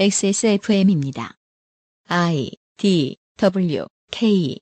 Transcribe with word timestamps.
XSFM입니다. 0.00 1.36
I 2.08 2.50
D 2.78 3.18
W 3.36 3.84
K 4.10 4.58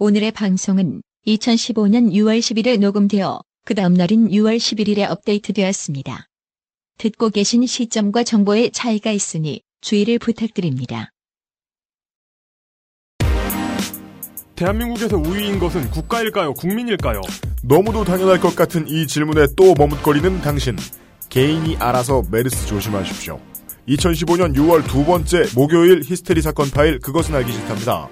오늘의 0.00 0.32
방송은 0.32 1.00
2015년 1.28 2.12
6월 2.12 2.40
10일에 2.40 2.80
녹음되어 2.80 3.40
그 3.64 3.76
다음 3.76 3.94
날인 3.94 4.28
6월 4.30 4.56
11일에 4.56 5.08
업데이트되었습니다. 5.08 6.26
듣고 6.98 7.30
계신 7.30 7.64
시점과 7.64 8.24
정보의 8.24 8.72
차이가 8.72 9.12
있으니 9.12 9.62
주의를 9.80 10.18
부탁드립니다. 10.18 11.10
대한민국에서 14.56 15.16
우위인 15.16 15.60
것은 15.60 15.88
국가일까요? 15.92 16.54
국민일까요? 16.54 17.20
너무도 17.62 18.02
당연할 18.04 18.40
것 18.40 18.56
같은 18.56 18.88
이 18.88 19.06
질문에 19.06 19.46
또 19.56 19.74
머뭇거리는 19.74 20.40
당신. 20.40 20.76
개인이 21.30 21.76
알아서 21.76 22.22
메르스 22.30 22.66
조심하십시오. 22.66 23.51
2015년 23.88 24.54
6월 24.54 24.86
두 24.88 25.04
번째 25.04 25.44
목요일 25.56 26.02
히스테리 26.04 26.40
사건 26.40 26.70
파일 26.70 27.00
그것은 27.00 27.34
알기 27.34 27.52
싫답니다. 27.52 28.08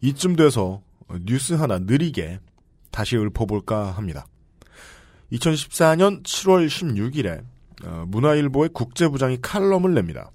이쯤 0.00 0.36
돼서 0.36 0.82
뉴스 1.22 1.54
하나 1.54 1.78
느리게 1.78 2.38
다시 2.90 3.16
읊어볼까 3.16 3.92
합니다. 3.92 4.26
2014년 5.32 6.22
7월 6.22 6.66
16일에 6.66 7.42
어, 7.84 8.04
문화일보의 8.08 8.70
국제부장이 8.72 9.38
칼럼을 9.40 9.94
냅니다. 9.94 10.30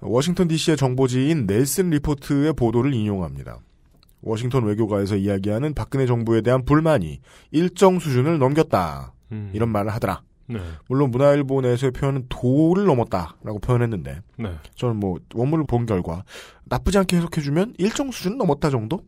워싱턴 0.00 0.48
DC의 0.48 0.76
정보지인 0.76 1.46
넬슨 1.46 1.90
리포트의 1.90 2.54
보도를 2.54 2.92
인용합니다. 2.94 3.58
워싱턴 4.20 4.64
외교가에서 4.64 5.16
이야기하는 5.16 5.74
박근혜 5.74 6.06
정부에 6.06 6.40
대한 6.40 6.64
불만이 6.64 7.20
일정 7.50 7.98
수준을 7.98 8.38
넘겼다. 8.38 9.12
음. 9.32 9.50
이런 9.52 9.68
말을 9.68 9.92
하더라. 9.94 10.22
네. 10.46 10.60
물론 10.88 11.10
문화일보 11.10 11.60
내에서의 11.60 11.92
표현은 11.92 12.26
도를 12.28 12.84
넘었다라고 12.84 13.58
표현했는데 13.60 14.22
네. 14.38 14.54
저는 14.74 14.96
뭐 14.96 15.18
원문을 15.34 15.66
본 15.66 15.86
결과 15.86 16.24
나쁘지 16.64 16.98
않게 16.98 17.16
해석해주면 17.16 17.74
일정 17.78 18.10
수준 18.10 18.36
넘었다 18.38 18.70
정도? 18.70 19.04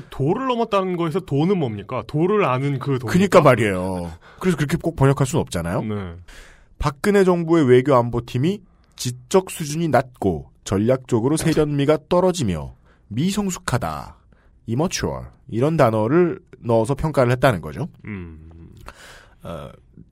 그 0.00 0.06
도를 0.10 0.46
넘었다는 0.46 0.96
거에서 0.96 1.20
도는 1.20 1.58
뭡니까? 1.58 2.02
도를 2.06 2.44
아는 2.44 2.78
그 2.78 2.98
도. 2.98 3.06
그니까 3.06 3.40
말이에요. 3.40 4.10
그래서 4.40 4.56
그렇게 4.56 4.76
꼭 4.76 4.96
번역할 4.96 5.26
수는 5.26 5.40
없잖아요. 5.42 5.82
네. 5.82 6.14
박근혜 6.78 7.24
정부의 7.24 7.68
외교 7.68 7.94
안보팀이 7.94 8.62
지적 8.96 9.50
수준이 9.50 9.88
낮고 9.88 10.50
전략적으로 10.64 11.36
세련미가 11.36 11.98
떨어지며 12.08 12.74
미성숙하다, 13.08 14.16
immature 14.68 15.26
이런 15.48 15.76
단어를 15.76 16.40
넣어서 16.60 16.94
평가를 16.94 17.32
했다는 17.32 17.60
거죠. 17.60 17.88
음. 18.04 18.50
어, 19.42 19.70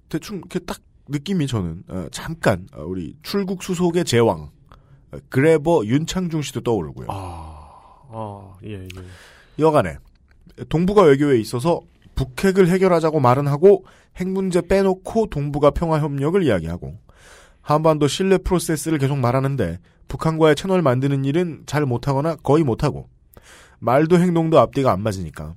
대충 0.09 0.39
이렇게 0.39 0.59
딱 0.61 0.79
느낌이 1.09 1.47
저는 1.47 1.85
어, 1.89 2.07
잠깐 2.11 2.67
어, 2.75 2.83
우리 2.83 3.15
출국 3.23 3.63
수속의 3.63 4.05
제왕 4.05 4.51
어, 5.13 5.19
그래버 5.29 5.83
윤창중 5.85 6.43
씨도 6.43 6.63
떠오르고요. 6.63 7.07
아. 7.11 7.59
아, 8.11 8.55
예, 8.65 8.85
예. 8.85 8.89
여간에 9.59 9.99
동북아 10.69 11.03
외교에 11.03 11.39
있어서 11.39 11.81
북핵을 12.15 12.69
해결하자고 12.69 13.21
말은 13.21 13.47
하고 13.47 13.85
핵 14.17 14.29
문제 14.29 14.61
빼놓고 14.61 15.27
동북아 15.27 15.71
평화 15.71 16.01
협력을 16.01 16.43
이야기하고 16.43 16.99
한반도 17.63 18.09
신뢰 18.09 18.39
프로세스를 18.39 18.99
계속 18.99 19.19
말하는데 19.19 19.79
북한과의 20.09 20.57
채널 20.57 20.83
만드는 20.83 21.25
일은 21.25 21.63
잘 21.67 21.85
못하거나 21.85 22.37
거의 22.37 22.65
못하고 22.65 23.09
말도 23.79 24.19
행동도 24.19 24.59
앞뒤가 24.59 24.93
안 24.93 25.03
맞으니까 25.03 25.55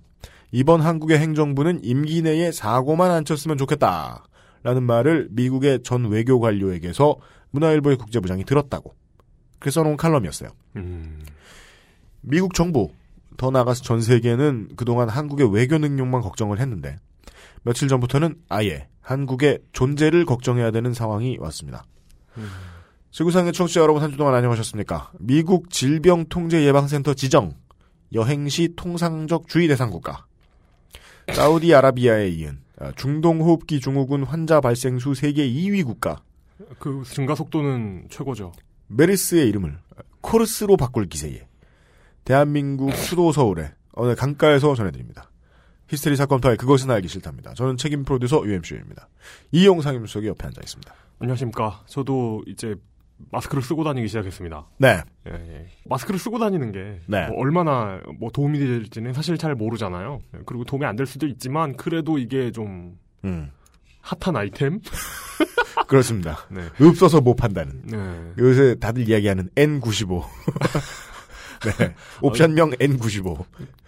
이번 0.52 0.82
한국의 0.82 1.18
행정부는 1.18 1.84
임기 1.84 2.22
내에 2.22 2.52
사고만 2.52 3.10
안 3.10 3.26
쳤으면 3.26 3.58
좋겠다. 3.58 4.26
라는 4.64 4.84
말을 4.84 5.30
미국의 5.32 5.82
전 5.84 6.06
외교 6.10 6.40
관료에게서 6.40 7.16
문화일보의 7.52 7.98
국제부장이 7.98 8.44
들었다고. 8.46 8.94
그래서 9.60 9.82
써놓은 9.82 9.98
칼럼이었어요. 9.98 10.50
음. 10.76 11.20
미국 12.22 12.54
정부, 12.54 12.92
더 13.42 13.50
나아가서 13.50 13.82
전 13.82 14.02
세계는 14.04 14.70
그동안 14.76 15.10
한국의 15.10 15.52
외교 15.52 15.80
능력만 15.80 16.22
걱정을 16.22 16.60
했는데 16.60 16.98
며칠 17.64 17.88
전부터는 17.88 18.36
아예 18.50 18.88
한국의 19.02 19.58
존재를 19.74 20.26
걱정해야 20.26 20.70
되는 20.70 20.94
상황이 20.94 21.38
왔습니다. 21.40 21.84
음. 22.38 22.48
지구상의 23.10 23.52
청취자 23.52 23.82
여러분 23.82 24.04
한 24.04 24.12
주 24.12 24.18
동안 24.18 24.36
안녕하셨습니까? 24.36 25.14
미국 25.18 25.72
질병통제예방센터 25.72 27.16
지정 27.16 27.54
여행시 28.14 28.74
통상적 28.76 29.48
주의 29.48 29.68
대상 29.68 29.90
국가 29.90 30.28
사우디아라비아에 31.34 32.30
이은 32.30 32.60
아, 32.80 32.92
중동호흡기 32.96 33.80
증후군 33.82 34.22
환자 34.24 34.62
발생 34.62 35.00
수 35.00 35.16
세계 35.16 35.50
2위 35.50 35.84
국가 35.84 36.22
그 36.78 37.02
증가 37.08 37.34
속도는 37.34 38.06
최고죠. 38.12 38.52
메르스의 38.90 39.50
이름을 39.50 39.80
코르스로 40.22 40.78
바꿀 40.78 41.08
기세에 41.08 41.48
대한민국 42.24 42.94
수도 42.94 43.32
서울에 43.32 43.72
어느 43.94 44.16
강가에서 44.16 44.76
전해드립니다. 44.76 45.30
히스테리 45.88 46.16
사건 46.16 46.40
파일 46.40 46.56
그것은 46.58 46.90
알기 46.90 47.08
싫답니다. 47.08 47.54
저는 47.54 47.76
책임 47.78 48.04
프로듀서 48.06 48.42
UMC입니다. 48.46 49.10
이용상 49.52 49.96
임수석이 49.96 50.28
옆에 50.28 50.46
앉아 50.48 50.62
있습니다. 50.64 50.94
안녕하십니까. 51.20 51.84
저도 51.88 52.44
이제 52.48 52.76
마스크를 53.32 53.62
쓰고 53.62 53.84
다니기 53.84 54.08
시작했습니다. 54.08 54.66
네, 54.78 55.02
예, 55.28 55.32
예. 55.34 55.68
마스크를 55.86 56.18
쓰고 56.20 56.40
다니는 56.40 56.72
게 56.72 57.02
네. 57.08 57.28
뭐 57.28 57.38
얼마나 57.40 58.00
뭐 58.20 58.32
도움이 58.32 58.58
될지는 58.58 59.14
사실 59.14 59.38
잘 59.38 59.54
모르잖아요. 59.54 60.22
예, 60.36 60.40
그리고 60.46 60.64
도움이 60.64 60.86
안 60.86 60.96
될 60.96 61.06
수도 61.06 61.28
있지만 61.28 61.76
그래도 61.76 62.18
이게 62.18 62.52
좀 62.52 62.98
음, 63.26 63.52
핫한 64.02 64.36
아이템? 64.38 64.80
그렇습니다. 65.88 66.40
네. 66.50 66.62
없어서 66.82 67.22
못 67.22 67.36
판다는. 67.36 67.82
네. 67.86 68.34
요새 68.40 68.76
다들 68.80 69.08
이야기하는 69.10 69.50
N95. 69.56 70.24
네, 71.80 71.96
옵션명 72.22 72.72
N95. 72.72 73.46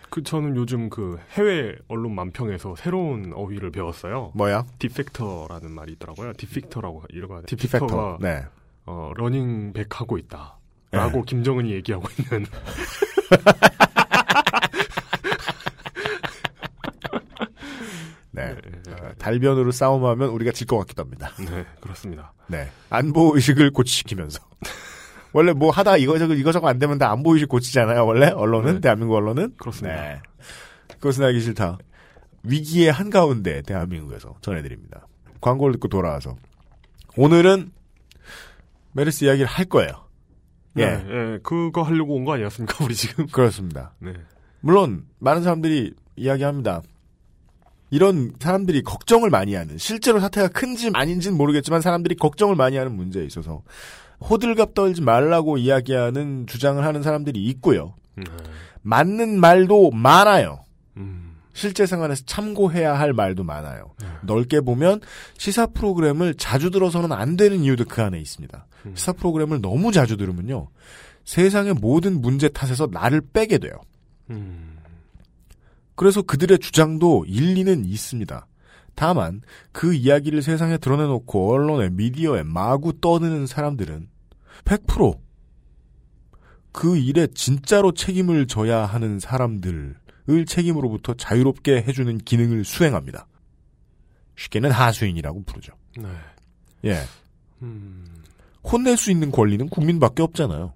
그 0.09 0.21
저는 0.21 0.55
요즘 0.55 0.89
그 0.89 1.19
해외 1.31 1.75
언론 1.87 2.13
만평에서 2.13 2.75
새로운 2.75 3.33
어휘를 3.33 3.71
배웠어요. 3.71 4.31
뭐야? 4.35 4.63
defector라는 4.77 5.71
말이 5.71 5.93
있더라고요. 5.93 6.33
defector라고 6.33 7.03
이러고 7.09 7.41
defector. 7.47 7.55
defector가 7.87 8.17
네. 8.21 8.43
어, 8.85 9.11
running 9.15 9.69
back 9.69 9.99
하고 9.99 10.17
있다. 10.19 10.59
라고 10.91 11.23
김정은이 11.23 11.71
얘기하고 11.71 12.07
있는. 12.19 12.45
네. 18.31 18.55
네, 18.55 18.91
어, 18.91 19.11
달변으로 19.17 19.71
싸움하면 19.71 20.29
우리가 20.29 20.51
질 20.51 20.67
것 20.67 20.77
같기도 20.79 21.03
합니다. 21.03 21.31
네, 21.39 21.65
그렇습니다. 21.81 22.33
네. 22.47 22.69
안보 22.89 23.35
의식을 23.35 23.71
고치시키면서. 23.71 24.39
원래 25.33 25.51
뭐 25.51 25.71
하다 25.71 25.97
이거저거 25.97 26.33
이거저거 26.35 26.67
안 26.69 26.79
되면 26.79 26.97
다 26.97 27.11
안보 27.11 27.33
의식 27.33 27.49
고치잖아요. 27.49 28.05
원래 28.05 28.27
언론은 28.27 28.75
네. 28.75 28.79
대한민국 28.81 29.15
언론은 29.15 29.55
그렇습니다. 29.57 30.01
네. 30.01 30.21
그것은 30.93 31.23
알기 31.23 31.41
싫다. 31.41 31.77
위기의 32.43 32.91
한가운데 32.91 33.61
대한민국에서 33.63 34.35
전해드립니다. 34.41 35.07
광고를 35.41 35.73
듣고 35.73 35.87
돌아와서 35.89 36.35
오늘은 37.17 37.71
메르스 38.93 39.25
이야기를 39.25 39.47
할 39.47 39.65
거예요. 39.65 40.07
예, 40.77 40.85
네, 40.85 41.05
예, 41.07 41.39
그거 41.43 41.83
하려고 41.83 42.15
온 42.15 42.25
거 42.25 42.33
아니었습니까, 42.33 42.83
우리 42.83 42.95
지금? 42.95 43.27
그렇습니다. 43.27 43.93
네. 43.99 44.13
물론 44.61 45.05
많은 45.19 45.43
사람들이 45.43 45.93
이야기합니다. 46.15 46.81
이런 47.91 48.33
사람들이 48.39 48.81
걱정을 48.81 49.29
많이 49.29 49.53
하는 49.53 49.77
실제로 49.77 50.19
사태가 50.19 50.47
큰지 50.47 50.91
아닌지는 50.93 51.37
모르겠지만 51.37 51.81
사람들이 51.81 52.15
걱정을 52.15 52.55
많이 52.55 52.75
하는 52.77 52.95
문제에 52.95 53.23
있어서 53.25 53.61
호들갑 54.29 54.73
떨지 54.73 55.01
말라고 55.01 55.57
이야기하는 55.57 56.47
주장을 56.47 56.83
하는 56.83 57.03
사람들이 57.03 57.43
있고요. 57.45 57.95
네. 58.15 58.23
맞는 58.81 59.39
말도 59.39 59.91
많아요. 59.91 60.63
음, 60.97 61.35
실제 61.53 61.85
생활에서 61.85 62.23
참고해야 62.25 62.97
할 62.97 63.13
말도 63.13 63.43
많아요. 63.43 63.91
네. 63.99 64.07
넓게 64.23 64.61
보면 64.61 65.01
시사 65.37 65.67
프로그램을 65.67 66.35
자주 66.35 66.69
들어서는 66.69 67.11
안 67.11 67.35
되는 67.35 67.63
이유도 67.63 67.85
그 67.85 68.01
안에 68.01 68.19
있습니다. 68.19 68.65
음. 68.85 68.93
시사 68.95 69.13
프로그램을 69.13 69.61
너무 69.61 69.91
자주 69.91 70.17
들으면요. 70.17 70.69
세상의 71.25 71.75
모든 71.75 72.21
문제 72.21 72.49
탓에서 72.49 72.87
나를 72.91 73.21
빼게 73.21 73.57
돼요. 73.57 73.73
음, 74.29 74.77
그래서 75.95 76.21
그들의 76.21 76.59
주장도 76.59 77.25
일리는 77.27 77.85
있습니다. 77.85 78.47
다만 78.95 79.41
그 79.71 79.93
이야기를 79.93 80.41
세상에 80.41 80.77
드러내놓고 80.77 81.51
언론에 81.51 81.89
미디어에 81.89 82.43
마구 82.43 82.99
떠드는 82.99 83.47
사람들은 83.47 84.07
100%그 84.65 86.97
일에 86.97 87.27
진짜로 87.27 87.93
책임을 87.93 88.47
져야 88.47 88.85
하는 88.85 89.19
사람들을 89.19 89.95
책임으로부터 90.47 91.13
자유롭게 91.15 91.83
해주는 91.83 92.17
기능을 92.19 92.63
수행합니다. 92.63 93.27
쉽게는 94.35 94.71
하수인이라고 94.71 95.43
부르죠. 95.43 95.73
네. 95.97 96.07
예. 96.85 97.03
음, 97.61 98.05
혼낼 98.63 98.97
수 98.97 99.11
있는 99.11 99.31
권리는 99.31 99.67
국민밖에 99.69 100.23
없잖아요. 100.23 100.73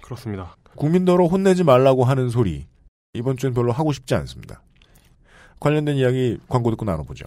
그렇습니다. 0.00 0.56
국민더러 0.76 1.26
혼내지 1.26 1.64
말라고 1.64 2.04
하는 2.04 2.30
소리 2.30 2.66
이번 3.14 3.36
주엔 3.36 3.52
별로 3.52 3.72
하고 3.72 3.92
싶지 3.92 4.14
않습니다. 4.14 4.62
관련된 5.60 5.96
이야기 5.96 6.38
광고 6.48 6.70
듣고 6.70 6.84
나눠보죠. 6.84 7.24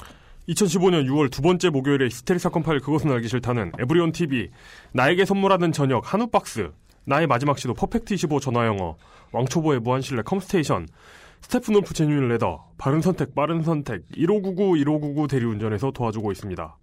2015년 0.49 1.05
6월 1.07 1.31
두 1.31 1.41
번째 1.41 1.69
목요일에 1.69 2.05
히스테리 2.05 2.39
사건 2.39 2.61
파일 2.63 2.79
그것은 2.79 3.11
알기 3.11 3.27
싫다는 3.27 3.71
에브리온 3.79 4.11
TV, 4.11 4.49
나에게 4.91 5.25
선물하는 5.25 5.71
저녁 5.71 6.13
한우 6.13 6.27
박스, 6.27 6.71
나의 7.05 7.25
마지막 7.27 7.57
시도 7.57 7.73
퍼펙트 7.73 8.13
25 8.13 8.39
전화 8.39 8.65
영어, 8.67 8.95
왕초보의 9.31 9.79
무한실내 9.79 10.21
컴스테이션, 10.23 10.87
스테프놀프 11.41 11.93
genuine 11.93 12.27
leather, 12.29 12.63
바른 12.77 13.01
선택 13.01 13.33
빠른 13.33 13.63
선택, 13.63 14.03
1599 14.15 14.77
1599 14.77 15.27
대리운전에서 15.27 15.91
도와주고 15.91 16.31
있습니다. 16.31 16.77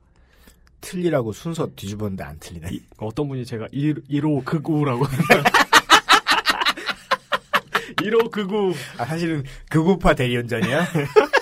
틀리라고 0.80 1.32
순서 1.32 1.68
뒤집었는데 1.76 2.24
안 2.24 2.36
틀리네. 2.40 2.68
이- 2.72 2.82
어떤 2.98 3.28
분이 3.28 3.44
제가 3.46 3.68
1, 3.70 4.02
1599라고 4.10 5.06
1599 8.02 8.74
아, 8.98 9.04
사실은 9.04 9.44
극우파 9.70 10.14
대리운전이야? 10.14 10.86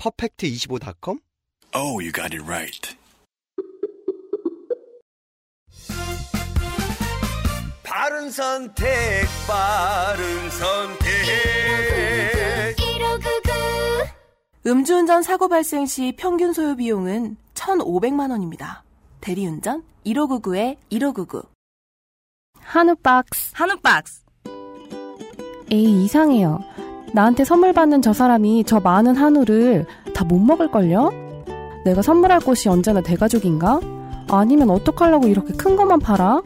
퍼펙트25.com? 0.00 1.18
Oh, 1.74 2.00
you 2.00 2.10
got 2.10 2.32
it 2.32 2.42
right. 2.42 2.96
바른 7.82 8.30
선택, 8.30 9.26
바른 9.46 10.50
선택. 10.50 11.10
음주운전 14.66 15.22
사고 15.22 15.48
발생 15.48 15.86
시 15.86 16.12
평균 16.16 16.52
소요 16.52 16.76
비용은 16.76 17.36
1,500만 17.54 18.30
원입니다. 18.30 18.84
대리운전 19.20 19.82
1599에 20.06 20.76
1599. 20.90 21.42
한우 22.58 22.94
박스. 22.96 23.50
한우 23.54 23.76
박스. 23.80 24.22
에이, 25.70 26.04
이상해요. 26.04 26.89
나한테 27.12 27.44
선물 27.44 27.72
받는 27.72 28.02
저 28.02 28.12
사람이 28.12 28.64
저 28.64 28.80
많은 28.80 29.16
한우를 29.16 29.86
다 30.14 30.24
못 30.24 30.38
먹을걸요? 30.38 31.10
내가 31.84 32.02
선물할 32.02 32.40
곳이 32.40 32.68
언제나 32.68 33.00
대가족인가? 33.00 33.80
아니면 34.28 34.70
어떡하려고 34.70 35.26
이렇게 35.28 35.54
큰 35.54 35.76
것만 35.76 35.98
팔아? 36.00 36.42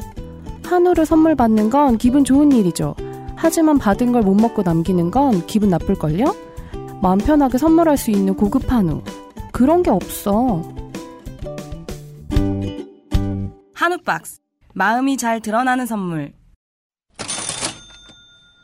한우를 0.65 1.05
선물 1.05 1.35
받는 1.35 1.71
건 1.71 1.99
기분 1.99 2.25
좋은 2.25 2.53
일이죠. 2.53 2.95
하지만 3.37 3.79
받은 3.79 4.13
걸 4.13 4.23
못 4.23 4.35
먹고 4.35 4.63
남기는 4.63 5.11
건 5.11 5.45
기분 5.47 5.69
나쁠걸요? 5.71 6.25
마음 7.03 7.19
편하게 7.19 7.59
선물할 7.59 7.97
수 7.99 8.11
있는 8.11 8.35
고급 8.35 8.73
한우. 8.73 9.03
그런 9.53 9.83
게 9.83 9.91
없어. 9.91 10.63
한우 13.75 13.99
박스. 14.05 14.39
마음이 14.73 15.17
잘 15.19 15.41
드러나는 15.41 15.85
선물. 15.85 16.33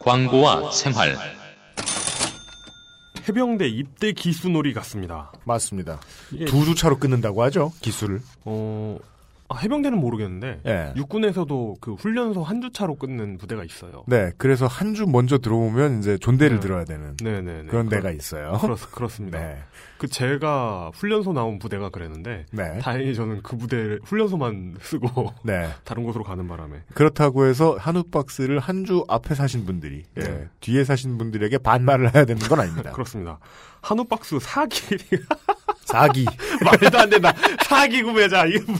광고와 0.02 0.70
생활 0.70 1.14
해병대 3.30 3.68
입대 3.68 4.12
기수놀이 4.12 4.74
같습니다. 4.74 5.32
맞습니다. 5.44 6.00
두 6.46 6.64
주차로 6.64 6.98
끊는다고 6.98 7.42
하죠, 7.44 7.72
기술을. 7.80 8.20
어, 8.44 8.98
아, 9.52 9.56
해병대는 9.58 9.98
모르겠는데 9.98 10.60
예. 10.66 10.92
육군에서도 10.96 11.76
그 11.80 11.94
훈련소 11.94 12.42
한 12.44 12.60
주 12.60 12.70
차로 12.72 12.94
끊는 12.96 13.36
부대가 13.38 13.64
있어요. 13.64 14.04
네, 14.06 14.30
그래서 14.38 14.66
한 14.66 14.94
주 14.94 15.06
먼저 15.06 15.38
들어오면 15.38 15.98
이제 16.00 16.16
존대를 16.18 16.56
네. 16.58 16.60
들어야 16.60 16.84
되는 16.84 17.16
네네네. 17.22 17.64
그런 17.68 17.88
그렇- 17.88 18.00
데가 18.00 18.10
있어요. 18.12 18.58
그렇, 18.60 18.76
그렇습니다. 18.76 19.38
네. 19.40 19.58
그 19.98 20.08
제가 20.08 20.90
훈련소 20.94 21.32
나온 21.32 21.58
부대가 21.58 21.88
그랬는데 21.90 22.46
네. 22.52 22.78
다행히 22.78 23.14
저는 23.14 23.40
그 23.42 23.56
부대 23.56 23.98
훈련소만 24.04 24.76
쓰고 24.82 25.32
네. 25.44 25.68
다른 25.84 26.04
곳으로 26.04 26.22
가는 26.24 26.46
바람에 26.48 26.82
그렇다고 26.94 27.46
해서 27.46 27.76
한우 27.78 28.02
박스를 28.04 28.58
한 28.58 28.80
주 28.84 29.04
앞에 29.08 29.34
사신 29.34 29.66
분들이 29.66 30.04
예, 30.16 30.20
네. 30.22 30.48
뒤에 30.60 30.84
사신 30.84 31.18
분들에게 31.18 31.58
반말을 31.58 32.14
해야 32.14 32.24
되는 32.24 32.40
건 32.48 32.60
아닙니다. 32.60 32.92
그렇습니다. 32.94 33.38
한우 33.82 34.04
박스 34.04 34.38
사기 34.40 34.80
사기. 35.84 36.24
말도 36.64 36.98
안 36.98 37.10
된다. 37.10 37.32
사기 37.64 38.02
구매자 38.02 38.46
이거 38.46 38.72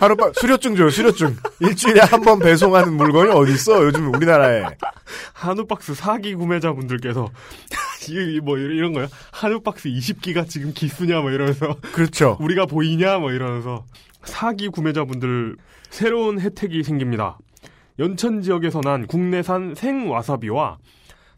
뭐. 0.00 0.06
한우 0.08 0.16
박 0.16 0.32
수료증 0.34 0.76
줘요, 0.76 0.90
수료증. 0.90 1.36
일주일에 1.60 2.00
한 2.00 2.20
번 2.22 2.38
배송하는 2.38 2.94
물건이 2.94 3.30
어디 3.32 3.52
있어? 3.52 3.82
요즘 3.84 4.12
우리나라에. 4.14 4.64
한우 5.32 5.66
박스 5.66 5.94
사기 5.94 6.34
구매자분들께서 6.34 7.28
이- 8.08 8.40
뭐 8.40 8.58
이런 8.58 8.76
이런 8.76 8.92
거요. 8.92 9.06
한우 9.32 9.60
박스 9.60 9.88
20기가 9.88 10.48
지금 10.48 10.72
기수냐 10.74 11.20
뭐 11.20 11.30
이러면서 11.30 11.76
그렇죠. 11.92 12.36
우리가 12.40 12.66
보이냐 12.66 13.18
뭐 13.18 13.30
이러면서 13.32 13.84
사기 14.24 14.68
구매자분들 14.68 15.56
새로운 15.90 16.40
혜택이 16.40 16.82
생깁니다. 16.82 17.38
연천 17.98 18.42
지역에서 18.42 18.80
난 18.80 19.06
국내산 19.06 19.74
생와사비와 19.76 20.78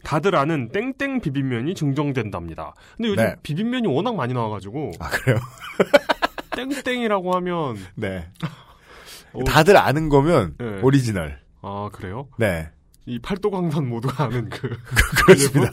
다들 0.04 0.36
아는 0.36 0.70
땡땡 0.70 1.20
비빔면이 1.20 1.74
증정된답니다. 1.74 2.74
근데 2.96 3.08
요즘 3.10 3.24
네. 3.24 3.34
비빔면이 3.42 3.88
워낙 3.88 4.14
많이 4.14 4.32
나와가지고 4.34 4.92
아, 5.00 5.08
그래요? 5.10 5.38
땡땡이라고 6.56 7.34
하면 7.36 7.76
네. 7.94 8.26
어, 9.32 9.44
다들 9.44 9.76
아는 9.76 10.08
거면 10.08 10.54
네. 10.58 10.80
오리지널. 10.82 11.38
아 11.62 11.90
그래요? 11.92 12.28
네. 12.38 12.70
이 13.04 13.18
팔도 13.20 13.50
강산 13.50 13.88
모두가 13.88 14.24
아는 14.24 14.48
그 14.48 14.68
그렇습니다. 15.26 15.72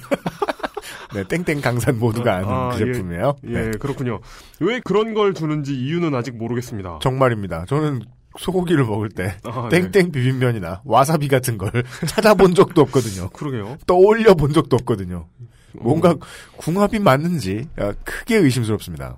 네, 1.15 1.23
땡땡 1.23 1.61
강산 1.61 1.99
모두가 1.99 2.35
아는 2.37 2.49
아, 2.49 2.69
그 2.69 2.81
예. 2.81 2.93
제품이에요. 2.93 3.35
예 3.45 3.51
네. 3.51 3.71
그렇군요. 3.79 4.19
왜 4.59 4.79
그런 4.83 5.13
걸 5.13 5.33
주는지 5.33 5.73
이유는 5.75 6.13
아직 6.13 6.35
모르겠습니다. 6.35 6.99
정말입니다. 7.01 7.65
저는 7.65 8.01
소고기를 8.37 8.83
먹을 8.85 9.09
때 9.09 9.37
아, 9.43 9.69
네. 9.71 9.89
땡땡 9.91 10.11
비빔면이나 10.11 10.81
와사비 10.85 11.27
같은 11.27 11.57
걸 11.57 11.71
찾아본 12.07 12.55
적도 12.55 12.81
없거든요. 12.81 13.29
그러게요. 13.29 13.77
떠올려 13.87 14.33
본 14.33 14.53
적도 14.53 14.75
없거든요. 14.75 15.27
뭔가 15.73 16.15
궁합이 16.57 16.99
맞는지 16.99 17.67
아, 17.77 17.93
크게 18.03 18.37
의심스럽습니다. 18.37 19.17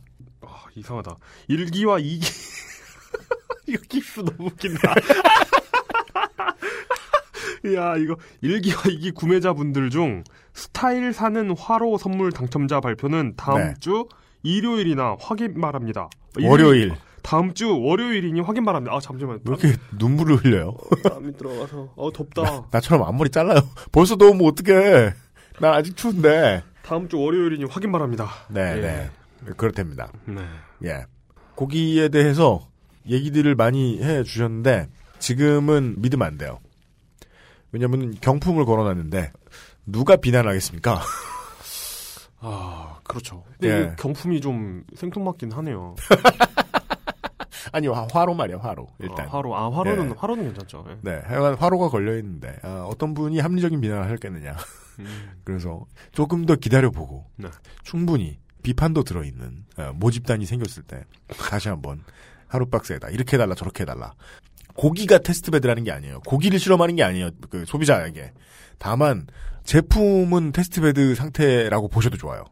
아, 0.75 0.79
이상하다. 0.79 1.15
1기와 1.49 2.01
2기. 2.03 2.55
이거 3.67 3.81
기수 3.87 4.23
너무 4.23 4.47
웃긴다. 4.49 4.93
야, 7.75 7.95
이거 7.97 8.15
1기와 8.43 8.73
2기 8.99 9.13
구매자분들 9.15 9.89
중 9.89 10.23
스타일 10.53 11.13
사는 11.13 11.55
화로 11.57 11.97
선물 11.97 12.31
당첨자 12.31 12.79
발표는 12.79 13.33
다음 13.37 13.57
네. 13.57 13.73
주 13.79 14.07
일요일이나 14.43 15.15
확인. 15.19 15.55
일요일- 15.55 16.49
월요일 16.49 16.95
다음 17.23 17.55
주 17.55 17.75
월요일이니 17.79 18.41
확인 18.41 18.65
바랍니다. 18.65 18.95
아, 18.95 18.99
잠시만. 18.99 19.39
왜 19.43 19.55
이렇게 19.57 19.75
눈물을 19.97 20.35
흘려요? 20.37 20.77
땀이 21.03 21.35
들어가서. 21.37 21.93
어, 21.95 22.11
덥다. 22.13 22.65
나처럼 22.69 23.07
앞머리 23.07 23.31
잘라요. 23.31 23.61
벌써 23.91 24.15
너무 24.15 24.47
어떡해. 24.49 25.13
난 25.59 25.73
아직 25.73 25.97
추운데. 25.97 26.61
다음 26.83 27.09
주 27.09 27.19
월요일이니 27.19 27.63
확인 27.65 27.91
바랍니다. 27.91 28.29
네, 28.49 28.73
예. 28.77 28.81
네. 28.81 29.09
그렇답니다. 29.57 30.11
네. 30.25 30.43
예. 30.83 31.05
고기에 31.55 32.09
대해서 32.09 32.67
얘기들을 33.07 33.55
많이 33.55 34.01
해 34.03 34.23
주셨는데 34.23 34.89
지금은 35.19 35.95
믿으면 36.01 36.27
안 36.27 36.37
돼요. 36.37 36.59
왜냐면 37.71 38.13
경품을 38.19 38.65
걸어놨는데 38.65 39.31
누가 39.85 40.15
비난하겠습니까? 40.15 41.01
아, 42.39 42.99
그렇죠. 43.03 43.43
근데 43.59 43.69
예. 43.91 43.95
경품이 43.97 44.41
좀 44.41 44.83
생뚱맞긴 44.95 45.51
하네요. 45.51 45.95
아니 47.71 47.87
화- 47.87 48.07
화로 48.11 48.33
말이야 48.33 48.59
화로 48.59 48.87
일단. 48.99 49.25
아, 49.27 49.29
화로. 49.37 49.55
아, 49.55 49.69
화로는, 49.75 50.11
예. 50.11 50.13
화로는 50.17 50.43
괜찮죠. 50.45 50.85
예. 50.89 50.97
네, 51.01 51.21
하여간 51.25 51.55
화로가 51.55 51.89
걸려 51.89 52.15
있는데 52.17 52.55
아, 52.61 52.85
어떤 52.87 53.13
분이 53.13 53.39
합리적인 53.39 53.81
비난을 53.81 54.09
하겠느냐. 54.11 54.55
음. 54.99 55.31
그래서 55.43 55.85
조금 56.11 56.45
더 56.45 56.55
기다려보고 56.55 57.25
네. 57.37 57.49
충분히 57.83 58.37
비판도 58.65 59.03
들어있는 59.03 59.65
어, 59.77 59.91
모집단이 59.95 60.45
생겼을 60.45 60.83
때 60.83 61.05
다시 61.37 61.69
한번 61.69 62.03
하루박스에다 62.47 63.09
이렇게 63.09 63.37
해달라 63.37 63.55
저렇게 63.55 63.83
해달라 63.83 64.13
고기가 64.73 65.19
test 65.19 65.39
bed라는 65.39 65.83
게 65.83 65.91
아니에요 65.91 66.19
고기를 66.25 66.59
실험하는 66.59 66.95
게 66.95 67.03
아니에요 67.03 67.29
그 67.49 67.65
소비자에게 67.65 68.33
다만 68.77 69.27
제품은 69.63 70.51
test 70.51 70.88
bed 70.88 71.15
상태라고 71.15 71.87
보셔도 71.87 72.17
좋아요 72.17 72.43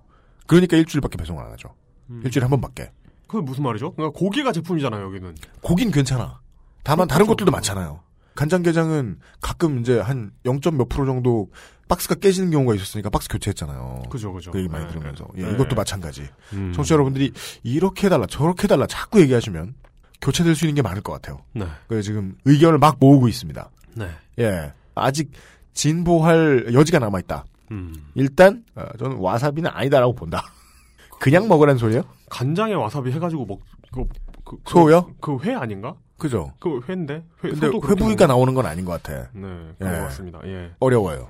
그러니까 0.47 0.77
일주일밖에 0.77 1.17
배송을 1.17 1.43
안 1.43 1.51
하죠. 1.53 1.73
음. 2.09 2.21
일주일에 2.23 2.43
한 2.43 2.49
번밖에. 2.51 2.91
그게 3.27 3.43
무슨 3.43 3.63
말이죠? 3.63 3.93
그러니까 3.93 4.17
고기가 4.17 4.51
제품이잖아요, 4.51 5.03
여기는. 5.05 5.35
고긴 5.61 5.91
괜찮아. 5.91 6.41
다만 6.83 7.07
다른 7.07 7.25
그렇죠. 7.25 7.37
것들도 7.37 7.51
많잖아요. 7.51 8.01
간장게장은 8.35 9.19
가끔 9.41 9.79
이제 9.79 9.99
한 9.99 10.31
0. 10.45 10.59
몇 10.73 10.89
프로 10.89 11.05
정도 11.05 11.49
박스가 11.87 12.15
깨지는 12.15 12.49
경우가 12.51 12.75
있었으니까 12.75 13.09
박스 13.09 13.27
교체했잖아요. 13.29 14.03
그죠, 14.09 14.33
그죠. 14.33 14.51
그 14.51 14.59
얘기 14.59 14.69
많이 14.69 14.85
네, 14.85 14.91
들으면서. 14.91 15.25
네. 15.35 15.43
예, 15.43 15.47
네. 15.47 15.53
이것도 15.53 15.75
마찬가지. 15.75 16.27
음. 16.53 16.71
청취자 16.73 16.93
여러분들이 16.95 17.31
이렇게 17.63 18.07
해달라, 18.07 18.25
저렇게 18.25 18.63
해달라 18.63 18.87
자꾸 18.87 19.19
얘기하시면 19.21 19.75
교체될 20.21 20.55
수 20.55 20.65
있는 20.65 20.75
게 20.75 20.81
많을 20.81 21.01
것 21.01 21.11
같아요. 21.13 21.39
네. 21.53 21.65
그래서 21.87 22.03
지금 22.03 22.35
의견을 22.45 22.79
막 22.79 22.97
모으고 22.99 23.27
있습니다. 23.27 23.69
네. 23.95 24.09
예. 24.39 24.73
아직 24.95 25.31
진보할 25.73 26.73
여지가 26.73 26.99
남아있다. 26.99 27.45
음. 27.71 27.93
일단, 28.15 28.63
어, 28.75 28.85
저는 28.99 29.17
와사비는 29.17 29.69
아니다라고 29.73 30.13
본다. 30.15 30.43
그냥 31.19 31.47
먹으라는 31.47 31.77
소리예요? 31.77 32.03
간장에 32.29 32.73
와사비 32.73 33.11
해가지고 33.11 33.45
먹, 33.45 33.59
그, 33.91 34.03
그, 34.43 34.57
그- 34.63 34.71
소요? 34.71 35.13
그 35.19 35.37
회 35.43 35.53
아닌가? 35.53 35.95
그죠? 36.17 36.53
그 36.59 36.79
회인데? 36.87 37.23
회, 37.43 37.49
근데 37.49 37.67
회부위가 37.67 38.27
나오는 38.27 38.53
건 38.53 38.65
아닌 38.65 38.85
것 38.85 39.01
같아. 39.03 39.27
네, 39.33 39.41
그런 39.77 39.93
예. 39.93 39.97
것 39.97 40.03
같습니다. 40.05 40.39
예. 40.45 40.71
어려워요. 40.79 41.27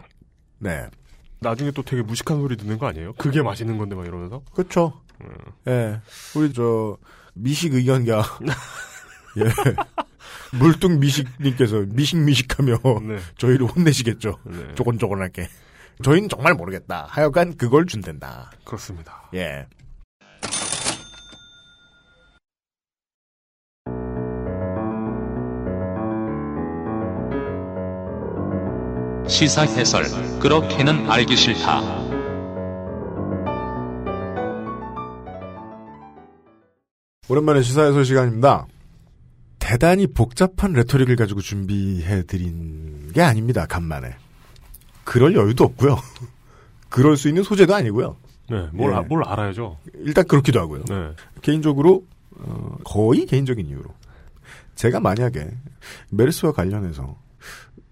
네. 0.64 0.88
나중에 1.40 1.72
또 1.72 1.84
되게 1.84 2.02
무식한 2.02 2.38
소리 2.40 2.56
듣는 2.56 2.78
거 2.78 2.88
아니에요? 2.88 3.14
그게 3.14 3.42
맛있는 3.42 3.78
건데 3.78 3.96
막 3.96 4.06
이러면서? 4.06 4.42
그렇죠. 4.54 5.02
음. 5.22 5.28
예. 5.68 6.00
우리 6.36 6.54
저 6.54 6.98
미식 7.34 7.74
의견가 7.74 8.24
예. 9.40 10.58
물뚱 10.58 11.00
미식님께서 11.00 11.84
미식 11.88 12.18
미식하며 12.20 12.78
네. 13.08 13.18
저희를 13.38 13.68
혼내시겠죠. 13.68 14.38
네. 14.46 14.76
조곤조곤하게. 14.76 15.50
저희는 16.02 16.30
정말 16.30 16.54
모르겠다. 16.54 17.06
하여간 17.10 17.58
그걸 17.58 17.86
준댄다. 17.86 18.52
그렇습니다. 18.64 19.30
예. 19.34 19.68
시사 29.28 29.64
해설. 29.64 30.04
그렇게는 30.44 31.10
알기 31.10 31.38
싫다. 31.38 31.80
오랜만에 37.30 37.62
시사해설 37.62 38.04
시간입니다. 38.04 38.68
대단히 39.58 40.06
복잡한 40.06 40.74
레토릭을 40.74 41.16
가지고 41.16 41.40
준비해드린 41.40 43.14
게 43.14 43.22
아닙니다. 43.22 43.66
간만에. 43.66 44.16
그럴 45.06 45.34
여유도 45.34 45.64
없고요. 45.64 45.98
그럴 46.90 47.16
수 47.16 47.30
있는 47.30 47.44
소재도 47.44 47.74
아니고요. 47.74 48.18
네, 48.50 48.68
뭘, 48.74 48.92
예. 48.92 48.98
아- 48.98 49.02
뭘 49.04 49.24
알아야죠. 49.24 49.78
일단 49.96 50.28
그렇기도 50.28 50.60
하고요. 50.60 50.84
네. 50.90 51.12
개인적으로 51.42 52.04
어, 52.36 52.78
거의 52.84 53.26
개인적인 53.26 53.66
이유로 53.66 53.86
제가 54.76 55.00
만약에 55.00 55.50
메르스와 56.10 56.52
관련해서 56.52 57.16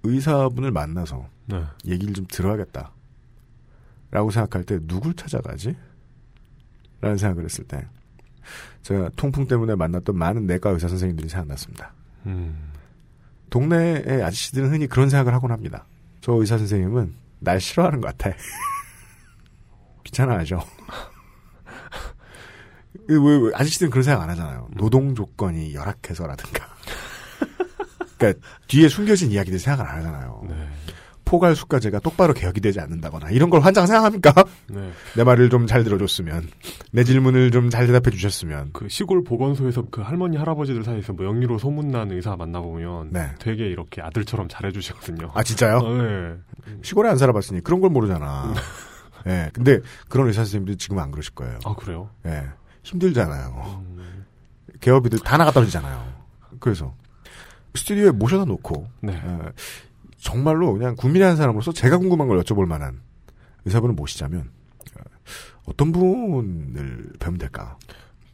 의사분을 0.03 0.71
만나서 0.71 1.27
네. 1.45 1.63
얘기를 1.85 2.13
좀 2.13 2.25
들어야겠다 2.27 2.91
라고 4.11 4.31
생각할 4.31 4.65
때 4.65 4.79
누굴 4.87 5.13
찾아가지? 5.13 5.75
라는 6.99 7.17
생각을 7.17 7.45
했을 7.45 7.63
때 7.65 7.87
제가 8.83 9.09
통풍 9.15 9.47
때문에 9.47 9.75
만났던 9.75 10.15
많은 10.15 10.45
내과 10.45 10.71
의사 10.71 10.87
선생님들이 10.87 11.29
생각났습니다. 11.29 11.93
음. 12.25 12.71
동네의 13.49 14.23
아저씨들은 14.23 14.71
흔히 14.71 14.87
그런 14.87 15.09
생각을 15.09 15.33
하곤 15.33 15.51
합니다. 15.51 15.85
저 16.21 16.33
의사 16.33 16.57
선생님은 16.57 17.13
날 17.39 17.59
싫어하는 17.59 18.01
것 18.01 18.17
같아. 18.17 18.35
귀찮아하죠. 20.05 20.61
왜, 23.07 23.17
왜, 23.17 23.51
아저씨들은 23.53 23.89
그런 23.89 24.03
생각 24.03 24.23
안 24.23 24.29
하잖아요. 24.31 24.69
노동 24.75 25.15
조건이 25.15 25.73
열악해서라든가. 25.73 26.71
그러니까 28.21 28.47
뒤에 28.67 28.87
숨겨진 28.87 29.31
이야기들 29.31 29.59
생각을 29.59 29.89
안 29.89 29.97
하잖아요. 29.99 30.43
네. 30.49 30.55
포괄 31.23 31.55
수가제가 31.55 31.99
똑바로 31.99 32.33
개혁이 32.33 32.59
되지 32.59 32.81
않는다거나 32.81 33.29
이런 33.29 33.49
걸 33.49 33.61
환장 33.61 33.85
생각합니까? 33.87 34.33
네. 34.67 34.91
내 35.15 35.23
말을 35.23 35.49
좀 35.49 35.65
잘 35.65 35.83
들어줬으면 35.85 36.49
내 36.91 37.03
질문을 37.05 37.51
좀 37.51 37.69
잘 37.69 37.87
대답해 37.87 38.09
주셨으면 38.11 38.71
그 38.73 38.89
시골 38.89 39.23
보건소에서 39.23 39.85
그 39.91 40.01
할머니, 40.01 40.35
할아버지들 40.35 40.83
사이에서 40.83 41.13
뭐 41.13 41.25
영리로 41.25 41.57
소문난 41.57 42.11
의사 42.11 42.35
만나보면 42.35 43.11
네. 43.11 43.31
되게 43.39 43.65
이렇게 43.67 44.01
아들처럼 44.01 44.49
잘해주시거든요. 44.49 45.31
아 45.33 45.41
진짜요? 45.43 45.77
어, 45.77 45.93
네. 45.93 46.35
시골에 46.81 47.09
안 47.09 47.17
살아봤으니 47.17 47.61
그런 47.61 47.79
걸 47.79 47.91
모르잖아. 47.91 48.53
예. 49.27 49.51
근데 49.53 49.79
그런 50.09 50.27
의사 50.27 50.41
선생님들이 50.41 50.77
지금 50.77 50.99
안 50.99 51.11
그러실 51.11 51.33
거예요. 51.35 51.59
아, 51.63 51.75
그래요? 51.75 52.09
예. 52.25 52.43
힘들잖아요. 52.83 53.83
음, 53.95 54.25
개업이들 54.81 55.19
다 55.19 55.37
나갔다 55.37 55.59
오잖아요. 55.61 56.03
그래서 56.59 56.93
스튜디오에 57.75 58.11
모셔다 58.11 58.45
놓고 58.45 58.87
네. 59.01 59.13
예, 59.13 59.51
정말로 60.17 60.73
그냥 60.73 60.95
국민의 60.95 61.27
한 61.27 61.37
사람으로서 61.37 61.71
제가 61.71 61.97
궁금한 61.97 62.27
걸 62.27 62.41
여쭤볼 62.41 62.65
만한 62.65 63.01
의사분을 63.65 63.95
모시자면 63.95 64.49
어, 64.97 65.01
어떤 65.65 65.91
분을 65.91 67.13
배우면 67.19 67.37
될까? 67.37 67.77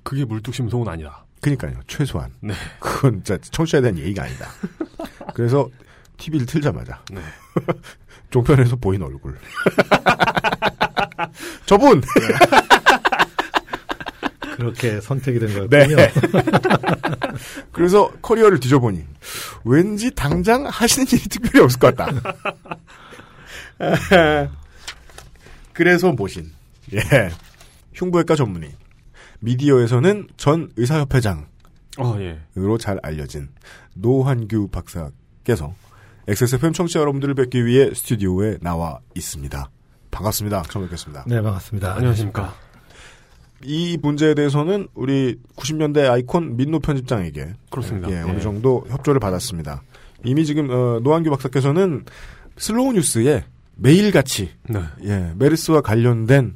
그게 0.03 0.25
물뚝심송은 0.25 0.87
아니다. 0.87 1.25
그니까요. 1.41 1.79
최소한. 1.87 2.31
네. 2.39 2.53
그건 2.79 3.23
진짜 3.23 3.37
청취자에 3.51 3.81
대한 3.81 3.97
예의가 3.97 4.23
아니다. 4.23 4.47
그래서 5.33 5.69
TV를 6.17 6.45
틀자마자 6.45 7.03
네. 7.11 7.21
종편에서 8.31 8.75
보인 8.77 9.01
얼굴. 9.03 9.37
저분. 11.65 12.01
그렇게 14.55 14.99
선택이 14.99 15.39
된 15.39 15.69
네. 15.69 15.87
거였군요. 15.87 15.97
그래서 17.77 18.11
커리어를 18.23 18.59
뒤져보니 18.59 19.05
왠지 19.63 20.09
당장 20.11 20.65
하시는 20.65 21.05
일이 21.07 21.21
특별히 21.29 21.63
없을 21.63 21.79
것 21.79 21.95
같다. 21.95 22.35
그래서 25.73 26.11
모신 26.11 26.51
예 26.91 27.29
흉부외과 27.93 28.35
전문의 28.35 28.71
미디어에서는 29.39 30.29
전 30.37 30.71
의사협회장으로 30.75 31.45
어, 31.99 32.17
예. 32.19 32.39
잘 32.79 32.99
알려진 33.03 33.49
노한규 33.93 34.69
박사께서 34.69 35.75
XSFM 36.27 36.73
청취자 36.73 36.99
여러분들을 36.99 37.35
뵙기 37.35 37.63
위해 37.63 37.93
스튜디오에 37.93 38.57
나와 38.59 38.99
있습니다. 39.15 39.69
반갑습니다. 40.09 40.63
처음 40.63 40.85
뵙겠습니다. 40.85 41.25
네, 41.27 41.41
반갑습니다. 41.43 41.93
안녕하십니까. 41.93 42.66
이 43.63 43.97
문제에 44.01 44.33
대해서는 44.33 44.87
우리 44.93 45.37
90년대 45.55 46.09
아이콘 46.09 46.57
민노 46.57 46.79
편집장에게 46.79 47.53
그렇습니다. 47.69 48.09
예, 48.11 48.17
예. 48.17 48.21
어느 48.21 48.39
정도 48.39 48.85
협조를 48.89 49.19
받았습니다. 49.19 49.81
이미 50.25 50.45
지금 50.45 50.69
어, 50.69 50.99
노한규 51.01 51.29
박사께서는 51.31 52.05
슬로우 52.57 52.93
뉴스에 52.93 53.43
매일같이 53.75 54.49
네. 54.69 54.79
예, 55.03 55.33
메르스와 55.37 55.81
관련된 55.81 56.55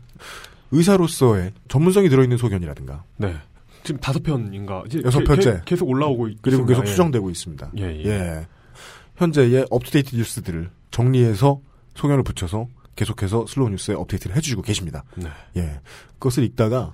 의사로서의 0.71 1.51
전문성이 1.67 2.09
들어있는 2.09 2.37
소견이라든가 2.37 3.03
네. 3.17 3.35
지금 3.83 3.99
다섯 3.99 4.21
편인가? 4.23 4.83
이제 4.85 5.01
여섯 5.03 5.19
게- 5.19 5.25
편째. 5.25 5.51
게- 5.53 5.61
계속 5.65 5.89
올라오고 5.89 6.27
있, 6.29 6.37
그리고 6.41 6.61
있습니다. 6.63 6.67
계속 6.73 6.85
예. 6.87 6.91
수정되고 6.91 7.29
있습니다. 7.29 7.71
예, 7.79 7.83
예. 7.83 8.05
예. 8.09 8.47
현재의 9.17 9.65
up-to-date 9.69 10.15
뉴스들을 10.15 10.69
정리해서 10.91 11.59
소견을 11.95 12.23
붙여서 12.23 12.67
계속해서 12.95 13.45
슬로우 13.47 13.69
뉴스에 13.69 13.95
업데이트를 13.95 14.35
해주시고 14.35 14.61
계십니다. 14.61 15.03
네. 15.15 15.29
예. 15.57 15.79
그것을 16.13 16.43
읽다가 16.43 16.93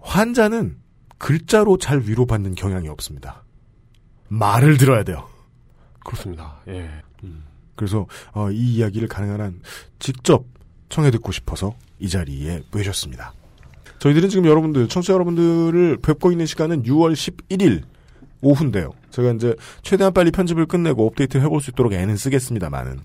환자는 0.00 0.78
글자로 1.18 1.78
잘 1.78 2.00
위로받는 2.00 2.54
경향이 2.54 2.88
없습니다. 2.88 3.44
말을 4.28 4.76
들어야 4.76 5.02
돼요. 5.04 5.28
그렇습니다. 6.04 6.60
예. 6.68 6.90
음. 7.24 7.44
그래서 7.74 8.06
어, 8.32 8.50
이 8.50 8.74
이야기를 8.76 9.08
가능한 9.08 9.40
한 9.40 9.62
직접 9.98 10.44
청해 10.88 11.10
듣고 11.10 11.32
싶어서 11.32 11.74
이 11.98 12.08
자리에 12.08 12.62
모셨습니다. 12.70 13.32
저희들은 13.98 14.28
지금 14.28 14.46
여러분들, 14.46 14.88
청취자 14.88 15.12
여러분들을 15.12 15.98
뵙고 15.98 16.30
있는 16.30 16.46
시간은 16.46 16.84
6월 16.84 17.12
11일 17.14 17.82
오후인데요. 18.40 18.92
제가 19.10 19.32
이제 19.32 19.54
최대한 19.82 20.12
빨리 20.12 20.30
편집을 20.30 20.66
끝내고 20.66 21.06
업데이트를 21.06 21.44
해볼 21.44 21.60
수 21.60 21.70
있도록 21.70 21.92
애는 21.92 22.16
쓰겠습니다만은 22.16 23.00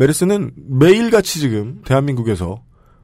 메르스는 0.00 0.52
매일같이 0.56 1.40
지금 1.40 1.82
대한민국에서 1.84 2.62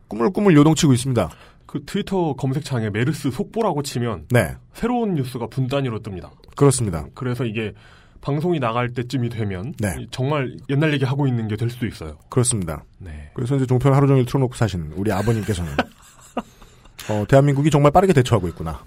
꾸물꾸물 0.09 0.57
요동치고 0.57 0.95
있습니다. 0.95 1.29
그 1.67 1.83
트위터 1.85 2.33
검색창에 2.35 2.89
메르스 2.89 3.31
속보라고 3.31 3.83
치면 3.83 4.29
네, 4.31 4.55
새로운 4.73 5.15
뉴스가 5.15 5.49
분 5.49 5.67
단위로 5.69 6.01
뜹니다. 6.01 6.31
그렇습니다. 6.57 7.07
그래서 7.15 7.45
이게 7.45 7.75
방송이 8.23 8.59
나갈 8.61 8.89
때쯤이 8.95 9.29
되면 9.29 9.75
네. 9.79 10.07
정말 10.11 10.57
옛날 10.71 10.95
얘기 10.95 11.05
하고 11.05 11.27
있는 11.29 11.49
게 11.49 11.57
될 11.57 11.69
수도 11.69 11.87
있어요. 11.87 12.17
그렇습니다. 12.31 12.83
네. 12.99 13.31
그래서 13.35 13.57
이제 13.57 13.67
종편 13.67 13.93
하루 13.93 14.07
종일 14.07 14.25
틀어놓고 14.25 14.55
사시는 14.55 14.93
우리 14.97 15.13
아버님께서는 15.13 15.71
어, 17.11 17.25
대한민국이 17.29 17.71
정말 17.71 17.93
빠르게 17.93 18.15
대처하고 18.15 18.49
있구나. 18.49 18.81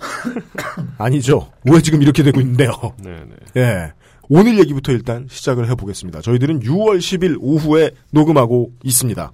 아니죠. 0.98 1.52
왜 1.72 1.80
지금 1.80 2.02
이렇게 2.02 2.24
되고 2.24 2.42
있는데요. 2.42 2.72
네, 2.98 3.24
네. 3.54 3.62
예. 3.62 3.94
오늘 4.32 4.60
얘기부터 4.60 4.92
일단 4.92 5.26
시작을 5.28 5.68
해보겠습니다. 5.72 6.22
저희들은 6.22 6.60
6월 6.60 7.00
10일 7.00 7.38
오후에 7.40 7.90
녹음하고 8.12 8.72
있습니다. 8.84 9.32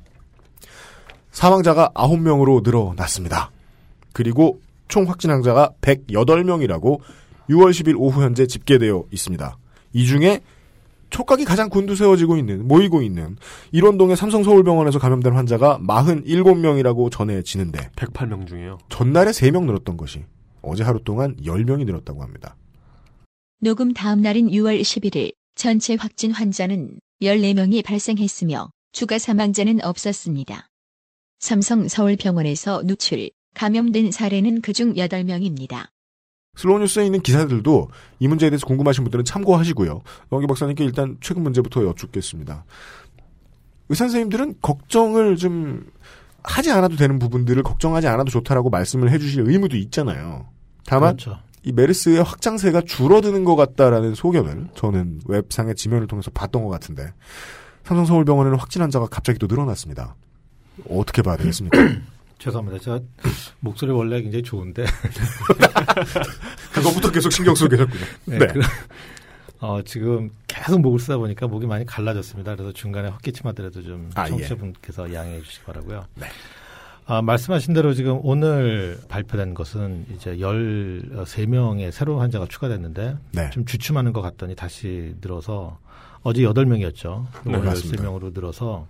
사망자가 1.32 1.92
9명으로 1.94 2.64
늘어났습니다. 2.64 3.52
그리고 4.14 4.62
총 4.88 5.10
확진 5.10 5.32
환자가 5.32 5.74
108명이라고 5.82 7.02
6월 7.50 7.72
10일 7.72 7.96
오후 7.98 8.24
현재 8.24 8.48
집계되어 8.48 9.04
있습니다. 9.12 9.58
이 9.92 10.06
중에 10.06 10.40
촉각이 11.10 11.44
가장 11.44 11.70
곤두세워지고 11.70 12.38
있는, 12.38 12.66
모이고 12.66 13.02
있는 13.02 13.36
일원동의 13.74 14.16
삼성서울병원에서 14.16 15.00
감염된 15.00 15.34
환자가 15.34 15.80
47명이라고 15.86 17.12
전해지는데 17.12 17.90
108명 17.98 18.48
중에요. 18.48 18.78
전날에 18.88 19.32
3명 19.32 19.66
늘었던 19.66 19.98
것이 19.98 20.24
어제 20.62 20.84
하루 20.84 21.04
동안 21.04 21.36
10명이 21.36 21.86
늘었다고 21.86 22.24
합니다. 22.24 22.56
녹음 23.62 23.94
다음 23.94 24.22
날인 24.22 24.50
6월 24.50 24.82
11일 24.82 25.34
전체 25.56 25.96
확진 25.96 26.32
환자는 26.32 27.00
14명이 27.22 27.84
발생했으며 27.86 28.70
추가 28.92 29.18
사망자는 29.18 29.84
없었습니다. 29.84 30.68
삼성 31.40 31.88
서울병원에서 31.88 32.84
누출, 32.84 33.30
감염된 33.56 34.12
사례는 34.12 34.62
그중 34.62 34.94
8명입니다. 34.96 35.88
슬로우 36.58 36.80
뉴스에 36.80 37.06
있는 37.06 37.22
기사들도 37.22 37.90
이 38.20 38.28
문제에 38.28 38.50
대해서 38.50 38.66
궁금하신 38.68 39.04
분들은 39.06 39.26
참고하시고요. 39.26 40.02
영기 40.32 40.48
박사님께 40.48 40.84
일단 40.84 41.18
최근 41.22 41.44
문제부터 41.44 41.84
여쭙겠습니다. 41.86 42.66
의사 43.90 44.06
선생님들은 44.06 44.56
걱정을 44.62 45.38
좀 45.38 45.86
하지 46.44 46.72
않아도 46.72 46.96
되는 46.96 47.20
부분들을 47.20 47.64
걱정하지 47.64 48.08
않아도 48.08 48.32
좋다라고 48.32 48.70
말씀을 48.70 49.12
해주실 49.12 49.50
의무도 49.50 49.78
있잖아요. 49.78 50.50
다만 50.86 51.16
그렇죠. 51.18 51.40
이 51.66 51.72
메르스의 51.72 52.22
확장세가 52.24 52.82
줄어드는 52.82 53.44
것 53.44 53.56
같다라는 53.56 54.14
소견을 54.14 54.70
저는 54.76 55.22
웹상의 55.28 55.74
지면을 55.76 56.06
통해서 56.06 56.30
봤던 56.32 56.64
것 56.64 56.70
같은데 56.70 57.12
삼성서울병원에는 57.84 58.58
확진 58.58 58.84
환자가 58.84 59.08
갑자기 59.08 59.40
또 59.40 59.48
늘어났습니다. 59.48 60.16
어떻게 60.88 61.24
봐야 61.24 61.38
되겠습니까? 61.38 61.78
죄송합니다. 62.38 62.84
제가 62.84 63.00
목소리 63.62 63.92
원래 63.92 64.22
굉장히 64.22 64.44
좋은데 64.44 64.86
그것부터 66.72 67.12
계속 67.12 67.32
신경 67.32 67.56
쓰고 67.56 67.70
계셨군요. 67.70 68.06
네. 68.26 68.38
네. 68.38 68.48
그, 68.48 68.60
어, 69.60 69.82
지금 69.82 70.30
계속 70.46 70.82
목을 70.82 71.00
쓰다 71.00 71.18
보니까 71.18 71.48
목이 71.48 71.66
많이 71.66 71.84
갈라졌습니다. 71.86 72.56
그래서 72.56 72.74
중간에 72.74 73.10
헛기침하더라도 73.10 73.82
좀 73.82 74.12
아, 74.14 74.26
예. 74.26 74.30
청취자분께서 74.30 75.12
양해해 75.14 75.42
주시기 75.42 75.66
바라고요. 75.66 76.06
네. 76.16 76.28
아, 77.08 77.22
말씀하신 77.22 77.76
대로 77.76 77.94
지금 77.94 78.20
오늘 78.24 79.00
발표된 79.08 79.54
것은 79.54 80.06
이제 80.16 80.38
13명의 80.38 81.92
새로운 81.92 82.20
환자가 82.20 82.48
추가됐는데 82.48 83.18
네. 83.32 83.50
좀 83.52 83.64
주춤하는 83.66 84.12
것 84.12 84.22
같더니 84.22 84.56
다시 84.56 85.14
늘어서 85.22 85.78
어제 86.24 86.42
8명이었죠. 86.42 87.26
네, 87.46 87.56
오늘 87.58 87.66
맞습니다. 87.66 88.04
13명으로 88.04 88.34
늘어서 88.34 88.88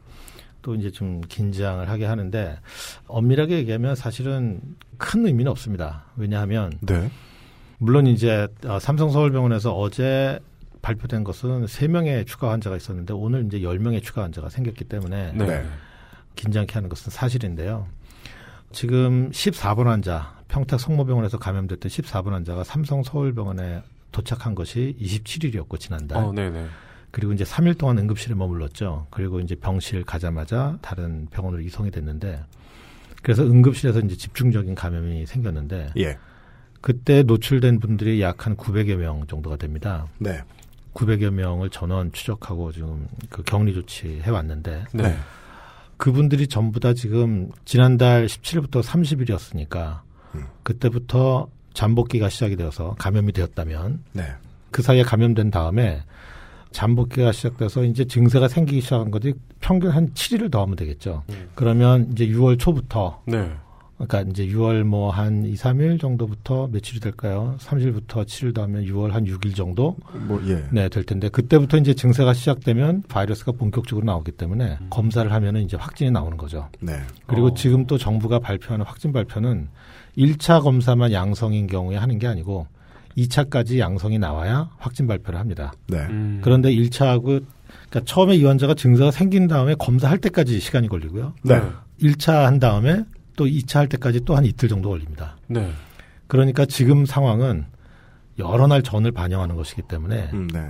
또 0.61 0.75
이제 0.75 0.89
좀 0.89 1.19
긴장을 1.27 1.87
하게 1.89 2.05
하는데 2.05 2.57
엄밀하게 3.07 3.57
얘기하면 3.57 3.95
사실은 3.95 4.61
큰 4.97 5.27
의미는 5.27 5.51
없습니다. 5.51 6.05
왜냐하면 6.15 6.71
네. 6.81 7.11
물론 7.79 8.07
이제 8.07 8.47
어, 8.65 8.79
삼성서울병원에서 8.79 9.77
어제 9.77 10.39
발표된 10.81 11.25
것은 11.25 11.65
3명의 11.65 12.25
추가 12.25 12.51
환자가 12.51 12.77
있었는데 12.77 13.13
오늘 13.13 13.45
이제 13.45 13.59
10명의 13.59 14.01
추가 14.01 14.23
환자가 14.23 14.47
생겼기 14.47 14.85
때문에 14.85 15.33
네. 15.33 15.45
네. 15.45 15.65
긴장케 16.35 16.73
하는 16.75 16.87
것은 16.87 17.11
사실인데요. 17.11 17.87
지금 18.75 19.31
14번 19.31 19.85
환자, 19.85 20.35
평택 20.49 20.81
성모병원에서 20.81 21.39
감염됐던 21.39 21.89
14번 21.89 22.31
환자가 22.31 22.65
삼성 22.65 23.03
서울병원에 23.03 23.81
도착한 24.11 24.53
것이 24.53 24.97
27일이었고 24.99 25.79
지난달. 25.79 26.17
어, 26.21 26.33
네네. 26.33 26.65
그리고 27.11 27.31
이제 27.31 27.45
3일 27.45 27.77
동안 27.77 27.97
응급실에 27.99 28.35
머물렀죠. 28.35 29.07
그리고 29.11 29.39
이제 29.39 29.55
병실 29.55 30.03
가자마자 30.03 30.77
다른 30.81 31.25
병원으로 31.31 31.61
이송이 31.61 31.89
됐는데 31.89 32.43
그래서 33.23 33.43
응급실에서 33.43 34.01
이제 34.01 34.17
집중적인 34.17 34.75
감염이 34.75 35.25
생겼는데 35.25 35.91
예. 35.95 36.17
그때 36.81 37.23
노출된 37.23 37.79
분들이 37.79 38.21
약 38.21 38.45
한 38.45 38.57
900여 38.57 38.97
명 38.97 39.25
정도가 39.25 39.55
됩니다. 39.55 40.05
네. 40.19 40.41
900여 40.93 41.29
명을 41.29 41.69
전원 41.69 42.11
추적하고 42.11 42.73
지금 42.73 43.07
그 43.29 43.41
격리 43.43 43.73
조치 43.73 44.19
해 44.21 44.29
왔는데 44.29 44.83
네. 44.91 45.17
그분들이 45.97 46.47
전부 46.47 46.79
다 46.79 46.93
지금 46.93 47.49
지난달 47.63 48.25
17일부터 48.27 48.83
30일이었으니까 48.83 50.01
음. 50.35 50.45
그때부터 50.63 51.47
잠복기가 51.73 52.29
시작이 52.29 52.55
되어서 52.55 52.95
감염이 52.97 53.31
되었다면 53.31 54.03
네. 54.13 54.23
그 54.71 54.81
사이에 54.81 55.03
감염된 55.03 55.51
다음에 55.51 56.03
잠복기가 56.71 57.31
시작돼서 57.31 57.83
이제 57.85 58.03
증세가 58.05 58.47
생기기 58.49 58.81
시작한 58.81 59.09
것이 59.09 59.33
평균 59.61 59.91
한 59.91 60.11
7일을 60.13 60.51
더 60.51 60.61
하면 60.63 60.75
되겠죠. 60.75 61.23
음. 61.29 61.49
그러면 61.55 62.09
이제 62.11 62.27
6월 62.27 62.59
초부터 62.59 63.21
네. 63.25 63.51
그러니까 64.07 64.31
이제 64.31 64.47
6월 64.47 64.83
뭐 64.83 65.15
한 65.15 65.45
2, 65.45 65.53
3일 65.53 65.99
정도부터 65.99 66.67
며칠이 66.71 66.99
될까요? 66.99 67.55
3일부터 67.59 68.25
7일 68.25 68.53
더하면 68.53 68.83
6월 68.83 69.11
한 69.11 69.25
6일 69.25 69.55
정도 69.55 69.95
뭐 70.27 70.41
예. 70.47 70.65
네, 70.71 70.89
될 70.89 71.03
텐데 71.03 71.29
그때부터 71.29 71.77
이제 71.77 71.93
증세가 71.93 72.33
시작되면 72.33 73.03
바이러스가 73.07 73.53
본격적으로 73.53 74.05
나오기 74.05 74.33
때문에 74.33 74.77
검사를 74.89 75.31
하면은 75.31 75.61
이제 75.61 75.77
확진이 75.77 76.11
나오는 76.11 76.35
거죠. 76.37 76.69
네. 76.81 76.99
그리고 77.27 77.47
어. 77.47 77.53
지금 77.53 77.87
또 77.87 77.97
정부가 77.97 78.39
발표하는 78.39 78.85
확진 78.85 79.13
발표는 79.13 79.69
1차 80.17 80.61
검사만 80.61 81.13
양성인 81.13 81.67
경우에 81.67 81.95
하는 81.95 82.19
게 82.19 82.27
아니고 82.27 82.67
2차까지 83.17 83.79
양성이 83.79 84.19
나와야 84.19 84.69
확진 84.77 85.07
발표를 85.07 85.39
합니다. 85.39 85.71
네. 85.87 85.99
음. 86.09 86.41
그런데 86.43 86.69
1차하고 86.71 87.45
그러니까 87.89 88.01
처음에 88.05 88.35
이 88.35 88.43
환자가 88.43 88.73
증세가 88.73 89.11
생긴 89.11 89.47
다음에 89.47 89.75
검사할 89.75 90.17
때까지 90.17 90.59
시간이 90.59 90.89
걸리고요. 90.89 91.33
네. 91.43 91.61
1차 92.01 92.43
한 92.43 92.59
다음에 92.59 93.05
또 93.35 93.45
2차 93.45 93.75
할 93.79 93.89
때까지 93.89 94.21
또 94.25 94.35
한 94.35 94.45
이틀 94.45 94.69
정도 94.69 94.89
걸립니다. 94.89 95.37
네. 95.47 95.71
그러니까 96.27 96.65
지금 96.65 97.05
상황은 97.05 97.65
여러 98.39 98.67
날 98.67 98.81
전을 98.81 99.11
반영하는 99.11 99.55
것이기 99.55 99.83
때문에 99.83 100.29
음, 100.33 100.47
네. 100.47 100.69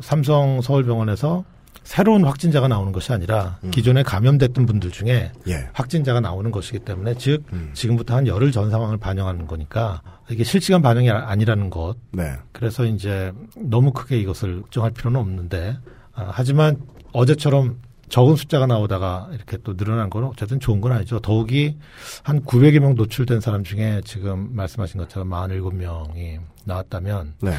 삼성 0.00 0.60
서울병원에서 0.60 1.44
새로운 1.82 2.24
확진자가 2.24 2.66
나오는 2.68 2.92
것이 2.92 3.12
아니라 3.12 3.58
음. 3.64 3.70
기존에 3.70 4.02
감염됐던 4.02 4.64
분들 4.64 4.90
중에 4.90 5.32
예. 5.48 5.68
확진자가 5.74 6.20
나오는 6.20 6.50
것이기 6.50 6.78
때문에 6.80 7.14
즉 7.18 7.44
음. 7.52 7.70
지금부터 7.74 8.16
한 8.16 8.26
열흘 8.26 8.52
전 8.52 8.70
상황을 8.70 8.96
반영하는 8.96 9.46
거니까 9.46 10.00
이게 10.30 10.44
실시간 10.44 10.80
반영이 10.80 11.10
아- 11.10 11.28
아니라는 11.28 11.68
것 11.68 11.96
네. 12.12 12.32
그래서 12.52 12.86
이제 12.86 13.32
너무 13.56 13.92
크게 13.92 14.18
이것을 14.18 14.62
걱정할 14.62 14.92
필요는 14.92 15.20
없는데 15.20 15.76
아, 16.14 16.30
하지만 16.32 16.76
어제처럼 17.12 17.76
적은 18.08 18.36
숫자가 18.36 18.66
나오다가 18.66 19.28
이렇게 19.32 19.56
또 19.64 19.76
늘어난 19.76 20.10
건 20.10 20.24
어쨌든 20.24 20.60
좋은 20.60 20.80
건 20.80 20.92
아니죠. 20.92 21.20
더욱이 21.20 21.76
한 22.22 22.42
900여 22.42 22.80
명 22.80 22.94
노출된 22.94 23.40
사람 23.40 23.64
중에 23.64 24.00
지금 24.04 24.48
말씀하신 24.52 25.00
것처럼 25.00 25.30
47명이 25.30 26.38
나왔다면 26.64 27.34
네. 27.40 27.52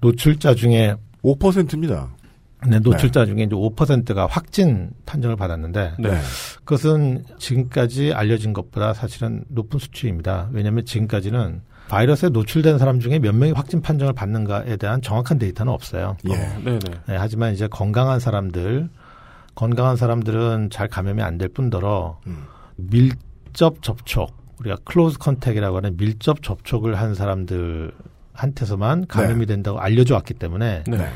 노출자 0.00 0.54
중에 0.54 0.94
5%입니다. 1.22 2.10
네, 2.68 2.78
노출자 2.80 3.26
중에 3.26 3.42
이제 3.42 3.54
5%가 3.54 4.26
확진 4.26 4.90
판정을 5.04 5.36
받았는데 5.36 5.94
네. 5.98 6.20
그것은 6.64 7.24
지금까지 7.38 8.12
알려진 8.12 8.52
것보다 8.52 8.94
사실은 8.94 9.44
높은 9.48 9.78
수치입니다. 9.78 10.48
왜냐하면 10.52 10.84
지금까지는 10.84 11.60
바이러스에 11.88 12.30
노출된 12.30 12.78
사람 12.78 12.98
중에 12.98 13.18
몇 13.18 13.34
명이 13.34 13.52
확진 13.52 13.80
판정을 13.80 14.12
받는가에 14.12 14.76
대한 14.76 15.00
정확한 15.02 15.38
데이터는 15.38 15.72
없어요. 15.72 16.16
예. 16.28 16.34
네, 16.34 16.80
하지만 17.06 17.52
이제 17.52 17.68
건강한 17.68 18.18
사람들, 18.18 18.88
건강한 19.56 19.96
사람들은 19.96 20.70
잘 20.70 20.86
감염이 20.86 21.22
안 21.22 21.38
될 21.38 21.48
뿐더러 21.48 22.20
음. 22.26 22.44
밀접 22.76 23.82
접촉, 23.82 24.32
우리가 24.60 24.76
close 24.84 25.18
contact이라고 25.18 25.78
하는 25.78 25.96
밀접 25.96 26.42
접촉을 26.42 26.94
한 26.94 27.14
사람들한테서만 27.14 29.06
감염이 29.08 29.40
네. 29.40 29.46
된다고 29.46 29.78
알려져 29.80 30.14
왔기 30.14 30.34
때문에 30.34 30.84
네. 30.86 30.96
네. 30.96 31.08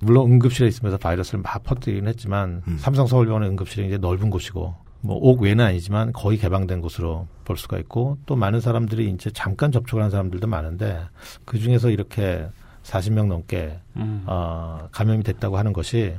물론 0.00 0.32
응급실에 0.32 0.68
있으면서 0.68 0.98
바이러스를 0.98 1.40
막 1.40 1.62
퍼뜨리긴 1.62 2.08
했지만 2.08 2.62
음. 2.66 2.76
삼성서울병원의 2.78 3.48
응급실이 3.50 3.86
이제 3.86 3.98
넓은 3.98 4.30
곳이고 4.30 4.74
뭐옥 5.02 5.42
외는 5.42 5.64
아니지만 5.64 6.12
거의 6.12 6.38
개방된 6.38 6.80
곳으로 6.80 7.28
볼 7.44 7.56
수가 7.56 7.78
있고 7.78 8.18
또 8.26 8.36
많은 8.36 8.60
사람들이 8.60 9.10
이제 9.10 9.30
잠깐 9.30 9.70
접촉을 9.72 10.02
한 10.02 10.10
사람들도 10.10 10.46
많은데 10.46 11.00
그 11.44 11.58
중에서 11.58 11.90
이렇게 11.90 12.46
40명 12.84 13.26
넘게 13.26 13.80
음. 13.96 14.24
어, 14.26 14.88
감염이 14.92 15.22
됐다고 15.22 15.56
하는 15.56 15.72
것이 15.72 16.14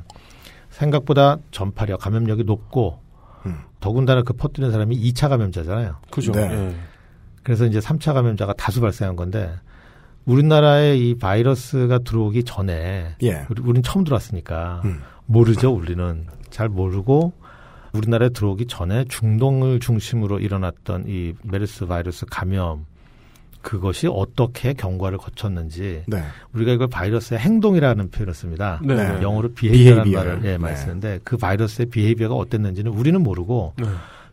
생각보다 0.74 1.38
전파력, 1.50 2.00
감염력이 2.00 2.44
높고 2.44 2.98
음. 3.46 3.58
더군다나 3.80 4.22
그 4.22 4.32
퍼뜨리는 4.32 4.72
사람이 4.72 4.98
2차 4.98 5.28
감염자잖아요. 5.28 5.96
그죠. 6.10 6.32
네. 6.32 6.42
예. 6.50 6.74
그래서 7.42 7.66
이제 7.66 7.78
3차 7.78 8.14
감염자가 8.14 8.54
다수 8.54 8.80
발생한 8.80 9.16
건데 9.16 9.52
우리나라에 10.24 10.96
이 10.96 11.16
바이러스가 11.16 11.98
들어오기 11.98 12.44
전에 12.44 13.16
예. 13.22 13.46
우리, 13.50 13.62
우린 13.62 13.82
처음 13.82 14.04
들어왔으니까 14.04 14.82
음. 14.84 15.00
모르죠, 15.26 15.72
우리는. 15.72 16.26
잘 16.50 16.68
모르고 16.68 17.32
우리나라에 17.92 18.30
들어오기 18.30 18.66
전에 18.66 19.04
중동을 19.08 19.80
중심으로 19.80 20.40
일어났던 20.40 21.04
이 21.06 21.34
메르스 21.44 21.86
바이러스 21.86 22.26
감염 22.26 22.86
그것이 23.64 24.06
어떻게 24.06 24.74
경과를 24.74 25.16
거쳤는지 25.16 26.04
네. 26.06 26.22
우리가 26.52 26.72
이걸 26.72 26.86
바이러스의 26.86 27.40
행동이라는 27.40 28.10
표현을 28.10 28.34
씁니다. 28.34 28.78
네. 28.84 28.94
네. 28.94 29.22
영어로 29.22 29.54
behavior라는. 29.54 30.12
말을 30.12 30.40
예, 30.44 30.58
많이 30.58 30.74
네. 30.74 30.80
쓰는데 30.80 31.20
그 31.24 31.38
바이러스의 31.38 31.86
behavior가 31.86 32.34
어땠는지는 32.34 32.92
우리는 32.92 33.20
모르고 33.20 33.72
네. 33.78 33.86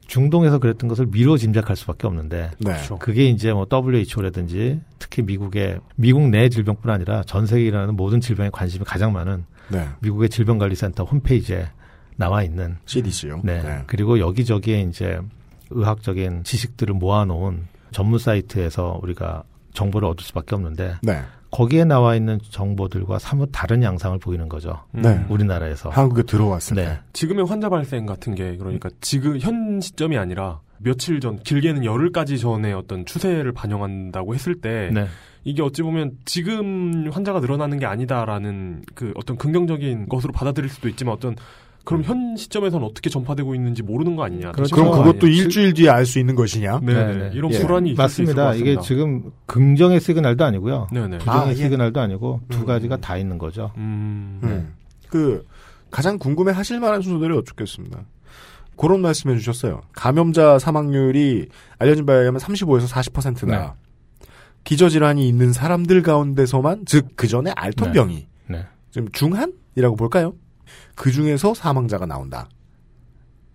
중동에서 0.06 0.60
그랬던 0.60 0.90
것을 0.90 1.06
미뤄 1.06 1.38
짐작할 1.38 1.78
수밖에 1.78 2.08
없는데 2.08 2.52
네. 2.60 2.74
그게 3.00 3.30
이제 3.30 3.54
뭐 3.54 3.66
WHO라든지 3.72 4.82
특히 5.00 5.22
미국의 5.22 5.80
미국 5.96 6.28
내 6.28 6.50
질병뿐 6.50 6.92
아니라 6.92 7.24
전 7.24 7.46
세계에 7.46 7.68
일어나는 7.68 7.96
모든 7.96 8.20
질병에 8.20 8.50
관심이 8.52 8.84
가장 8.84 9.14
많은 9.14 9.46
네. 9.70 9.88
미국의 10.02 10.28
질병관리센터 10.28 11.06
홈페이지에 11.06 11.68
나와 12.18 12.44
있는 12.44 12.76
CDC요. 12.86 13.40
네. 13.46 13.84
그리고 13.88 14.20
여기저기에 14.20 14.82
이제 14.82 15.22
의학적인 15.70 16.44
지식들을 16.44 16.94
모아놓은 16.96 17.68
전문 17.92 18.20
사이트에서 18.20 19.00
우리가 19.02 19.44
정보를 19.74 20.08
얻을 20.08 20.24
수밖에 20.24 20.56
없는데 20.56 20.96
네. 21.02 21.22
거기에 21.52 21.84
나와 21.84 22.16
있는 22.16 22.40
정보들과 22.50 23.20
사뭇 23.20 23.50
다른 23.52 23.84
양상을 23.84 24.18
보이는 24.20 24.48
거죠. 24.48 24.84
네. 24.92 25.26
우리나라에서 25.30 25.90
한국에 25.90 26.24
들어왔을 26.24 26.76
네. 26.76 26.86
때. 26.86 27.00
지금의 27.14 27.46
환자 27.46 27.70
발생 27.70 28.06
같은 28.06 28.36
게 28.36 28.56
그러니까 28.58 28.90
지금 29.02 29.38
현 29.40 29.82
시점이 29.82 30.18
아니라 30.18 30.62
며칠 30.78 31.20
전 31.20 31.38
길게는 31.38 31.86
열흘까지 31.86 32.40
전에 32.40 32.72
어떤 32.74 33.06
추세를 33.06 33.52
반영한다고 33.52 34.34
했을 34.34 34.56
때 34.56 34.90
네. 34.94 35.08
이게 35.44 35.62
어찌 35.62 35.82
보면 35.82 36.18
지금 36.26 37.10
환자가 37.12 37.40
늘어나는 37.40 37.80
게 37.80 37.86
아니다라는 37.86 38.84
그 38.96 39.12
어떤 39.16 39.38
긍정적인 39.38 40.08
것으로 40.08 40.32
받아들일 40.34 40.70
수도 40.70 40.88
있지만 40.88 41.14
어떤 41.14 41.36
그럼 41.84 42.04
현 42.04 42.36
시점에서는 42.38 42.86
어떻게 42.86 43.10
전파되고 43.10 43.56
있는지 43.56 43.82
모르는 43.84 44.16
거 44.16 44.24
아니냐. 44.24 44.52
그럼 44.52 44.68
그것도 44.70 45.26
아니냐. 45.28 45.28
일주일 45.28 45.74
뒤에 45.74 45.90
알 45.90 46.06
수 46.06 46.20
있는 46.20 46.36
것이냐? 46.36 46.80
네, 46.84 46.94
네. 46.94 47.32
이런 47.34 47.52
예. 47.54 47.60
불안이 47.60 47.92
있을 47.94 48.10
수 48.10 48.22
있을 48.24 48.36
것 48.36 48.42
맞습니다. 48.42 48.54
이게. 48.56 48.82
지금 48.82 49.32
긍정의 49.48 50.00
시그널도 50.00 50.46
아니고요. 50.46 50.88
네네. 50.92 51.18
부정의 51.20 51.42
아, 51.42 51.50
예. 51.50 51.56
시그널도 51.56 52.00
아니고 52.00 52.42
두 52.50 52.66
가지가 52.66 52.98
다 52.98 53.18
있는 53.18 53.38
거죠. 53.38 53.72
음. 53.78 54.40
음. 54.44 54.74
그 55.10 55.44
가장 55.90 56.18
궁금해 56.18 56.52
하실 56.54 56.80
만한 56.80 57.02
순서들이 57.02 57.36
어떻겠습니다. 57.38 58.00
그런 58.78 59.02
말씀해 59.02 59.38
주셨어요. 59.38 59.82
감염자 59.94 60.58
사망률이 60.60 61.48
알려진 61.80 62.06
바에 62.06 62.20
의하면 62.20 62.40
35에서 62.40 62.88
40%다. 62.88 63.76
기저질환이 64.64 65.28
있는 65.28 65.52
사람들 65.54 66.02
가운데서만 66.04 66.86
즉 66.86 67.08
그 67.16 67.28
전에 67.28 67.52
앓던 67.56 67.90
네. 67.90 67.94
병이 67.94 68.28
네. 68.48 68.66
좀 68.92 69.08
중한이라고 69.12 69.96
볼까요? 69.96 70.34
그 70.96 71.12
중에서 71.12 71.54
사망자가 71.54 72.06
나온다. 72.06 72.50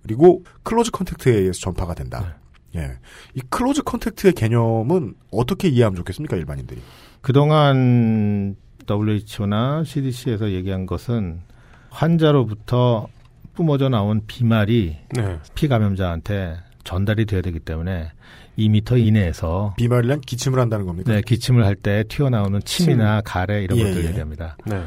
그리고 0.02 0.44
close 0.62 0.90
contact에 0.92 1.35
의해서 1.35 1.61
전파가 1.61 1.94
된다. 1.94 2.37
예. 2.76 2.92
이 3.35 3.40
close 3.51 3.83
contact의 3.83 4.35
개념은 4.35 5.14
어떻게 5.33 5.68
이해하면 5.68 5.96
좋겠습니까, 5.96 6.37
일반인들이? 6.37 6.81
그동안 7.22 8.55
WHO나 8.88 9.83
CDC에서 9.85 10.52
얘기한 10.52 10.87
것은 10.87 11.40
환자로부터 11.90 13.09
뿜어져 13.55 13.88
나온 13.88 14.20
비말이 14.26 14.96
네. 15.16 15.38
피감염자한테 15.55 16.57
전달이 16.85 17.26
돼야 17.26 17.40
되기 17.40 17.59
때문에 17.59 18.12
2미터 18.59 18.98
이내에서 19.05 19.74
비말이란 19.76 20.20
기침을 20.20 20.59
한다는 20.61 20.87
겁니까? 20.87 21.12
네, 21.12 21.20
기침을 21.22 21.64
할 21.64 21.74
때 21.76 22.05
튀어나오는 22.09 22.61
침이나 22.64 23.16
침. 23.20 23.24
가래 23.24 23.62
이런 23.64 23.79
예, 23.79 23.85
것들 23.85 24.05
예. 24.05 24.09
얘기합니다. 24.09 24.57
네. 24.66 24.83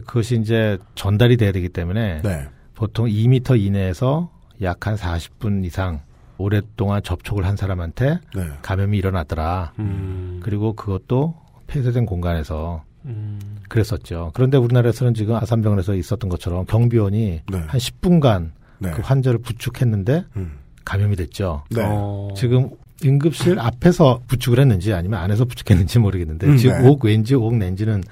그것이 0.00 0.38
이제 0.40 0.78
전달이 0.94 1.36
돼야 1.36 1.52
되기 1.52 1.68
때문에 1.68 2.22
네. 2.22 2.48
보통 2.74 3.06
2미터 3.06 3.60
이내에서 3.60 4.30
약 4.62 4.86
한 4.86 4.96
40분 4.96 5.64
이상 5.64 6.00
오랫동안 6.38 7.02
접촉을 7.02 7.44
한 7.44 7.56
사람한테 7.56 8.20
네. 8.34 8.48
감염이 8.62 8.96
일어났더라. 8.98 9.72
음. 9.78 10.40
그리고 10.42 10.72
그것도 10.74 11.34
폐쇄된 11.66 12.06
공간에서 12.06 12.84
음. 13.04 13.38
그랬었죠. 13.68 14.30
그런데 14.34 14.56
우리나라에서는 14.56 15.14
지금 15.14 15.34
아산병원에서 15.36 15.94
있었던 15.94 16.28
것처럼 16.30 16.64
경비원이 16.66 17.42
네. 17.50 17.58
한 17.58 17.68
10분간 17.68 18.50
네. 18.78 18.90
그 18.90 19.02
환자를 19.02 19.38
부축했는데 19.40 20.24
음. 20.36 20.58
감염이 20.84 21.16
됐죠. 21.16 21.64
네. 21.70 21.82
어. 21.84 22.28
지금 22.36 22.70
응급실 23.04 23.58
앞에서 23.58 24.20
부축을 24.28 24.58
했는지 24.58 24.92
아니면 24.92 25.20
안에서 25.20 25.44
부축했는지 25.44 25.98
모르겠는데 25.98 26.46
음, 26.46 26.56
지금 26.56 26.82
네. 26.82 26.88
옥 26.88 27.04
왠지 27.04 27.34
옥 27.34 27.56
낸지는 27.56 28.02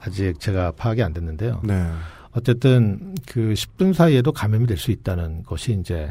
아직 0.00 0.38
제가 0.40 0.72
파악이 0.72 1.02
안 1.02 1.12
됐는데요. 1.12 1.60
네. 1.64 1.86
어쨌든 2.32 3.14
그 3.26 3.52
10분 3.54 3.92
사이에도 3.94 4.32
감염이 4.32 4.66
될 4.66 4.76
수 4.76 4.90
있다는 4.90 5.42
것이 5.44 5.76
이제 5.80 6.08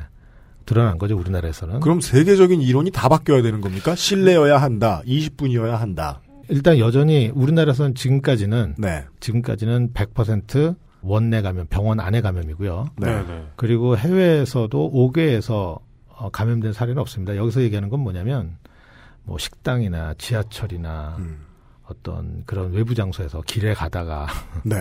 드러난 0.65 0.97
거죠 0.97 1.17
우리나라에서는. 1.17 1.79
그럼 1.79 2.01
세계적인 2.01 2.61
이론이 2.61 2.91
다 2.91 3.07
바뀌어야 3.07 3.41
되는 3.41 3.61
겁니까? 3.61 3.95
실내여야 3.95 4.57
한다. 4.57 5.01
20분이어야 5.05 5.71
한다. 5.71 6.21
일단 6.49 6.77
여전히 6.79 7.31
우리나라에서는 7.33 7.95
지금까지는 7.95 8.75
네. 8.77 9.05
지금까지는 9.21 9.93
100% 9.93 10.75
원내 11.01 11.41
감염, 11.41 11.67
병원 11.67 11.99
안에 12.01 12.19
감염이고요. 12.21 12.87
네. 12.97 13.07
네. 13.07 13.23
네. 13.27 13.43
그리고 13.55 13.95
해외에서도 13.97 14.91
5개에서 14.93 15.79
어, 16.17 16.29
감염된 16.29 16.73
사례는 16.73 16.99
없습니다. 17.01 17.35
여기서 17.35 17.61
얘기하는 17.61 17.89
건 17.89 17.99
뭐냐면 18.01 18.57
뭐 19.23 19.37
식당이나 19.37 20.13
지하철이나 20.17 21.15
음. 21.19 21.39
어떤 21.85 22.43
그런 22.45 22.71
외부 22.71 22.95
장소에서 22.95 23.41
길에 23.41 23.73
가다가 23.73 24.27
네. 24.63 24.75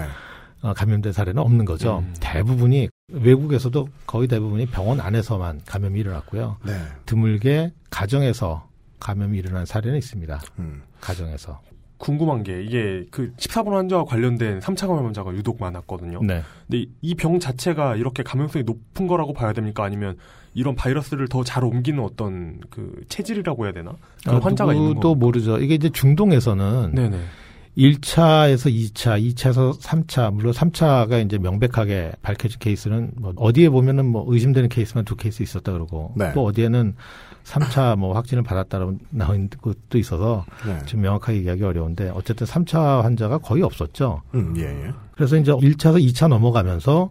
어, 0.62 0.72
감염된 0.72 1.12
사례는 1.12 1.40
없는 1.42 1.64
거죠. 1.64 1.98
음. 1.98 2.14
대부분이 2.20 2.88
외국에서도 3.12 3.88
거의 4.06 4.26
대부분이 4.28 4.66
병원 4.66 5.00
안에서만 5.00 5.60
감염이 5.66 6.00
일어났고요. 6.00 6.56
네. 6.64 6.72
드물게 7.04 7.72
가정에서 7.90 8.66
감염이 8.98 9.38
일어난 9.38 9.66
사례는 9.66 9.98
있습니다. 9.98 10.40
음. 10.58 10.82
가정에서. 11.00 11.60
궁금한 11.98 12.42
게 12.42 12.62
이게 12.62 13.06
그 13.10 13.32
14번 13.36 13.70
환자와 13.70 14.04
관련된 14.04 14.60
3차 14.60 14.86
감염자가 14.86 15.32
유독 15.34 15.58
많았거든요. 15.60 16.20
네. 16.22 16.42
근데 16.68 16.86
이 17.00 17.14
병 17.14 17.38
자체가 17.40 17.96
이렇게 17.96 18.22
감염성이 18.22 18.64
높은 18.64 19.06
거라고 19.06 19.32
봐야 19.32 19.52
됩니까? 19.54 19.82
아니면 19.84 20.18
이런 20.56 20.74
바이러스를 20.74 21.28
더 21.28 21.44
잘 21.44 21.62
옮기는 21.64 22.02
어떤 22.02 22.60
그 22.70 23.04
체질이라고 23.08 23.66
해야 23.66 23.72
되나? 23.72 23.92
그런 24.24 24.36
어, 24.36 24.40
환자가 24.40 24.72
있는 24.72 24.88
누구도 24.88 25.10
거. 25.10 25.14
모르죠. 25.14 25.58
이게 25.58 25.74
이제 25.74 25.88
중동에서는 25.90 26.92
네네. 26.94 27.18
1차에서 27.76 28.72
2차, 28.72 29.22
2차에서 29.34 29.78
3차, 29.78 30.32
물론 30.32 30.52
3차가 30.54 31.24
이제 31.24 31.36
명백하게 31.38 32.12
밝혀진 32.22 32.58
케이스는 32.58 33.12
뭐 33.16 33.34
어디에 33.36 33.68
보면은 33.68 34.06
뭐 34.06 34.24
의심되는 34.26 34.70
케이스만 34.70 35.04
두 35.04 35.14
케이스 35.14 35.42
있었다 35.42 35.72
그러고 35.72 36.12
네. 36.16 36.32
또 36.32 36.44
어디에는 36.46 36.94
3차 37.44 37.96
뭐 37.98 38.14
확진을 38.14 38.42
받았다라고 38.42 38.96
나온 39.10 39.48
것도 39.60 39.98
있어서 39.98 40.46
네. 40.66 40.78
지금 40.86 41.02
명확하게 41.02 41.38
얘기하기 41.38 41.62
어려운데 41.64 42.10
어쨌든 42.14 42.46
3차 42.46 43.02
환자가 43.02 43.38
거의 43.38 43.62
없었죠. 43.62 44.22
음, 44.34 44.54
예, 44.56 44.62
예. 44.62 44.90
그래서 45.12 45.36
이제 45.36 45.52
1차에서 45.52 46.02
2차 46.02 46.28
넘어가면서 46.28 47.10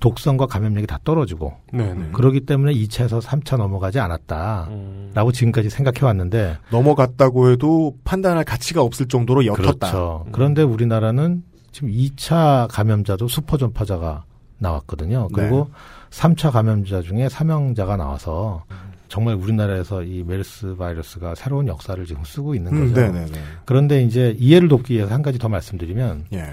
독성과 0.00 0.46
감염력이 0.46 0.86
다 0.86 0.98
떨어지고 1.04 1.54
네네. 1.72 2.10
그러기 2.12 2.40
때문에 2.40 2.72
2차에서 2.72 3.20
3차 3.20 3.56
넘어가지 3.56 3.98
않았다라고 3.98 4.70
음. 4.70 5.32
지금까지 5.32 5.70
생각해 5.70 6.04
왔는데 6.04 6.58
넘어갔다고 6.70 7.50
해도 7.50 7.96
판단할 8.04 8.44
가치가 8.44 8.82
없을 8.82 9.06
정도로 9.06 9.46
옅었다. 9.46 9.62
그렇죠. 9.62 10.26
그런데 10.32 10.62
우리나라는 10.62 11.42
지금 11.72 11.90
2차 11.90 12.68
감염자도 12.70 13.28
수퍼 13.28 13.56
전파자가 13.56 14.24
나왔거든요. 14.58 15.28
그리고 15.32 15.68
3차 16.10 16.50
감염자 16.50 17.02
중에 17.02 17.28
사망자가 17.28 17.96
나와서 17.96 18.64
정말 19.08 19.34
우리나라에서 19.34 20.02
이 20.02 20.24
메르스 20.26 20.74
바이러스가 20.76 21.34
새로운 21.34 21.68
역사를 21.68 22.04
지금 22.06 22.24
쓰고 22.24 22.54
있는 22.54 22.72
음, 22.72 22.88
거죠. 22.88 23.00
네네네. 23.00 23.38
그런데 23.64 24.02
이제 24.02 24.34
이해를 24.38 24.68
돕기 24.68 24.94
위해서 24.94 25.12
한 25.12 25.22
가지 25.22 25.38
더 25.38 25.48
말씀드리면 25.48 26.26
예. 26.32 26.52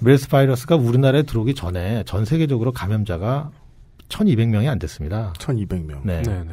메르스 0.00 0.28
바이러스가 0.28 0.76
우리나라에 0.76 1.22
들어오기 1.22 1.54
전에 1.54 2.04
전 2.06 2.24
세계적으로 2.24 2.72
감염자가 2.72 3.50
1200명이 4.08 4.68
안 4.68 4.78
됐습니다. 4.78 5.32
1200명. 5.38 6.00
네. 6.04 6.22
네네. 6.22 6.50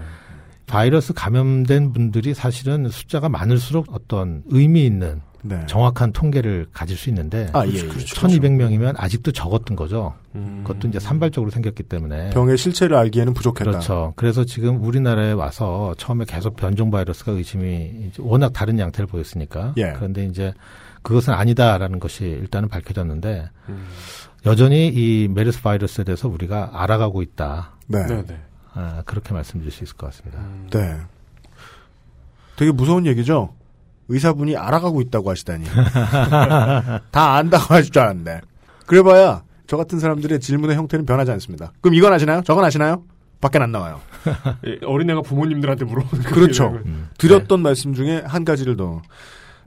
바이러스 0.67 1.13
감염된 1.13 1.93
분들이 1.93 2.33
사실은 2.33 2.89
숫자가 2.89 3.29
많을수록 3.29 3.87
어떤 3.91 4.43
의미 4.47 4.85
있는 4.85 5.21
네. 5.43 5.63
정확한 5.67 6.11
통계를 6.11 6.65
가질 6.73 6.97
수 6.97 7.09
있는데 7.09 7.49
아, 7.53 7.67
예, 7.67 7.73
예. 7.73 7.87
1200명이면 7.87 8.95
아직도 8.97 9.31
적었던 9.31 9.75
거죠. 9.75 10.15
음. 10.33 10.63
그것도 10.65 10.87
이제 10.87 10.99
산발적으로 10.99 11.51
생겼기 11.51 11.83
때문에 11.83 12.31
병의 12.31 12.57
실체를 12.57 12.97
알기에는 12.97 13.35
부족했다. 13.35 13.69
그렇죠. 13.69 14.13
그래서 14.15 14.43
지금 14.43 14.83
우리나라에 14.83 15.33
와서 15.33 15.93
처음에 15.99 16.25
계속 16.27 16.55
변종 16.55 16.89
바이러스가 16.89 17.33
의심이 17.33 18.07
이제 18.07 18.23
워낙 18.23 18.53
다른 18.53 18.79
양태를 18.79 19.05
보였으니까 19.05 19.75
예. 19.77 19.93
그런데 19.95 20.25
이제 20.25 20.51
그것은 21.05 21.33
아니다라는 21.33 21.99
것이 21.99 22.25
일단은 22.25 22.67
밝혀졌는데 22.67 23.47
음. 23.69 23.87
여전히 24.47 24.87
이 24.87 25.27
메르스 25.27 25.61
바이러스에 25.61 26.03
대해서 26.03 26.27
우리가 26.27 26.71
알아가고 26.73 27.21
있다. 27.21 27.73
네. 27.85 28.07
네 28.07 28.25
네. 28.25 28.41
아, 28.73 29.03
그렇게 29.05 29.31
말씀드릴 29.31 29.71
수 29.71 29.83
있을 29.83 29.95
것 29.97 30.07
같습니다. 30.07 30.39
음. 30.39 30.67
네. 30.71 30.97
되게 32.55 32.71
무서운 32.71 33.05
얘기죠? 33.05 33.53
의사분이 34.07 34.57
알아가고 34.57 34.99
있다고 35.01 35.29
하시다니. 35.29 35.65
다 37.11 37.35
안다고 37.35 37.75
하실 37.75 37.91
줄 37.91 38.01
알았는데. 38.01 38.41
그래봐야 38.87 39.43
저 39.67 39.77
같은 39.77 39.99
사람들의 39.99 40.39
질문의 40.39 40.75
형태는 40.75 41.05
변하지 41.05 41.29
않습니다. 41.33 41.71
그럼 41.81 41.93
이건 41.93 42.13
아시나요? 42.13 42.41
저건 42.41 42.65
아시나요? 42.65 43.03
밖엔 43.41 43.61
안 43.61 43.71
나와요. 43.71 44.01
예, 44.65 44.79
어린애가 44.83 45.21
부모님들한테 45.21 45.85
물어보는 45.85 46.25
그렇죠. 46.25 46.79
음. 46.83 47.09
드렸던 47.19 47.61
말씀 47.61 47.93
중에 47.93 48.23
한 48.25 48.43
가지를 48.43 48.75
더. 48.75 49.03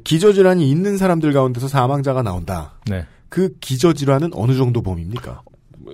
기저질환이 0.09 0.71
있는 0.71 0.97
사람들 0.97 1.35
가운데서 1.35 1.68
사망자가 1.68 2.23
나온다. 2.23 2.73
네. 2.87 3.05
그 3.29 3.55
기저질환은 3.61 4.31
어느 4.33 4.57
정도 4.57 4.81
범위입니까? 4.81 5.42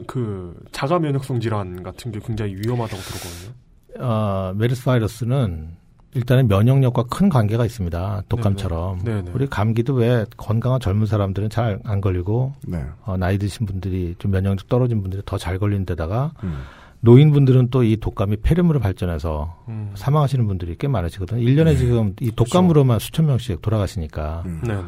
그 0.07 0.55
자가 0.71 1.01
면역성 1.01 1.41
질환 1.41 1.83
같은 1.83 2.13
게 2.13 2.21
굉장히 2.25 2.55
위험하다고 2.55 3.03
들었거든요. 3.03 3.53
어, 3.99 4.53
메르스 4.55 4.85
바이러스는 4.85 5.71
일단은 6.15 6.47
면역력과 6.47 7.05
큰 7.11 7.29
관계가 7.29 7.67
있습니다. 7.67 8.23
독감처럼. 8.29 9.01
네네. 9.03 9.17
네네. 9.23 9.31
우리 9.35 9.49
감기도 9.49 9.95
왜 9.95 10.25
건강한 10.37 10.79
젊은 10.79 11.07
사람들은 11.07 11.51
잘 11.51 11.81
안 11.83 12.01
걸리고 12.01 12.53
네. 12.69 12.85
어, 13.05 13.17
나이 13.17 13.37
드신 13.37 13.67
분들이 13.67 14.15
좀 14.21 14.31
면역력 14.31 14.69
떨어진 14.69 15.03
분들이 15.03 15.23
더 15.27 15.39
잘 15.39 15.59
걸리는 15.59 15.87
데다가 15.87 16.31
음. 16.45 16.61
노인분들은 17.05 17.69
또 17.71 17.83
이 17.85 17.97
독감이 17.99 18.39
폐렴으로 18.39 18.81
발전해서 18.81 19.57
음. 19.69 19.91
사망하시는 19.95 20.47
분들이 20.47 20.75
꽤 20.79 20.89
많으시거든요. 20.89 21.41
1년에 21.41 21.65
네. 21.67 21.77
지금 21.77 22.15
이 22.21 22.31
독감으로만 22.35 22.99
수천 22.99 23.27
명씩 23.27 23.61
돌아가시니까 23.61 24.43
음. 24.47 24.61
네 24.65 24.75
네. 24.75 24.83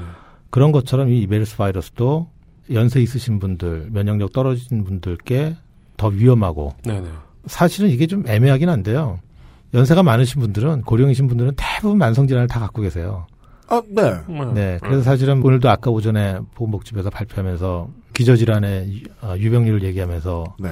그런 0.50 0.72
것처럼 0.72 1.11
이 1.11 1.26
메르스 1.26 1.57
바이러스도 1.59 2.29
연세 2.72 3.00
있으신 3.02 3.38
분들, 3.38 3.88
면역력 3.92 4.33
떨어진 4.33 4.83
분들께 4.83 5.57
더 5.98 6.09
위험하고 6.09 6.74
네네. 6.85 7.07
사실은 7.46 7.90
이게 7.90 8.07
좀 8.07 8.24
애매하긴 8.26 8.68
한데요. 8.68 9.20
연세가 9.74 10.02
많으신 10.02 10.40
분들은 10.40 10.83
고령이신 10.83 11.26
분들은 11.29 11.52
대부분 11.57 11.98
만성 11.98 12.26
질환을 12.26 12.48
다 12.48 12.59
갖고 12.61 12.81
계세요. 12.83 13.26
아, 13.68 13.83
네. 13.88 14.12
네, 14.55 14.79
그래서 14.81 15.02
사실은 15.02 15.42
오늘도 15.42 15.68
아까 15.68 15.90
오전에 15.90 16.38
보건복지부에서 16.55 17.11
발표하면서 17.11 17.88
기저질환의 18.14 18.92
유- 18.94 19.26
어, 19.26 19.35
유병률을 19.37 19.83
얘기하면서 19.83 20.57
네. 20.61 20.70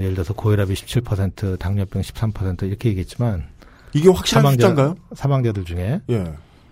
예를 0.00 0.14
들어서 0.14 0.34
고혈압이 0.34 0.74
17%, 0.74 1.58
당뇨병 1.58 2.02
13% 2.02 2.64
이렇게 2.64 2.88
얘기했지만 2.90 3.44
이게 3.92 4.08
확실한 4.08 4.52
숫자인가요? 4.52 4.96
사망자들 5.14 5.64
중에 5.64 6.00
예. 6.10 6.24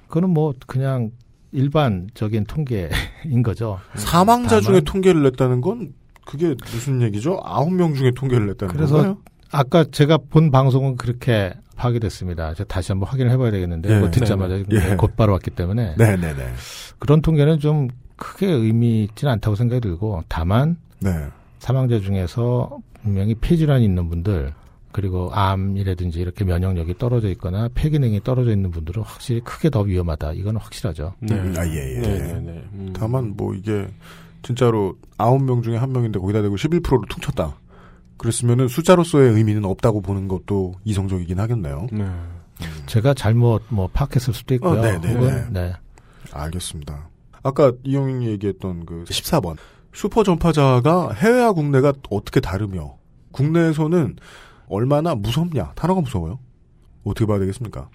그거는 0.09 0.31
뭐 0.31 0.53
그냥 0.67 1.11
일반적인 1.53 2.45
통계인 2.45 3.43
거죠. 3.45 3.79
사망자 3.95 4.61
다만 4.61 4.63
중에 4.63 4.81
통계를 4.81 5.23
냈다는 5.23 5.61
건 5.61 5.93
그게 6.25 6.55
무슨 6.73 7.03
얘기죠? 7.03 7.41
아홉 7.45 7.73
명 7.73 7.95
중에 7.95 8.11
통계를 8.15 8.47
냈다는 8.49 8.75
그래서 8.75 8.95
건가요? 8.95 9.19
아까 9.51 9.85
제가 9.85 10.19
본 10.31 10.51
방송은 10.51 10.97
그렇게 10.97 11.53
파악이 11.77 12.01
됐습니다. 12.01 12.55
제가 12.55 12.67
다시 12.69 12.93
한번 12.93 13.09
확인을 13.09 13.31
해봐야 13.33 13.51
되겠는데 13.51 13.95
예. 13.95 13.99
뭐 13.99 14.11
듣자마자 14.11 14.59
예. 14.59 14.97
곧바로 14.97 15.33
왔기 15.35 15.51
때문에 15.51 15.95
네, 15.97 16.17
네, 16.17 16.35
네. 16.35 16.53
그런 16.99 17.21
통계는 17.21 17.59
좀 17.59 17.89
크게 18.17 18.47
의미 18.47 19.05
있지는 19.05 19.33
않다고 19.35 19.57
생각이 19.57 19.81
들고 19.81 20.23
다만 20.29 20.77
네. 21.01 21.11
사망자 21.59 22.01
중에서 22.01 22.79
분명히 23.03 23.35
폐질환이 23.35 23.85
있는 23.85 24.09
분들 24.09 24.55
그리고 24.93 25.31
암이라든지 25.33 26.21
이렇게 26.21 26.45
면역력이 26.45 26.99
떨어져 26.99 27.29
있거나 27.31 27.69
폐기능이 27.75 28.23
떨어져 28.23 28.53
있는 28.53 28.71
분들은 28.71 29.03
확실히 29.03 29.41
크게 29.41 29.71
더 29.71 29.81
위험하다. 29.81 30.33
이건 30.35 30.57
확실하죠. 30.57 31.15
네. 31.21 31.35
음, 31.35 31.55
아, 31.57 31.67
예, 31.67 31.97
예. 31.97 32.01
네네네. 32.01 32.51
음. 32.75 32.93
다만 32.95 33.35
뭐 33.37 33.55
이게 33.55 33.89
진짜로 34.43 34.97
아홉 35.17 35.43
명 35.43 35.63
중에 35.63 35.77
한 35.77 35.93
명인데 35.93 36.19
거기다 36.19 36.43
대고 36.43 36.57
11%를 36.57 37.09
퉁쳤다. 37.09 37.57
그랬으면은 38.19 38.69
숫자로서의 38.69 39.33
의미는 39.33 39.65
없다고 39.65 40.03
보는 40.03 40.29
것도 40.29 40.75
이성적이긴 40.85 41.41
하겠네요. 41.41 41.89
네. 41.91 42.07
제가 42.87 43.15
잘못 43.15 43.63
뭐 43.69 43.89
파악했을 43.93 44.35
수도 44.35 44.55
있고요. 44.55 44.79
어, 44.79 44.83
네, 44.83 45.01
네, 45.01 45.15
네. 45.15 45.45
네. 45.51 45.73
알겠습니다. 46.33 47.09
아까 47.43 47.73
이용인이 47.83 48.27
얘기했던 48.29 48.87
그 48.87 49.05
14번 49.09 49.57
슈퍼 49.93 50.23
전파자가 50.25 51.13
해외와 51.13 51.53
국내가 51.53 51.93
어떻게 52.11 52.41
다르며 52.41 52.97
국내에서는 53.33 54.17
얼마나 54.69 55.15
무섭냐 55.15 55.73
단어가 55.75 56.01
무서워요. 56.01 56.39
어떻게 57.05 57.27
봐야 57.27 57.39
되겠습니까? 57.39 57.89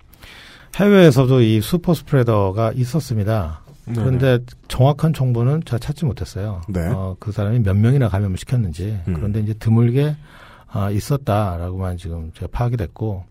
해외에서도 0.75 1.41
이 1.41 1.61
슈퍼 1.61 1.93
스프레더가 1.93 2.73
있었습니다. 2.73 3.61
네네. 3.85 3.99
그런데 3.99 4.39
정확한 4.67 5.13
정보는 5.13 5.61
제가 5.65 5.79
찾지 5.79 6.05
못했어요. 6.05 6.61
네. 6.67 6.87
어, 6.87 7.15
그 7.19 7.31
사람이 7.31 7.59
몇 7.59 7.75
명이나 7.75 8.09
감염을 8.09 8.37
시켰는지. 8.37 8.99
음. 9.07 9.13
그런데 9.13 9.39
이제 9.39 9.53
드물게 9.53 10.15
아, 10.69 10.91
있었다라고만 10.91 11.97
지금 11.97 12.31
제가 12.33 12.47
파악이 12.51 12.77
됐고 12.77 13.23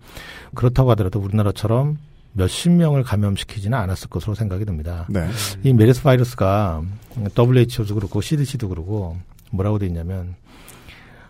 그렇다고 0.55 0.91
하더라도 0.93 1.21
우리나라처럼 1.21 1.99
몇십 2.37 2.73
명을 2.73 3.03
감염시키지는 3.03 3.77
않았을 3.77 4.09
것으로 4.09 4.35
생각이 4.35 4.65
듭니다. 4.65 5.07
네. 5.09 5.29
이 5.63 5.73
메르스 5.73 6.03
바이러스가 6.03 6.83
WHO도 7.37 7.95
그렇고 7.95 8.21
CDC도 8.21 8.69
그렇고 8.69 9.17
뭐라고 9.51 9.79
돼 9.79 9.87
있냐면 9.87 10.35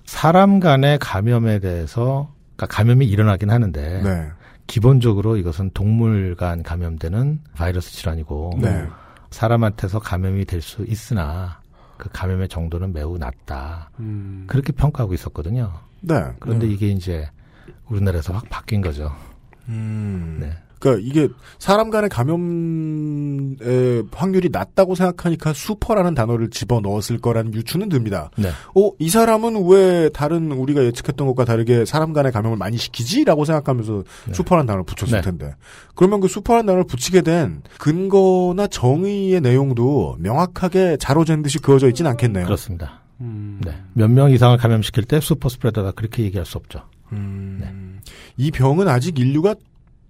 사람 0.04 0.60
간의 0.60 0.98
감염에 0.98 1.58
대해서 1.60 2.30
그러니까 2.56 2.76
감염이 2.76 3.06
일어나긴 3.06 3.50
하는데 3.50 4.02
네. 4.02 4.28
기본적으로 4.66 5.36
이것은 5.36 5.70
동물 5.74 6.34
간 6.34 6.62
감염되는 6.62 7.40
바이러스 7.54 7.92
질환이고 7.92 8.58
네. 8.60 8.86
사람한테서 9.30 10.00
감염이 10.00 10.44
될 10.44 10.60
수 10.60 10.84
있으나 10.88 11.60
그 11.98 12.08
감염의 12.12 12.48
정도는 12.48 12.92
매우 12.92 13.16
낮다. 13.16 13.90
음. 14.00 14.44
그렇게 14.48 14.72
평가하고 14.72 15.14
있었거든요. 15.14 15.72
네. 16.00 16.14
그런데 16.40 16.66
이게 16.66 16.88
이제 16.88 17.28
우리나라에서 17.88 18.32
확 18.34 18.48
바뀐 18.50 18.80
거죠. 18.82 19.10
음. 19.68 20.38
네. 20.40 20.52
그러니까 20.78 21.06
이게 21.08 21.28
사람 21.58 21.90
간의 21.90 22.10
감염의 22.10 24.04
확률이 24.12 24.48
낮다고 24.52 24.94
생각하니까 24.94 25.52
슈퍼라는 25.52 26.14
단어를 26.14 26.50
집어 26.50 26.80
넣었을 26.80 27.18
거라는 27.18 27.54
유추는 27.54 27.88
듭니다. 27.88 28.30
네. 28.36 28.48
어, 28.74 28.90
이 28.98 29.08
사람은 29.08 29.66
왜 29.68 30.10
다른 30.10 30.52
우리가 30.52 30.84
예측했던 30.84 31.26
것과 31.28 31.44
다르게 31.44 31.84
사람 31.84 32.12
간의 32.12 32.32
감염을 32.32 32.56
많이 32.58 32.76
시키지? 32.76 33.24
라고 33.24 33.44
생각하면서 33.44 34.04
네. 34.26 34.34
슈퍼라는 34.34 34.66
단어를 34.66 34.84
붙였을 34.84 35.18
네. 35.18 35.22
텐데. 35.22 35.54
그러면 35.94 36.20
그 36.20 36.28
슈퍼라는 36.28 36.66
단어를 36.66 36.84
붙이게 36.84 37.22
된 37.22 37.62
근거나 37.78 38.66
정의의 38.66 39.40
내용도 39.40 40.16
명확하게 40.18 40.98
자로잰 40.98 41.42
듯이 41.42 41.58
그어져 41.58 41.88
있진 41.88 42.06
않겠네요. 42.06 42.44
그렇습니다. 42.44 43.00
음. 43.22 43.60
네. 43.64 43.74
몇 43.94 44.10
명 44.10 44.30
이상을 44.30 44.56
감염시킬 44.58 45.04
때 45.04 45.20
슈퍼 45.20 45.48
스프레더다 45.48 45.92
그렇게 45.92 46.22
얘기할 46.24 46.44
수 46.44 46.58
없죠. 46.58 46.82
음, 47.12 47.58
네. 47.60 47.72
이 48.36 48.50
병은 48.50 48.88
아직 48.88 49.18
인류가 49.18 49.54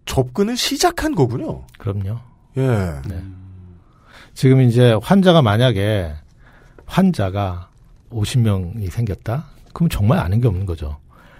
접근을 0.07 0.57
시작한 0.57 1.15
거군요. 1.15 1.63
그럼요. 1.79 2.19
예. 2.57 2.67
네. 3.09 3.23
지금 4.35 4.61
이제 4.63 4.97
환자가 5.03 5.43
만약에 5.43 6.13
환자가 6.87 7.69
50명이 8.11 8.91
생겼다? 8.91 9.47
그럼 9.73 9.89
정말 9.89 10.19
아는 10.21 10.41
게 10.41 10.49
없는 10.49 10.65
거죠. 10.67 10.97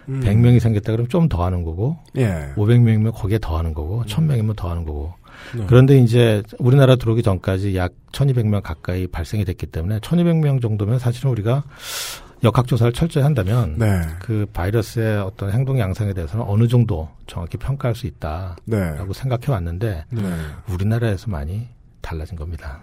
음. 0.09 0.21
100명이 0.21 0.61
생겼다 0.61 0.93
그러면 0.93 1.09
좀 1.09 1.29
더 1.29 1.45
하는 1.45 1.63
거고, 1.65 1.97
예. 2.17 2.53
500명이면 2.57 3.13
거기에 3.15 3.39
더 3.41 3.57
하는 3.59 3.75
거고, 3.75 4.05
1000명이면 4.05 4.57
더 4.57 4.71
하는 4.71 4.85
거고. 4.85 5.15
네. 5.57 5.65
그런데 5.67 5.99
이제 5.99 6.43
우리나라 6.59 6.97
들어오기 6.97 7.23
전까지 7.23 7.77
약 7.77 7.93
1200명 8.13 8.63
가까이 8.63 9.07
발생이 9.07 9.45
됐기 9.45 9.67
때문에 9.67 9.99
1200명 10.01 10.63
정도면 10.63 10.99
사실은 10.99 11.31
우리가 11.31 11.65
역학조사를 12.45 12.93
철저히 12.93 13.23
한다면 13.23 13.77
네. 13.79 14.03
그 14.21 14.47
바이러스의 14.53 15.19
어떤 15.19 15.53
행동 15.53 15.79
양상에 15.79 16.13
대해서는 16.13 16.45
어느 16.47 16.69
정도 16.69 17.09
정확히 17.27 17.57
평가할 17.57 17.95
수 17.95 18.07
있다라고 18.07 18.57
네. 18.67 18.97
생각해 19.13 19.51
왔는데 19.51 20.05
네. 20.11 20.23
우리나라에서 20.69 21.31
많이 21.31 21.67
달라진 22.01 22.37
겁니다. 22.37 22.81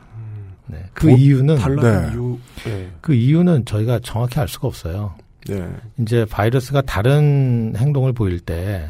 네. 0.66 0.84
그 0.94 1.08
뭐, 1.08 1.18
이유는 1.18 1.58
달라진 1.58 2.02
네. 2.02 2.14
이유. 2.14 2.40
예. 2.68 2.92
그 3.02 3.14
이유는 3.14 3.66
저희가 3.66 4.00
정확히 4.00 4.40
알 4.40 4.48
수가 4.48 4.68
없어요. 4.68 5.14
예. 5.50 5.70
이제 6.00 6.26
바이러스가 6.26 6.82
다른 6.82 7.74
행동을 7.78 8.14
보일 8.14 8.40
때 8.40 8.90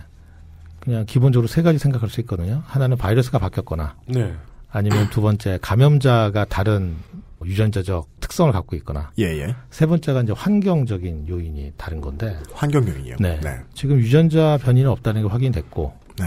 그냥 0.80 1.06
기본적으로 1.06 1.48
세 1.48 1.62
가지 1.62 1.78
생각할 1.78 2.10
수 2.10 2.20
있거든요. 2.22 2.62
하나는 2.66 2.98
바이러스가 2.98 3.40
바뀌었거나 3.40 3.96
네. 4.08 4.34
아니면 4.72 5.10
두 5.10 5.22
번째 5.22 5.60
감염자가 5.62 6.46
다른 6.46 6.96
유전자적 7.46 8.20
특성을 8.20 8.52
갖고 8.52 8.76
있거나 8.78 9.12
예, 9.20 9.26
예. 9.26 9.56
세 9.70 9.86
번째가 9.86 10.22
이제 10.22 10.34
환경적인 10.36 11.28
요인이 11.28 11.74
다른 11.78 12.02
건데 12.02 12.38
환경 12.54 12.88
요인이요. 12.88 13.18
네. 13.20 13.40
네. 13.42 13.60
지금 13.74 13.98
유전자 13.98 14.58
변이는 14.62 14.90
없다는 14.90 15.24
게 15.24 15.28
확인됐고 15.28 15.94
네. 16.20 16.26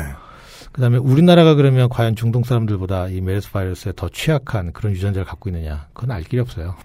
그다음에 0.73 0.99
우리나라가 0.99 1.55
그러면 1.55 1.89
과연 1.89 2.17
중동 2.17 2.45
사람들보다 2.45 3.09
이 3.09 3.21
메르스 3.21 3.51
바이러스에 3.51 3.93
더 3.97 4.09
취약한 4.09 4.73
그런 4.73 4.93
유전자를 4.93 5.25
갖고 5.25 5.49
있느냐 5.49 5.89
그건 5.93 6.11
알 6.11 6.23
길이 6.23 6.41
없어요. 6.41 6.77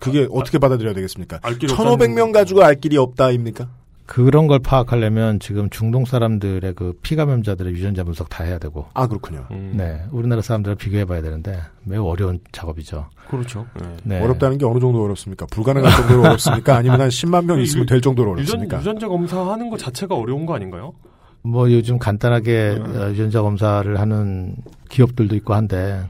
그게 0.00 0.26
어떻게 0.30 0.58
받아들여야 0.58 0.94
되겠습니까? 0.94 1.38
알 1.42 1.58
길이 1.58 1.72
1500명 1.72 2.32
가지고 2.32 2.64
알 2.64 2.74
길이 2.76 2.96
없다입니까? 2.96 3.68
그런 4.06 4.46
걸 4.46 4.60
파악하려면 4.60 5.40
지금 5.40 5.68
중동 5.68 6.04
사람들의 6.04 6.74
그 6.74 6.96
피감염자들의 7.02 7.72
유전자 7.72 8.04
분석 8.04 8.28
다 8.28 8.44
해야 8.44 8.58
되고 8.58 8.86
아, 8.94 9.06
그렇군요. 9.06 9.46
음. 9.50 9.74
네 9.76 10.00
우리나라 10.12 10.42
사람들을 10.42 10.76
비교해 10.76 11.04
봐야 11.04 11.20
되는데 11.20 11.60
매우 11.82 12.06
어려운 12.06 12.38
작업이죠. 12.52 13.08
그렇죠. 13.28 13.66
네. 13.80 13.96
네. 14.04 14.22
어렵다는 14.22 14.58
게 14.58 14.64
어느 14.64 14.78
정도 14.78 15.02
어렵습니까? 15.02 15.46
불가능한 15.46 15.90
정도로 15.90 16.22
어렵습니까? 16.22 16.76
아니면 16.76 17.00
한 17.00 17.08
10만 17.08 17.44
명 17.44 17.60
있으면 17.60 17.86
될 17.86 18.00
정도로 18.00 18.38
유전, 18.38 18.60
어렵습니까? 18.60 18.78
유전 18.78 18.98
자 19.00 19.08
검사하는 19.08 19.68
것 19.70 19.78
자체가 19.78 20.14
어려운 20.14 20.46
거 20.46 20.54
아닌가요? 20.54 20.94
뭐 21.42 21.70
요즘 21.70 21.98
간단하게 21.98 22.76
음. 22.78 22.96
어, 22.96 23.10
유전자 23.10 23.42
검사를 23.42 23.98
하는 24.00 24.56
기업들도 24.88 25.34
있고 25.36 25.54
한데 25.54 26.04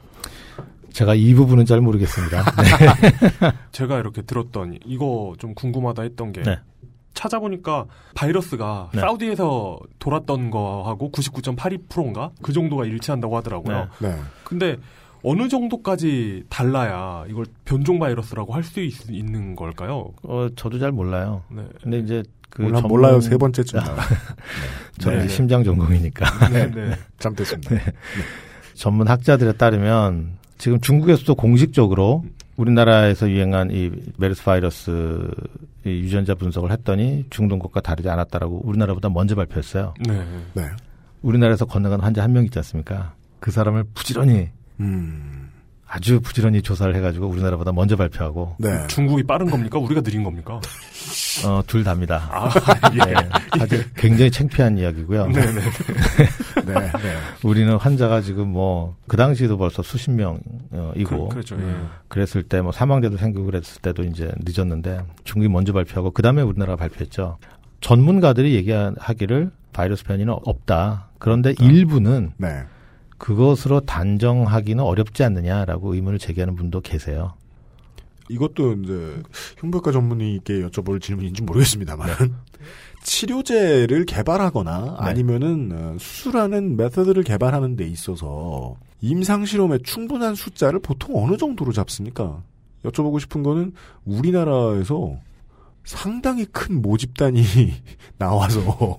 제가 0.96 1.14
이 1.14 1.34
부분은 1.34 1.66
잘 1.66 1.82
모르겠습니다. 1.82 2.42
네. 2.62 3.52
제가 3.72 3.98
이렇게 3.98 4.22
들었던 4.22 4.78
이거 4.86 5.34
좀 5.38 5.54
궁금하다 5.54 6.02
했던 6.02 6.32
게 6.32 6.42
네. 6.42 6.58
찾아보니까 7.16 7.86
바이러스가 8.14 8.90
네. 8.94 9.00
사우디에서 9.00 9.80
돌았던 9.98 10.50
거하고 10.52 11.10
99.82%인가 11.10 12.30
그 12.42 12.52
정도가 12.52 12.84
일치한다고 12.84 13.36
하더라고요. 13.38 13.88
네. 13.98 14.08
네. 14.10 14.16
근데 14.44 14.76
어느 15.24 15.48
정도까지 15.48 16.44
달라야 16.48 17.24
이걸 17.28 17.46
변종 17.64 17.98
바이러스라고 17.98 18.52
할 18.54 18.62
수 18.62 18.80
있는 19.10 19.56
걸까요? 19.56 20.12
어, 20.22 20.46
저도 20.54 20.78
잘 20.78 20.92
몰라요. 20.92 21.42
네. 21.48 21.62
근데 21.82 21.98
이제 21.98 22.22
그 22.50 22.62
몰라, 22.62 22.80
전문- 22.80 23.00
몰라요. 23.00 23.20
세 23.20 23.36
번째쯤. 23.36 23.80
나와요. 23.80 23.96
저는 25.00 25.18
네. 25.18 25.24
이제 25.24 25.34
심장 25.34 25.64
전공이니까. 25.64 26.48
네, 26.50 26.70
네. 26.70 26.96
잘못됐습니다. 27.18 27.70
전문 28.74 29.08
학자들에 29.08 29.52
따르면 29.54 30.36
지금 30.58 30.80
중국에서도 30.80 31.34
공식적으로 31.34 32.24
우리나라에서 32.56 33.28
유행한 33.30 33.70
이 33.70 33.90
메르스 34.16 34.42
바이러스 34.44 35.30
이 35.84 35.90
유전자 35.90 36.34
분석을 36.34 36.70
했더니 36.72 37.24
중동 37.30 37.58
것과 37.58 37.80
다르지 37.80 38.08
않았다라고 38.08 38.62
우리나라보다 38.64 39.08
먼저 39.10 39.34
발표했어요. 39.34 39.94
네. 40.06 40.24
네. 40.54 40.62
우리나라에서 41.22 41.64
건너간 41.66 42.00
환자 42.00 42.22
한 42.22 42.32
명 42.32 42.44
있지 42.44 42.58
않습니까? 42.58 43.14
그 43.40 43.50
사람을 43.50 43.84
부지런히 43.94 44.48
음. 44.80 45.35
아주 45.88 46.20
부지런히 46.20 46.62
조사를 46.62 46.94
해가지고 46.96 47.26
우리나라보다 47.28 47.72
먼저 47.72 47.96
발표하고 47.96 48.56
네. 48.58 48.86
중국이 48.88 49.22
빠른 49.22 49.48
겁니까? 49.48 49.78
우리가 49.78 50.00
느린 50.00 50.24
겁니까? 50.24 50.60
어, 51.46 51.62
둘 51.66 51.84
다입니다. 51.84 52.28
아, 52.32 52.48
네, 52.90 53.14
아주 53.60 53.84
굉장히 53.94 54.30
창피한 54.30 54.78
이야기고요. 54.78 55.28
네, 55.28 55.40
네. 55.40 55.60
네. 56.66 56.74
네. 56.74 57.16
우리는 57.44 57.76
환자가 57.76 58.20
지금 58.20 58.48
뭐 58.48 58.96
그 59.06 59.16
당시에도 59.16 59.56
벌써 59.56 59.82
수십 59.82 60.10
명이고 60.10 61.28
그, 61.28 61.34
그렇죠. 61.34 61.56
예. 61.60 61.74
그랬을 62.08 62.42
때 62.42 62.60
뭐 62.60 62.72
사망자도 62.72 63.16
생기고 63.18 63.44
그랬을 63.46 63.80
때도 63.82 64.02
이제 64.04 64.32
늦었는데 64.44 65.00
중국이 65.24 65.48
먼저 65.52 65.72
발표하고 65.72 66.10
그 66.10 66.22
다음에 66.22 66.42
우리나라가 66.42 66.76
발표했죠. 66.76 67.38
전문가들이 67.80 68.54
얘기하기를 68.56 69.50
바이러스 69.72 70.04
변이는 70.04 70.34
없다. 70.44 71.10
그런데 71.18 71.54
일부는 71.60 72.32
네. 72.38 72.64
그것으로 73.18 73.80
단정하기는 73.80 74.82
어렵지 74.82 75.24
않느냐라고 75.24 75.94
의문을 75.94 76.18
제기하는 76.18 76.54
분도 76.54 76.80
계세요. 76.80 77.34
이것도 78.28 78.72
이제 78.74 79.22
흉부외과 79.58 79.92
전문의께 79.92 80.66
여쭤볼 80.66 81.00
질문인지 81.00 81.42
모르겠습니다만 81.42 82.08
치료제를 83.02 84.04
개발하거나 84.04 84.80
네. 84.80 84.90
아니면은 84.98 85.70
어, 85.72 85.96
수술하는 85.98 86.76
메서드를 86.76 87.22
개발하는 87.22 87.76
데 87.76 87.86
있어서 87.86 88.76
임상 89.00 89.44
실험의 89.44 89.80
충분한 89.84 90.34
숫자를 90.34 90.80
보통 90.80 91.22
어느 91.22 91.36
정도로 91.36 91.72
잡습니까? 91.72 92.42
여쭤보고 92.84 93.20
싶은 93.20 93.42
거는 93.42 93.72
우리나라에서 94.04 95.16
상당히 95.84 96.44
큰 96.46 96.82
모집단이 96.82 97.42
나와서 98.18 98.98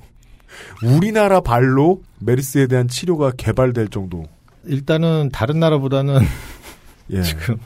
우리나라 0.83 1.41
발로 1.41 2.01
메르스에 2.19 2.67
대한 2.67 2.87
치료가 2.87 3.31
개발될 3.35 3.89
정도. 3.89 4.25
일단은 4.65 5.29
다른 5.31 5.59
나라보다는 5.59 6.19
예. 7.11 7.21
지금 7.21 7.57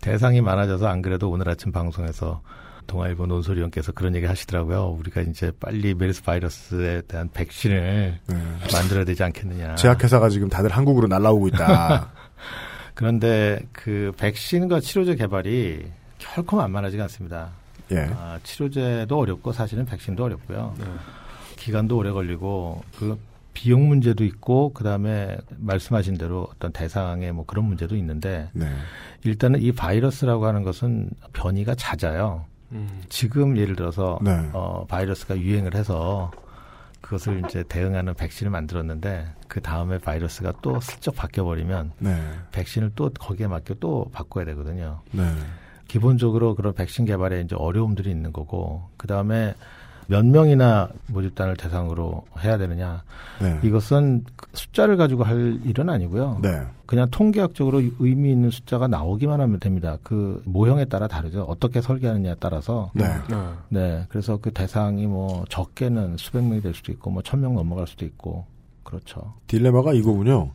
대상이 0.00 0.40
많아져서 0.40 0.86
안 0.86 1.02
그래도 1.02 1.30
오늘 1.30 1.48
아침 1.48 1.72
방송에서 1.72 2.40
동아일보 2.86 3.26
논소리원께서 3.26 3.92
그런 3.92 4.14
얘기 4.14 4.26
하시더라고요. 4.26 4.96
우리가 5.00 5.22
이제 5.22 5.50
빨리 5.58 5.94
메르스 5.94 6.22
바이러스에 6.22 7.02
대한 7.08 7.30
백신을 7.32 8.18
네. 8.26 8.36
만들어야 8.72 9.04
되지 9.04 9.22
않겠느냐. 9.22 9.76
제약회사가 9.76 10.28
지금 10.28 10.48
다들 10.48 10.70
한국으로 10.70 11.06
날라오고 11.08 11.48
있다. 11.48 12.10
그런데 12.94 13.60
그 13.72 14.12
백신과 14.18 14.80
치료제 14.80 15.14
개발이 15.14 15.84
결코 16.18 16.56
만만하지가 16.56 17.04
않습니다. 17.04 17.50
예. 17.90 18.08
아, 18.12 18.38
치료제도 18.42 19.18
어렵고 19.18 19.52
사실은 19.52 19.84
백신도 19.84 20.24
어렵고요. 20.24 20.74
네. 20.78 20.84
기간도 21.64 21.96
오래 21.96 22.10
걸리고 22.10 22.82
그 22.98 23.18
비용 23.54 23.88
문제도 23.88 24.22
있고 24.22 24.74
그다음에 24.74 25.38
말씀하신 25.56 26.18
대로 26.18 26.46
어떤 26.54 26.72
대상의 26.72 27.32
뭐 27.32 27.46
그런 27.46 27.64
문제도 27.64 27.96
있는데 27.96 28.50
네. 28.52 28.66
일단은 29.24 29.62
이 29.62 29.72
바이러스라고 29.72 30.44
하는 30.44 30.62
것은 30.62 31.08
변이가 31.32 31.74
잦아요. 31.76 32.44
음. 32.72 33.00
지금 33.08 33.56
예를 33.56 33.76
들어서 33.76 34.18
네. 34.22 34.50
어, 34.52 34.84
바이러스가 34.86 35.38
유행을 35.38 35.74
해서 35.74 36.30
그것을 37.00 37.42
이제 37.46 37.64
대응하는 37.66 38.12
백신을 38.12 38.50
만들었는데 38.50 39.26
그 39.48 39.62
다음에 39.62 39.96
바이러스가 39.98 40.52
또 40.60 40.78
슬쩍 40.80 41.16
바뀌어 41.16 41.44
버리면 41.44 41.92
네. 41.98 42.14
백신을 42.52 42.92
또 42.94 43.08
거기에 43.08 43.46
맞게 43.46 43.76
또 43.80 44.10
바꿔야 44.12 44.44
되거든요. 44.44 45.00
네. 45.12 45.24
기본적으로 45.88 46.54
그런 46.56 46.74
백신 46.74 47.06
개발에 47.06 47.40
이제 47.40 47.56
어려움들이 47.56 48.10
있는 48.10 48.34
거고 48.34 48.90
그 48.98 49.06
다음에 49.06 49.54
몇 50.06 50.24
명이나 50.24 50.88
모집단을 51.08 51.56
대상으로 51.56 52.24
해야 52.42 52.58
되느냐 52.58 53.02
네. 53.40 53.58
이것은 53.62 54.24
숫자를 54.52 54.96
가지고 54.96 55.24
할 55.24 55.58
일은 55.64 55.88
아니고요. 55.88 56.40
네. 56.42 56.62
그냥 56.86 57.08
통계학적으로 57.10 57.80
의미 57.98 58.30
있는 58.32 58.50
숫자가 58.50 58.88
나오기만 58.88 59.40
하면 59.40 59.58
됩니다. 59.60 59.96
그 60.02 60.42
모형에 60.44 60.84
따라 60.86 61.08
다르죠. 61.08 61.42
어떻게 61.44 61.80
설계하느냐에 61.80 62.36
따라서. 62.40 62.90
네. 62.94 63.04
네. 63.28 63.36
네. 63.70 64.06
그래서 64.08 64.36
그 64.36 64.52
대상이 64.52 65.06
뭐 65.06 65.44
적게는 65.48 66.16
수백 66.18 66.44
명이 66.44 66.60
될 66.60 66.74
수도 66.74 66.92
있고 66.92 67.10
뭐 67.10 67.22
천 67.22 67.40
명 67.40 67.54
넘어갈 67.54 67.86
수도 67.86 68.04
있고 68.04 68.44
그렇죠. 68.82 69.34
딜레마가 69.46 69.92
이거군요. 69.94 70.52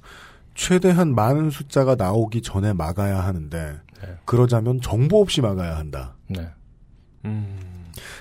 최대한 0.56 1.16
많은 1.16 1.50
숫자가 1.50 1.96
나오기 1.96 2.42
전에 2.42 2.74
막아야 2.74 3.20
하는데 3.24 3.78
네. 4.02 4.16
그러자면 4.26 4.80
정보 4.82 5.22
없이 5.22 5.42
막아야 5.42 5.78
한다. 5.78 6.14
네. 6.28 6.48
음. 7.26 7.56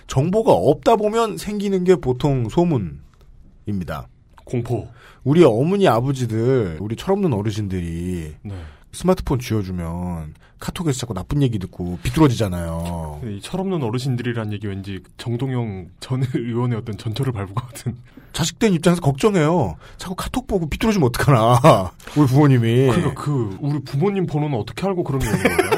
정보가 0.07 0.53
없다 0.53 0.97
보면 0.97 1.37
생기는 1.37 1.85
게 1.85 1.97
보통 1.97 2.49
소문입니다. 2.49 4.09
공포. 4.45 4.89
우리 5.25 5.45
어머니 5.45 5.87
아버지들, 5.87 6.79
우리 6.81 6.97
철없는 6.97 7.33
어르신들이 7.33 8.35
네. 8.43 8.55
스마트폰 8.93 9.39
쥐어주면 9.39 10.35
카톡에서 10.59 10.99
자꾸 11.01 11.15
나쁜 11.15 11.43
얘기 11.43 11.59
듣고 11.59 11.99
비뚤어지잖아요. 12.03 13.21
이 13.25 13.41
철없는 13.41 13.83
어르신들이란 13.83 14.53
얘기 14.53 14.67
왠지 14.67 15.01
정동영 15.17 15.89
전 16.01 16.25
의원의 16.35 16.79
어떤 16.79 16.97
전철을 16.97 17.33
밟은 17.33 17.55
것 17.55 17.67
같은. 17.69 17.97
자식된 18.33 18.73
입장에서 18.75 19.01
걱정해요. 19.01 19.77
자꾸 19.99 20.15
카톡 20.17 20.47
보고 20.47 20.69
비뚤어지면 20.69 21.09
어떡하나. 21.09 21.93
우리 22.17 22.27
부모님이. 22.27 22.87
그러니까 22.89 23.15
그 23.15 23.57
우리 23.61 23.79
부모님 23.81 24.27
번호는 24.27 24.59
어떻게 24.59 24.87
알고 24.87 25.05
그런 25.05 25.21
게 25.21 25.27
있는 25.27 25.43
거예요? 25.43 25.71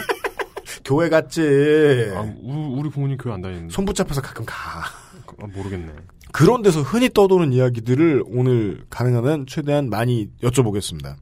교회 0.90 1.08
갔지. 1.08 1.40
아, 2.16 2.20
우- 2.42 2.74
우리 2.76 2.90
부모님 2.90 3.16
교회 3.16 3.32
안 3.32 3.40
다니는데. 3.40 3.72
손 3.72 3.84
붙잡혀서 3.84 4.20
가끔 4.22 4.44
가. 4.44 4.54
아, 5.40 5.46
모르겠네. 5.54 5.92
그런 6.32 6.62
데서 6.62 6.82
흔히 6.82 7.08
떠도는 7.08 7.52
이야기들을 7.52 8.24
오늘 8.26 8.84
가능한 8.90 9.24
한 9.26 9.46
최대한 9.46 9.88
많이 9.88 10.28
여쭤보겠습니다. 10.42 11.14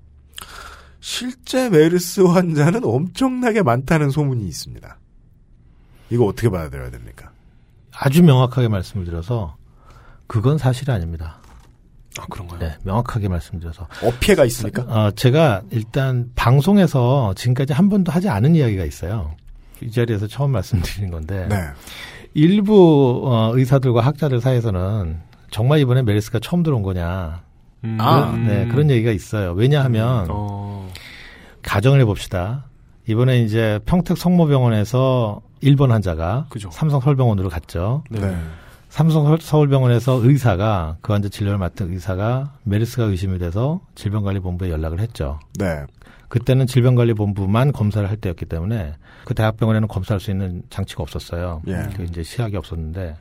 실제 1.01 1.69
메르스 1.69 2.23
환자는 2.23 2.83
엄청나게 2.85 3.63
많다는 3.63 4.09
소문이 4.11 4.47
있습니다. 4.49 4.99
이거 6.11 6.25
어떻게 6.25 6.49
받아들여야 6.49 6.91
됩니까? 6.91 7.31
아주 7.93 8.23
명확하게 8.23 8.69
말씀을 8.69 9.05
드려서 9.05 9.57
그건 10.27 10.57
사실이 10.57 10.91
아닙니다. 10.91 11.41
아 12.19 12.27
그런가요? 12.31 12.59
네, 12.59 12.77
명확하게 12.85 13.29
말씀드려서 13.29 13.87
어폐가 14.03 14.45
있습니까? 14.47 14.83
어, 14.83 15.11
제가 15.13 15.63
일단 15.71 16.31
방송에서 16.35 17.35
지금까지 17.37 17.75
한 17.75 17.89
번도 17.91 18.11
하지 18.11 18.29
않은 18.29 18.57
이야기가 18.57 18.85
있어요. 18.85 19.37
이 19.83 19.91
자리에서 19.91 20.27
처음 20.27 20.53
말씀드리는 20.53 21.11
건데 21.11 21.47
네. 21.49 21.57
일부 22.35 23.23
어, 23.25 23.53
의사들과 23.55 24.01
학자들 24.01 24.41
사이에서는 24.41 25.19
정말 25.51 25.81
이번에 25.81 26.03
메르스가 26.03 26.41
처음 26.41 26.63
들어온 26.63 26.83
거냐 26.83 27.43
음. 27.85 27.97
아, 28.01 28.33
네, 28.37 28.67
그런 28.69 28.91
얘기가 28.91 29.13
있어요. 29.13 29.53
왜냐하면 29.53 30.27
어. 30.31 30.91
가정을 31.63 32.01
해봅시다. 32.01 32.65
이번에 33.07 33.41
이제 33.43 33.81
평택 33.87 34.17
성모병원에서 34.19 35.41
1번 35.63 35.89
환자가 35.89 36.47
그죠. 36.51 36.71
삼성 36.71 37.01
서울병원으로 37.01 37.49
갔죠. 37.49 38.05
네. 38.11 38.21
네. 38.21 38.37
삼성 38.99 39.23
서울- 39.27 39.41
서울병원에서 39.41 40.21
의사가 40.25 40.97
그 41.03 41.13
환자 41.13 41.29
진료를 41.29 41.57
맡은 41.57 41.93
의사가 41.93 42.55
메르스가 42.65 43.05
의심이 43.05 43.39
돼서 43.39 43.81
질병관리본부에 43.95 44.71
연락을 44.71 44.99
했죠. 44.99 45.39
네. 45.57 45.85
그때는 46.29 46.67
질병관리본부만 46.67 47.71
검사를 47.71 48.09
할 48.11 48.17
때였기 48.17 48.47
때문에 48.47 48.95
그 49.25 49.35
대학병원에는 49.35 49.87
검사할 49.87 50.19
수 50.19 50.33
있는 50.33 50.63
장치가 50.69 51.05
없었어요. 51.05 51.63
예. 51.69 51.87
그 51.97 52.03
이제 52.03 52.25
시약이 52.25 52.57
없었는데 52.57 53.15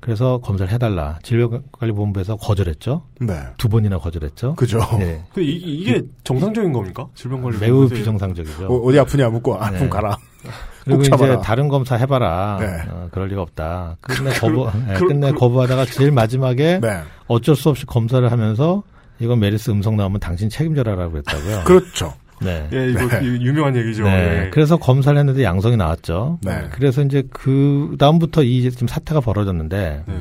그래서 0.00 0.38
검사를 0.38 0.72
해달라. 0.72 1.20
질병관리본부에서 1.22 2.34
거절했죠. 2.38 3.04
네. 3.20 3.42
두 3.58 3.68
번이나 3.68 3.98
거절했죠. 3.98 4.56
그죠. 4.56 4.80
네. 4.98 5.24
그 5.32 5.40
이, 5.40 5.52
이게 5.54 6.02
정상적인 6.24 6.72
겁니까? 6.72 7.06
질병관리 7.14 7.58
매우 7.58 7.88
비정상적이죠. 7.88 8.66
어, 8.66 8.90
디 8.90 8.98
아프냐 8.98 9.28
묻고 9.28 9.54
아프면 9.54 9.82
네. 9.84 9.88
가라. 9.88 10.16
그리고 10.84 11.02
꼭 11.02 11.24
이제. 11.24 11.38
다른 11.42 11.68
검사 11.68 11.96
해봐라. 11.96 12.56
네. 12.60 12.66
어, 12.90 13.08
그럴 13.12 13.28
리가 13.28 13.42
없다. 13.42 13.96
끝내 14.00 14.30
거부, 14.32 14.68
네, 14.86 14.94
그- 14.94 15.06
끝내 15.06 15.30
그- 15.32 15.38
거부하다가 15.38 15.84
제일 15.86 16.10
마지막에 16.10 16.80
네. 16.80 17.00
어쩔 17.28 17.54
수 17.56 17.68
없이 17.68 17.86
검사를 17.86 18.30
하면서 18.30 18.82
이건 19.20 19.38
메르스 19.40 19.70
음성 19.70 19.96
나오면 19.96 20.18
당신 20.20 20.48
책임져라라고 20.48 21.12
그랬다고요. 21.12 21.64
그렇죠. 21.64 22.12
네. 22.40 22.68
예, 22.72 22.90
이거 22.90 23.06
네. 23.06 23.22
유- 23.24 23.40
유명한 23.46 23.76
얘기죠. 23.76 24.02
네. 24.02 24.46
예. 24.46 24.50
그래서 24.50 24.76
검사를 24.76 25.16
했는데 25.16 25.44
양성이 25.44 25.76
나왔죠. 25.76 26.40
네. 26.42 26.66
그래서 26.72 27.02
이제 27.02 27.22
그 27.32 27.94
다음부터 28.00 28.42
이 28.42 28.68
지금 28.68 28.88
사태가 28.88 29.20
벌어졌는데 29.20 30.02
네. 30.06 30.14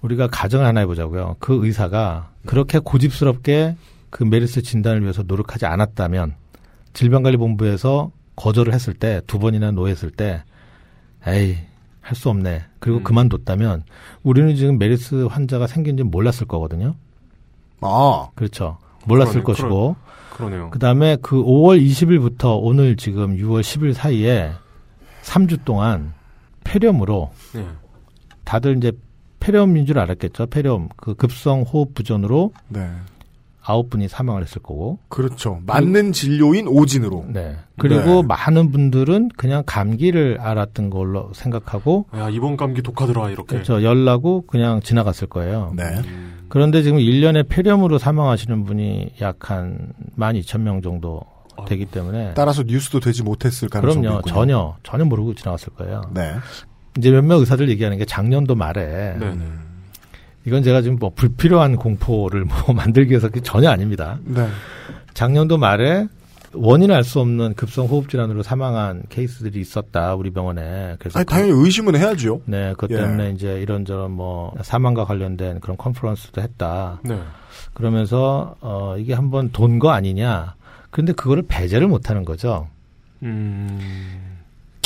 우리가 0.00 0.28
가정을 0.28 0.64
하나 0.64 0.80
해보자고요. 0.80 1.36
그 1.40 1.58
의사가 1.62 2.30
그렇게 2.46 2.78
고집스럽게 2.78 3.76
그 4.08 4.24
메르스 4.24 4.62
진단을 4.62 5.02
위해서 5.02 5.22
노력하지 5.26 5.66
않았다면 5.66 6.32
질병관리본부에서 6.94 8.10
거절을 8.40 8.72
했을 8.72 8.94
때 8.94 9.20
두 9.26 9.38
번이나 9.38 9.70
노했을 9.70 10.10
때 10.10 10.42
에이 11.26 11.58
할 12.00 12.16
수 12.16 12.30
없네. 12.30 12.62
그리고 12.80 12.98
음. 12.98 13.04
그만뒀다면 13.04 13.82
우리는 14.22 14.54
지금 14.56 14.78
메르스 14.78 15.26
환자가 15.26 15.66
생긴지 15.66 16.02
몰랐을 16.04 16.46
거거든요. 16.48 16.94
아, 17.82 18.28
그렇죠. 18.34 18.78
몰랐을 19.06 19.42
그러네, 19.42 19.44
것이고 19.44 19.96
그러네요. 20.34 20.70
그다음에 20.70 21.16
그 21.22 21.36
5월 21.36 21.80
20일부터 21.84 22.58
오늘 22.60 22.96
지금 22.96 23.36
6월 23.36 23.60
10일 23.60 23.92
사이에 23.92 24.52
3주 25.22 25.64
동안 25.64 26.12
폐렴으로 26.64 27.30
예. 27.56 27.66
다들 28.44 28.78
이제 28.78 28.92
폐렴인 29.38 29.86
줄 29.86 29.98
알았겠죠. 29.98 30.46
폐렴 30.46 30.88
그 30.96 31.14
급성 31.14 31.62
호흡 31.62 31.94
부전으로 31.94 32.52
네. 32.68 32.90
아홉 33.62 33.90
분이 33.90 34.08
사망을 34.08 34.42
했을 34.42 34.62
거고. 34.62 34.98
그렇죠. 35.08 35.60
맞는 35.66 36.12
진료인 36.12 36.66
오진으로. 36.68 37.26
네. 37.28 37.56
그리고 37.78 38.22
네. 38.22 38.22
많은 38.26 38.70
분들은 38.70 39.30
그냥 39.36 39.62
감기를 39.66 40.38
앓았던 40.40 40.90
걸로 40.90 41.30
생각하고 41.34 42.06
야 42.16 42.28
이번 42.30 42.56
감기 42.56 42.82
독하더라 42.82 43.30
이렇게. 43.30 43.56
그렇죠. 43.56 43.82
열나고 43.82 44.46
그냥 44.46 44.80
지나갔을 44.80 45.28
거예요. 45.28 45.72
네. 45.76 45.84
음. 46.06 46.46
그런데 46.48 46.82
지금 46.82 46.98
1년에 46.98 47.48
폐렴으로 47.48 47.98
사망하시는 47.98 48.64
분이 48.64 49.14
약한 49.20 49.92
12,000명 50.18 50.82
정도 50.82 51.22
되기 51.68 51.84
때문에 51.84 52.32
따라서 52.34 52.62
뉴스도 52.62 53.00
되지 53.00 53.22
못했을 53.22 53.68
가능성이 53.68 54.02
그럼요. 54.06 54.18
있군요. 54.20 54.34
전혀 54.34 54.76
전혀 54.82 55.04
모르고 55.04 55.34
지나갔을 55.34 55.74
거예요. 55.74 56.02
네. 56.14 56.32
이제 56.98 57.10
몇몇 57.10 57.36
의사들 57.36 57.68
얘기하는 57.68 57.98
게 57.98 58.04
작년도 58.04 58.54
말에 58.56 59.16
네네. 59.18 59.44
이건 60.46 60.62
제가 60.62 60.82
지금 60.82 60.96
뭐 60.98 61.12
불필요한 61.14 61.76
공포를 61.76 62.44
뭐 62.44 62.56
만들기 62.74 63.10
위해서 63.10 63.28
그게 63.28 63.40
전혀 63.40 63.70
아닙니다. 63.70 64.18
네. 64.24 64.46
작년도 65.14 65.58
말에 65.58 66.06
원인 66.52 66.90
알 66.90 67.04
수 67.04 67.20
없는 67.20 67.54
급성 67.54 67.86
호흡 67.86 68.08
질환으로 68.08 68.42
사망한 68.42 69.04
케이스들이 69.08 69.60
있었다 69.60 70.14
우리 70.16 70.30
병원에. 70.30 70.96
그래서 70.98 71.18
아니, 71.18 71.26
그- 71.26 71.32
당연히 71.32 71.52
의심은 71.52 71.94
해야죠. 71.94 72.40
네, 72.46 72.70
그것 72.72 72.90
예. 72.90 72.96
때문에 72.96 73.30
이제 73.30 73.60
이런저런 73.60 74.10
뭐 74.10 74.52
사망과 74.62 75.04
관련된 75.04 75.60
그런 75.60 75.76
컨퍼런스도 75.76 76.40
했다. 76.40 77.00
네. 77.04 77.20
그러면서 77.74 78.56
어 78.60 78.96
이게 78.98 79.14
한번 79.14 79.50
돈 79.52 79.78
거 79.78 79.90
아니냐. 79.90 80.54
근데 80.90 81.12
그거를 81.12 81.44
배제를 81.46 81.86
못 81.86 82.10
하는 82.10 82.24
거죠. 82.24 82.66
음. 83.22 83.78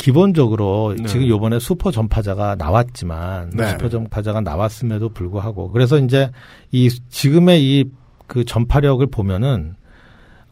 기본적으로 0.05 0.95
네. 0.97 1.05
지금 1.05 1.27
요번에 1.27 1.59
슈퍼 1.59 1.91
전파자가 1.91 2.55
나왔지만 2.55 3.51
네. 3.53 3.71
슈퍼 3.71 3.89
전파자가 3.89 4.41
나왔음에도 4.41 5.09
불구하고 5.09 5.71
그래서 5.71 5.97
이제 5.97 6.31
이 6.71 6.89
지금의 7.09 7.63
이 7.63 8.05
그 8.27 8.43
전파력을 8.45 9.05
보면은 9.07 9.75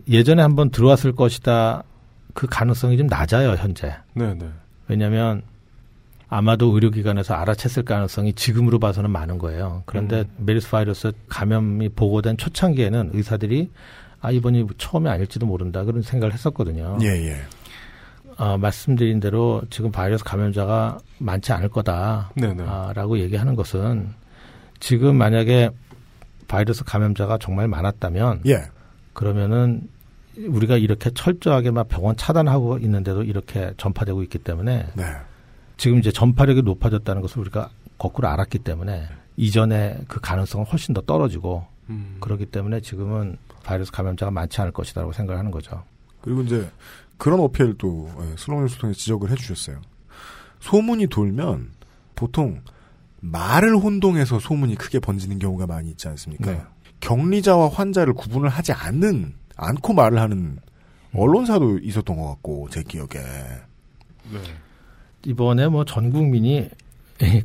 예전에 0.09 0.41
한번 0.41 0.69
들어왔을 0.69 1.13
것이다 1.13 1.83
그 2.33 2.47
가능성이 2.47 2.97
좀 2.97 3.07
낮아요 3.07 3.51
현재 3.51 3.95
네 4.13 4.33
네. 4.33 4.49
왜냐하면 4.87 5.43
아마도 6.29 6.73
의료기관에서 6.73 7.35
알아챘을 7.35 7.85
가능성이 7.85 8.33
지금으로 8.33 8.79
봐서는 8.79 9.11
많은 9.11 9.37
거예요. 9.37 9.83
그런데 9.85 10.21
음. 10.21 10.45
메르스 10.45 10.71
바이러스 10.71 11.11
감염이 11.29 11.89
보고된 11.89 12.37
초창기에는 12.37 13.11
의사들이 13.13 13.69
아 14.19 14.31
이번이 14.31 14.65
처음이 14.79 15.09
아닐지도 15.09 15.45
모른다 15.45 15.83
그런 15.83 16.01
생각을 16.01 16.33
했었거든요. 16.33 16.97
예, 17.03 17.07
예. 17.07 17.35
어, 18.37 18.57
말씀드린 18.57 19.19
대로 19.19 19.61
지금 19.69 19.91
바이러스 19.91 20.23
감염자가 20.23 20.97
많지 21.19 21.51
않을 21.53 21.69
거다라고 21.69 22.33
네네. 22.35 23.19
얘기하는 23.19 23.55
것은 23.55 24.13
지금 24.79 25.15
만약에 25.15 25.69
바이러스 26.47 26.83
감염자가 26.83 27.37
정말 27.37 27.67
많았다면 27.67 28.41
예. 28.47 28.63
그러면은 29.13 29.87
우리가 30.37 30.77
이렇게 30.77 31.11
철저하게 31.11 31.71
막 31.71 31.87
병원 31.87 32.15
차단하고 32.15 32.79
있는데도 32.79 33.23
이렇게 33.23 33.73
전파되고 33.77 34.23
있기 34.23 34.39
때문에 34.39 34.87
네. 34.93 35.03
지금 35.77 35.99
이제 35.99 36.11
전파력이 36.11 36.63
높아졌다는 36.63 37.21
것을 37.21 37.39
우리가 37.39 37.69
거꾸로 37.97 38.27
알았기 38.27 38.59
때문에 38.59 39.07
이전에 39.37 39.99
그 40.07 40.19
가능성은 40.19 40.65
훨씬 40.65 40.93
더 40.93 41.01
떨어지고 41.01 41.65
음. 41.89 42.17
그렇기 42.19 42.47
때문에 42.47 42.81
지금은 42.81 43.37
바이러스 43.63 43.91
감염자가 43.91 44.31
많지 44.31 44.61
않을 44.61 44.71
것이다라고 44.71 45.13
생각을 45.13 45.39
하는 45.39 45.51
거죠. 45.51 45.83
그리고 46.21 46.41
이제 46.41 46.69
그런 47.17 47.39
어필도 47.39 48.09
예, 48.21 48.35
슬롱뉴스 48.37 48.77
통해 48.77 48.93
지적을 48.93 49.29
해주셨어요. 49.31 49.81
소문이 50.59 51.07
돌면 51.07 51.71
보통 52.15 52.61
말을 53.21 53.75
혼동해서 53.77 54.39
소문이 54.39 54.75
크게 54.75 54.99
번지는 54.99 55.39
경우가 55.39 55.65
많이 55.67 55.89
있지 55.91 56.07
않습니까? 56.09 56.51
네. 56.51 56.61
격리자와 56.99 57.69
환자를 57.69 58.13
구분을 58.13 58.49
하지 58.49 58.71
않는 58.73 59.33
않고 59.55 59.93
말을 59.93 60.19
하는 60.19 60.59
언론사도 61.13 61.79
있었던 61.79 62.15
것 62.17 62.27
같고 62.27 62.67
제 62.69 62.83
기억에 62.83 63.07
네. 63.13 64.39
이번에 65.25 65.67
뭐 65.67 65.85
전 65.85 66.11
국민이 66.11 66.57
이 66.57 66.69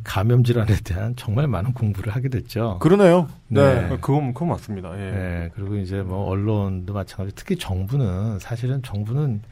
감염 0.03 0.43
질환에 0.45 0.75
대한 0.85 1.15
정말 1.17 1.47
많은 1.47 1.73
공부를 1.73 2.15
하게 2.15 2.29
됐죠. 2.29 2.79
그러네요. 2.81 3.29
네. 3.49 3.89
네. 3.89 3.89
그건 4.01 4.33
그건 4.33 4.49
맞습니다. 4.49 4.93
예. 4.95 5.11
네, 5.11 5.51
그리고 5.55 5.77
이제 5.77 6.03
뭐 6.03 6.27
언론도 6.29 6.93
마찬가지. 6.95 7.35
특히 7.37 7.57
정부는 7.57 8.39
사실은 8.39 8.83
정부는 8.83 9.43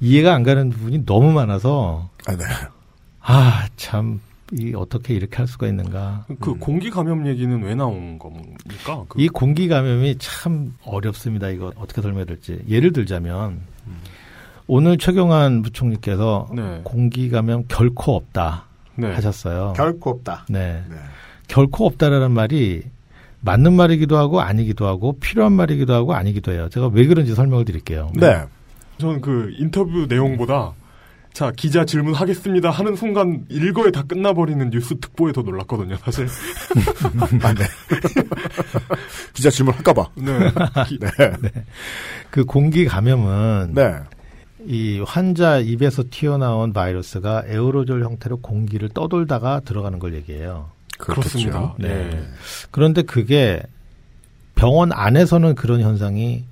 이해가 0.00 0.34
안 0.34 0.42
가는 0.42 0.68
부분이 0.70 1.06
너무 1.06 1.32
많아서 1.32 2.10
아, 2.26 2.36
네. 2.36 2.44
아 3.20 3.66
참 3.76 4.20
이 4.52 4.74
어떻게 4.76 5.14
이렇게 5.14 5.38
할 5.38 5.48
수가 5.48 5.66
있는가. 5.66 6.26
그 6.40 6.54
공기 6.54 6.88
감염 6.88 7.26
얘기는 7.26 7.62
왜 7.64 7.74
나온 7.74 8.16
겁니까? 8.16 9.04
그, 9.08 9.20
이 9.20 9.28
공기 9.28 9.66
감염이 9.66 10.18
참 10.18 10.74
어렵습니다. 10.84 11.48
이거 11.48 11.72
어떻게 11.76 12.00
설명해야 12.00 12.26
될지. 12.26 12.62
예를 12.68 12.92
들자면 12.92 13.62
오늘 14.68 14.98
최경환 14.98 15.62
부총리께서 15.62 16.48
네. 16.54 16.80
공기 16.84 17.28
감염 17.28 17.64
결코 17.66 18.14
없다 18.14 18.66
네. 18.96 19.12
하셨어요. 19.12 19.74
결코 19.76 20.10
없다. 20.10 20.46
네. 20.48 20.82
네. 20.88 20.96
결코 21.48 21.86
없다라는 21.86 22.32
말이 22.32 22.82
맞는 23.40 23.72
말이기도 23.74 24.16
하고 24.16 24.40
아니기도 24.40 24.86
하고 24.86 25.18
필요한 25.20 25.52
말이기도 25.52 25.94
하고 25.94 26.14
아니기도 26.14 26.52
해요. 26.52 26.68
제가 26.70 26.88
왜 26.88 27.06
그런지 27.06 27.34
설명을 27.34 27.64
드릴게요. 27.64 28.10
네. 28.14 28.42
저는 28.98 29.20
그 29.20 29.50
인터뷰 29.58 30.06
내용보다 30.08 30.72
자 31.32 31.52
기자 31.54 31.84
질문하겠습니다 31.84 32.70
하는 32.70 32.96
순간 32.96 33.44
일거에 33.50 33.90
다 33.90 34.02
끝나버리는 34.02 34.70
뉴스 34.70 34.98
특보에 34.98 35.32
더 35.32 35.42
놀랐거든요 35.42 35.96
사실. 35.98 36.26
아, 37.42 37.52
네. 37.52 37.64
기자 39.34 39.50
질문 39.50 39.74
할까봐. 39.74 40.08
네. 40.16 40.38
네. 40.98 41.50
그 42.30 42.44
공기 42.46 42.86
감염은 42.86 43.74
네. 43.74 43.96
이 44.66 45.00
환자 45.06 45.58
입에서 45.58 46.02
튀어나온 46.10 46.72
바이러스가 46.72 47.44
에어로졸 47.46 48.02
형태로 48.04 48.38
공기를 48.38 48.88
떠돌다가 48.88 49.60
들어가는 49.60 49.98
걸 49.98 50.14
얘기해요. 50.14 50.70
그렇습니다. 50.98 51.74
네. 51.78 51.88
네. 51.88 52.28
그런데 52.70 53.02
그게 53.02 53.62
병원 54.54 54.92
안에서는 54.92 55.54
그런 55.54 55.80
현상이 55.80 56.44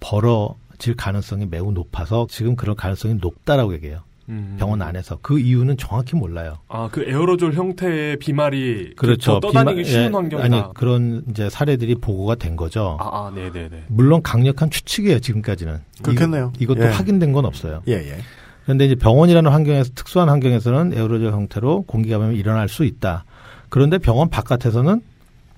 벌어질 0.00 0.96
가능성이 0.96 1.46
매우 1.46 1.72
높아서 1.72 2.26
지금 2.28 2.56
그런 2.56 2.76
가능성이 2.76 3.14
높다라고 3.14 3.72
얘기해요. 3.74 4.02
음. 4.32 4.56
병원 4.58 4.80
안에서 4.82 5.18
그 5.22 5.38
이유는 5.38 5.76
정확히 5.76 6.16
몰라요. 6.16 6.58
아 6.68 6.88
그 6.90 7.02
에어로졸 7.06 7.52
형태의 7.54 8.16
비말이 8.18 8.94
그렇죠. 8.96 9.38
더 9.38 9.40
떠다니기 9.40 9.82
비마- 9.82 9.84
쉬운 9.88 10.04
예, 10.04 10.08
환경이다. 10.08 10.44
아니 10.44 10.74
그런 10.74 11.22
이제 11.30 11.48
사례들이 11.50 11.96
보고가 11.96 12.34
된 12.36 12.56
거죠. 12.56 12.96
아, 13.00 13.26
아, 13.26 13.32
네네네. 13.34 13.84
물론 13.88 14.22
강력한 14.22 14.70
추측이에요 14.70 15.20
지금까지는. 15.20 15.78
그렇겠네요. 16.02 16.52
이, 16.58 16.66
것도 16.66 16.82
예. 16.82 16.86
확인된 16.88 17.32
건 17.32 17.44
없어요. 17.44 17.82
예, 17.88 17.92
예. 17.94 18.16
그런데 18.64 18.86
이제 18.86 18.94
병원이라는 18.94 19.50
환경에서 19.50 19.90
특수한 19.94 20.28
환경에서는 20.28 20.92
에어로졸 20.94 21.32
형태로 21.32 21.82
공기 21.82 22.10
감염이 22.10 22.36
일어날 22.36 22.68
수 22.68 22.84
있다. 22.84 23.24
그런데 23.68 23.98
병원 23.98 24.28
바깥에서는 24.30 25.00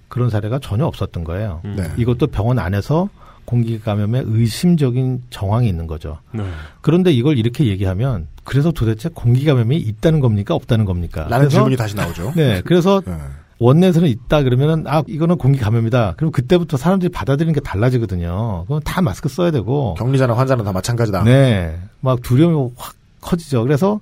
그런 0.08 0.30
사례가 0.30 0.58
전혀 0.60 0.84
없었던 0.86 1.24
거예요. 1.24 1.60
음. 1.64 1.74
네. 1.76 1.84
이것도 1.96 2.28
병원 2.28 2.58
안에서 2.58 3.08
공기 3.44 3.78
감염에 3.78 4.22
의심적인 4.24 5.24
정황이 5.30 5.68
있는 5.68 5.86
거죠. 5.86 6.18
네. 6.32 6.44
그런데 6.80 7.12
이걸 7.12 7.36
이렇게 7.36 7.66
얘기하면 7.66 8.26
그래서 8.44 8.70
도대체 8.72 9.08
공기 9.12 9.44
감염이 9.44 9.76
있다는 9.76 10.20
겁니까 10.20 10.54
없다는 10.54 10.84
겁니까? 10.84 11.22
라는 11.22 11.38
그래서- 11.46 11.50
질문이 11.50 11.76
다시 11.76 11.96
나오죠. 11.96 12.32
네, 12.36 12.60
그래서 12.64 13.00
네. 13.06 13.16
원내에서는 13.58 14.08
있다 14.08 14.42
그러면은 14.42 14.84
아 14.86 15.02
이거는 15.06 15.36
공기 15.38 15.58
감염이다. 15.58 16.14
그럼 16.16 16.32
그때부터 16.32 16.76
사람들이 16.76 17.10
받아들이는 17.10 17.54
게 17.54 17.60
달라지거든요. 17.60 18.64
그럼 18.66 18.80
다 18.84 19.00
마스크 19.00 19.28
써야 19.28 19.50
되고. 19.50 19.94
격리자나 19.94 20.34
환자는 20.36 20.64
다 20.64 20.72
마찬가지다. 20.72 21.22
네, 21.24 21.78
막 22.00 22.20
두려움이 22.20 22.72
확 22.76 22.94
커지죠. 23.20 23.62
그래서 23.62 24.00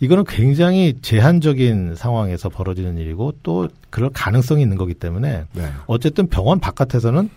이거는 0.00 0.24
굉장히 0.24 0.94
제한적인 1.02 1.94
상황에서 1.96 2.48
벌어지는 2.48 2.96
일이고 2.98 3.34
또 3.42 3.68
그럴 3.90 4.10
가능성이 4.12 4.62
있는 4.62 4.76
거기 4.76 4.94
때문에 4.94 5.44
네. 5.52 5.68
어쨌든 5.86 6.26
병원 6.28 6.58
바깥에서는 6.60 7.28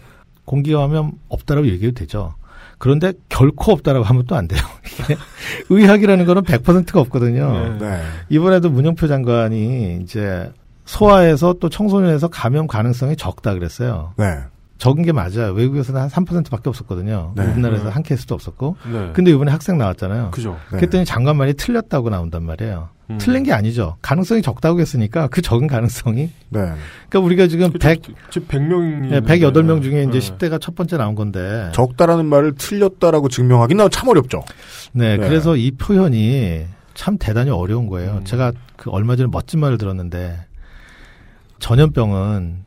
공기 0.45 0.71
감염 0.73 1.11
없다라고 1.29 1.67
얘기해도 1.67 1.99
되죠. 1.99 2.35
그런데 2.85 3.13
결코 3.29 3.71
없다라고 3.71 4.05
하면 4.05 4.25
또 4.27 4.35
안 4.35 4.47
돼요. 4.47 4.61
의학이라는 5.71 6.23
거는 6.25 6.43
100%가 6.43 6.99
없거든요. 7.01 7.77
네. 7.79 7.87
네. 7.89 8.01
이번에도 8.29 8.69
문영표 8.69 9.07
장관이 9.07 10.01
이제 10.03 10.51
소아에서 10.85 11.55
또 11.59 11.67
청소년에서 11.69 12.27
감염 12.27 12.67
가능성이 12.67 13.15
적다 13.15 13.55
그랬어요. 13.55 14.13
네. 14.17 14.25
적은 14.77 15.03
게 15.03 15.11
맞아요. 15.11 15.53
외국에서는 15.53 16.01
한 16.01 16.09
3%밖에 16.09 16.69
없었거든요. 16.69 17.33
네. 17.35 17.45
우리나라에서 17.45 17.85
네. 17.85 17.89
한 17.91 18.03
케이스도 18.03 18.35
없었고. 18.35 18.75
네. 18.91 19.11
근데 19.13 19.31
이번에 19.31 19.51
학생 19.51 19.77
나왔잖아요. 19.77 20.31
그죠. 20.31 20.57
네. 20.71 20.77
그랬더니 20.77 21.05
장관말이 21.05 21.53
틀렸다고 21.53 22.09
나온단 22.09 22.43
말이에요. 22.43 22.89
음. 23.09 23.17
틀린 23.19 23.43
게 23.43 23.53
아니죠. 23.53 23.95
가능성이 24.01 24.41
적다고 24.41 24.79
했으니까 24.79 25.27
그 25.27 25.41
적은 25.41 25.67
가능성이. 25.67 26.29
네. 26.49 26.59
그러니까 27.09 27.19
우리가 27.19 27.47
지금 27.47 27.71
그죠. 27.71 27.87
100, 27.87 28.01
지금 28.31 28.47
100명이. 28.47 29.09
네, 29.09 29.21
108명 29.21 29.81
중에 29.81 30.03
이제 30.03 30.19
네. 30.19 30.37
10대가 30.37 30.59
첫 30.59 30.75
번째 30.75 30.97
나온 30.97 31.15
건데. 31.15 31.69
적다라는 31.73 32.25
말을 32.25 32.55
틀렸다라고 32.55 33.29
증명하기는 33.29 33.89
참 33.91 34.09
어렵죠. 34.09 34.43
네, 34.91 35.17
네. 35.17 35.27
그래서 35.27 35.55
이 35.55 35.71
표현이 35.71 36.65
참 36.95 37.17
대단히 37.17 37.51
어려운 37.51 37.87
거예요. 37.87 38.17
음. 38.19 38.25
제가 38.25 38.51
그 38.75 38.89
얼마 38.89 39.15
전에 39.15 39.29
멋진 39.31 39.59
말을 39.59 39.77
들었는데 39.77 40.37
전염병은 41.59 42.64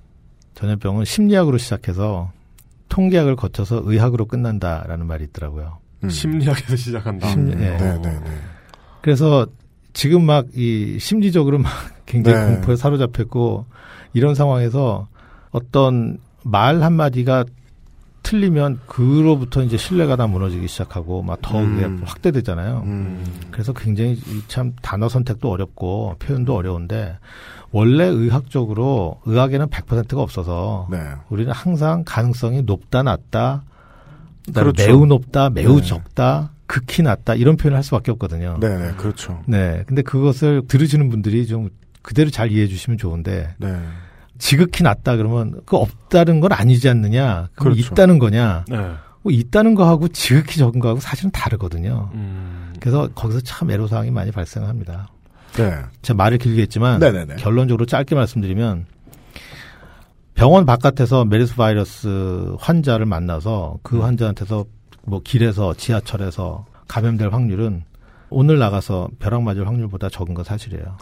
전염병은 0.58 1.04
심리학으로 1.04 1.56
시작해서 1.56 2.32
통계학을 2.88 3.36
거쳐서 3.36 3.82
의학으로 3.84 4.26
끝난다라는 4.26 5.06
말이 5.06 5.22
있더라고요. 5.24 5.78
음. 6.02 6.10
심리학에서 6.10 6.74
시작한다. 6.74 7.28
심리- 7.28 7.52
음. 7.52 7.58
네. 7.60 7.76
네, 7.76 7.98
네, 8.02 8.18
네. 8.20 8.30
그래서 9.00 9.46
지금 9.92 10.24
막 10.24 10.46
이 10.56 10.98
심리적으로 11.00 11.58
막 11.58 11.70
굉장히 12.06 12.38
네. 12.38 12.54
공포에 12.56 12.74
사로잡혔고 12.74 13.66
이런 14.14 14.34
상황에서 14.34 15.06
어떤 15.52 16.18
말 16.42 16.82
한마디가 16.82 17.44
틀리면 18.24 18.80
그로부터 18.86 19.62
이제 19.62 19.76
신뢰가 19.76 20.16
다 20.16 20.26
무너지기 20.26 20.66
시작하고 20.66 21.22
막더 21.22 21.60
음. 21.60 22.02
확대되잖아요. 22.04 22.82
음. 22.84 23.24
그래서 23.52 23.72
굉장히 23.72 24.12
이참 24.26 24.72
단어 24.82 25.08
선택도 25.08 25.48
어렵고 25.50 26.16
표현도 26.18 26.54
어려운데 26.56 27.16
원래 27.70 28.04
의학적으로 28.04 29.20
의학에는 29.26 29.66
100%가 29.66 30.22
없어서 30.22 30.88
네. 30.90 30.98
우리는 31.28 31.52
항상 31.52 32.02
가능성이 32.06 32.62
높다 32.62 33.02
낮다 33.02 33.62
그렇죠. 34.54 34.86
매우 34.86 35.06
높다 35.06 35.50
매우 35.50 35.80
네. 35.80 35.86
적다 35.86 36.52
극히 36.66 37.02
낮다 37.02 37.34
이런 37.34 37.56
표현을 37.56 37.76
할 37.76 37.82
수밖에 37.82 38.10
없거든요. 38.12 38.58
네, 38.60 38.68
네, 38.68 38.92
그렇죠. 38.96 39.42
네. 39.46 39.84
근데 39.86 40.02
그것을 40.02 40.62
들으시는 40.68 41.08
분들이 41.08 41.46
좀 41.46 41.70
그대로 42.02 42.30
잘 42.30 42.50
이해해 42.52 42.68
주시면 42.68 42.98
좋은데 42.98 43.54
네. 43.58 43.80
지극히 44.38 44.84
낮다 44.84 45.16
그러면 45.16 45.60
그 45.66 45.76
없다는 45.76 46.40
건 46.40 46.52
아니지 46.52 46.88
않느냐? 46.88 47.48
그럼 47.54 47.74
그렇죠. 47.74 47.92
있다는 47.92 48.18
거냐? 48.18 48.64
네. 48.68 48.76
뭐 49.22 49.32
있다는 49.32 49.74
거하고 49.74 50.08
지극히 50.08 50.58
적은 50.58 50.80
거하고 50.80 51.00
사실은 51.00 51.30
다르거든요. 51.32 52.10
음. 52.14 52.72
그래서 52.80 53.08
거기서 53.14 53.40
참 53.40 53.70
애로사항이 53.70 54.10
많이 54.10 54.30
발생합니다. 54.30 55.08
네. 55.58 55.82
제가 56.02 56.16
말을 56.16 56.38
길게 56.38 56.62
했지만 56.62 57.00
네네네. 57.00 57.36
결론적으로 57.36 57.86
짧게 57.86 58.14
말씀드리면 58.14 58.86
병원 60.34 60.64
바깥에서 60.66 61.24
메르스 61.24 61.56
바이러스 61.56 62.54
환자를 62.60 63.06
만나서 63.06 63.78
그 63.82 64.00
환자한테서 64.00 64.64
뭐 65.02 65.20
길에서 65.22 65.74
지하철에서 65.74 66.64
감염될 66.86 67.30
확률은 67.30 67.82
오늘 68.30 68.58
나가서 68.58 69.08
벼락 69.18 69.42
맞을 69.42 69.66
확률보다 69.66 70.08
적은 70.08 70.34
건 70.34 70.44
사실이에요. 70.44 70.96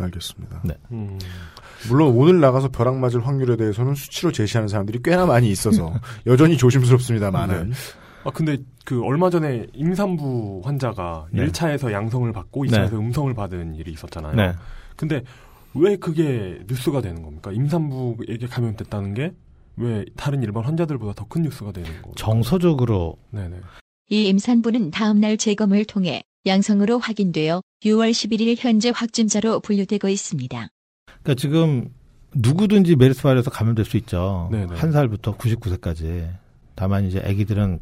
알겠습니다. 0.00 0.60
네. 0.64 0.74
음. 0.92 1.18
물론 1.88 2.14
오늘 2.16 2.40
나가서 2.40 2.68
벼락 2.68 2.96
맞을 2.96 3.26
확률에 3.26 3.56
대해서는 3.56 3.94
수치로 3.94 4.32
제시하는 4.32 4.68
사람들이 4.68 5.00
꽤나 5.04 5.26
많이 5.26 5.50
있어서 5.50 5.92
여전히 6.26 6.56
조심스럽습니다만은. 6.56 7.72
아 8.28 8.32
근데 8.32 8.58
그 8.84 9.02
얼마 9.02 9.30
전에 9.30 9.66
임산부 9.72 10.62
환자가 10.64 11.26
네. 11.32 11.46
1차에서 11.46 11.92
양성을 11.92 12.30
받고 12.32 12.64
2차에서 12.66 12.92
음성을 12.94 13.32
받은 13.34 13.74
일이 13.74 13.92
있었잖아요. 13.92 14.34
네. 14.34 14.52
근데 14.96 15.22
왜 15.74 15.96
그게 15.96 16.60
뉴스가 16.68 17.00
되는 17.00 17.22
겁니까? 17.22 17.52
임산부에게 17.52 18.46
감염됐다는 18.46 19.14
게 19.14 19.32
왜 19.78 20.04
다른 20.16 20.42
일반 20.42 20.64
환자들보다 20.64 21.14
더 21.14 21.24
큰 21.28 21.42
뉴스가 21.42 21.72
되는 21.72 21.90
거죠? 22.02 22.14
정서적으로 22.16 23.16
네네. 23.30 23.60
이 24.10 24.26
임산부는 24.28 24.90
다음 24.90 25.20
날 25.20 25.36
재검을 25.36 25.84
통해 25.84 26.22
양성으로 26.46 26.98
확인되어 26.98 27.60
6월 27.84 28.10
11일 28.10 28.56
현재 28.58 28.90
확진자로 28.94 29.60
분류되고 29.60 30.08
있습니다. 30.08 30.68
그러니까 31.22 31.34
지금 31.34 31.90
누구든지 32.34 32.96
메르스 32.96 33.22
바이러스 33.22 33.50
감염될 33.50 33.84
수 33.84 33.96
있죠. 33.98 34.48
네네. 34.50 34.74
한 34.74 34.90
살부터 34.92 35.36
99세까지. 35.36 36.28
다만 36.74 37.04
이제 37.04 37.20
아기들은 37.20 37.78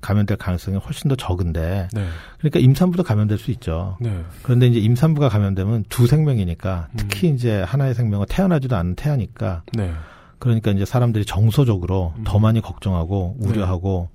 감염될 0.00 0.36
가능성이 0.36 0.78
훨씬 0.78 1.08
더 1.08 1.16
적은데 1.16 1.88
네. 1.92 2.06
그러니까 2.38 2.58
임산부도 2.58 3.02
감염될 3.02 3.38
수 3.38 3.50
있죠. 3.52 3.96
네. 4.00 4.24
그런데 4.42 4.66
이제 4.66 4.78
임산부가 4.78 5.28
감염되면 5.28 5.84
두 5.88 6.06
생명이니까 6.06 6.88
음. 6.92 6.96
특히 6.96 7.28
이제 7.28 7.62
하나의 7.62 7.94
생명은 7.94 8.26
태어나지도 8.28 8.76
않은 8.76 8.96
태아니까 8.96 9.62
네. 9.72 9.92
그러니까 10.38 10.70
이제 10.70 10.84
사람들이 10.84 11.24
정서적으로 11.24 12.14
음. 12.16 12.24
더 12.24 12.38
많이 12.38 12.60
걱정하고 12.60 13.36
우려하고 13.38 14.08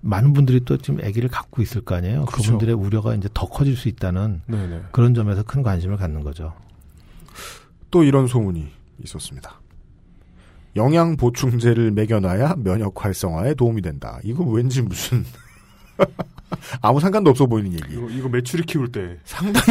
많은 0.00 0.32
분들이 0.32 0.60
또 0.64 0.76
지금 0.78 1.04
아기를 1.04 1.28
갖고 1.28 1.62
있을 1.62 1.80
거 1.82 1.94
아니에요. 1.96 2.24
그 2.26 2.32
그렇죠. 2.32 2.52
분들의 2.52 2.74
우려가 2.74 3.14
이제 3.14 3.28
더 3.34 3.46
커질 3.46 3.76
수 3.76 3.88
있다는 3.88 4.42
네네. 4.46 4.82
그런 4.92 5.14
점에서 5.14 5.42
큰 5.42 5.62
관심을 5.62 5.96
갖는 5.96 6.22
거죠. 6.22 6.54
또 7.90 8.04
이런 8.04 8.26
소문이 8.26 8.68
있었습니다. 9.04 9.60
영양 10.76 11.16
보충제를 11.16 11.90
먹여놔야 11.92 12.56
면역 12.58 13.04
활성화에 13.04 13.54
도움이 13.54 13.82
된다. 13.82 14.18
이거 14.22 14.44
왠지 14.44 14.82
무슨 14.82 15.24
아무 16.80 17.00
상관도 17.00 17.30
없어 17.30 17.46
보이는 17.46 17.72
얘기. 17.72 17.94
이거, 17.94 18.08
이거 18.10 18.28
매출이 18.28 18.64
키울 18.64 18.92
때. 18.92 19.16
상당히 19.24 19.66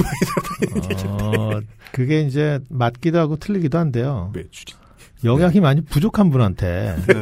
어, 1.08 1.62
그게 1.92 2.22
이제 2.22 2.60
맞기도 2.70 3.20
하고 3.20 3.38
틀리기도 3.38 3.78
한데요. 3.78 4.32
매출이. 4.34 4.74
영양이 5.24 5.60
많이 5.60 5.82
부족한 5.82 6.30
분한테 6.30 6.96
네. 7.08 7.22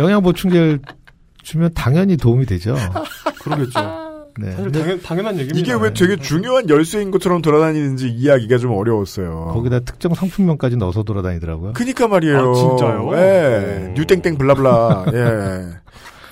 영양 0.00 0.22
보충제를 0.22 0.80
주면 1.42 1.70
당연히 1.74 2.16
도움이 2.16 2.46
되죠. 2.46 2.74
그러겠죠. 3.40 4.05
네. 4.38 4.52
사실 4.52 4.72
당연, 4.72 5.00
당연한 5.00 5.38
얘기입니다. 5.38 5.58
이게 5.58 5.74
왜 5.82 5.92
되게 5.92 6.16
중요한 6.16 6.68
열쇠인 6.68 7.10
것처럼 7.10 7.42
돌아다니는지 7.42 8.08
이해하기가 8.08 8.58
좀 8.58 8.72
어려웠어요. 8.72 9.50
거기다 9.54 9.80
특정 9.80 10.14
상품명까지 10.14 10.76
넣어서 10.76 11.02
돌아다니더라고요. 11.02 11.72
그니까 11.72 12.08
말이에요. 12.08 12.50
아, 12.50 12.54
진짜요? 12.54 13.10
예. 13.14 13.88
오. 13.90 13.94
뉴땡땡 13.94 14.36
블라블라. 14.38 15.06
예. 15.14 15.68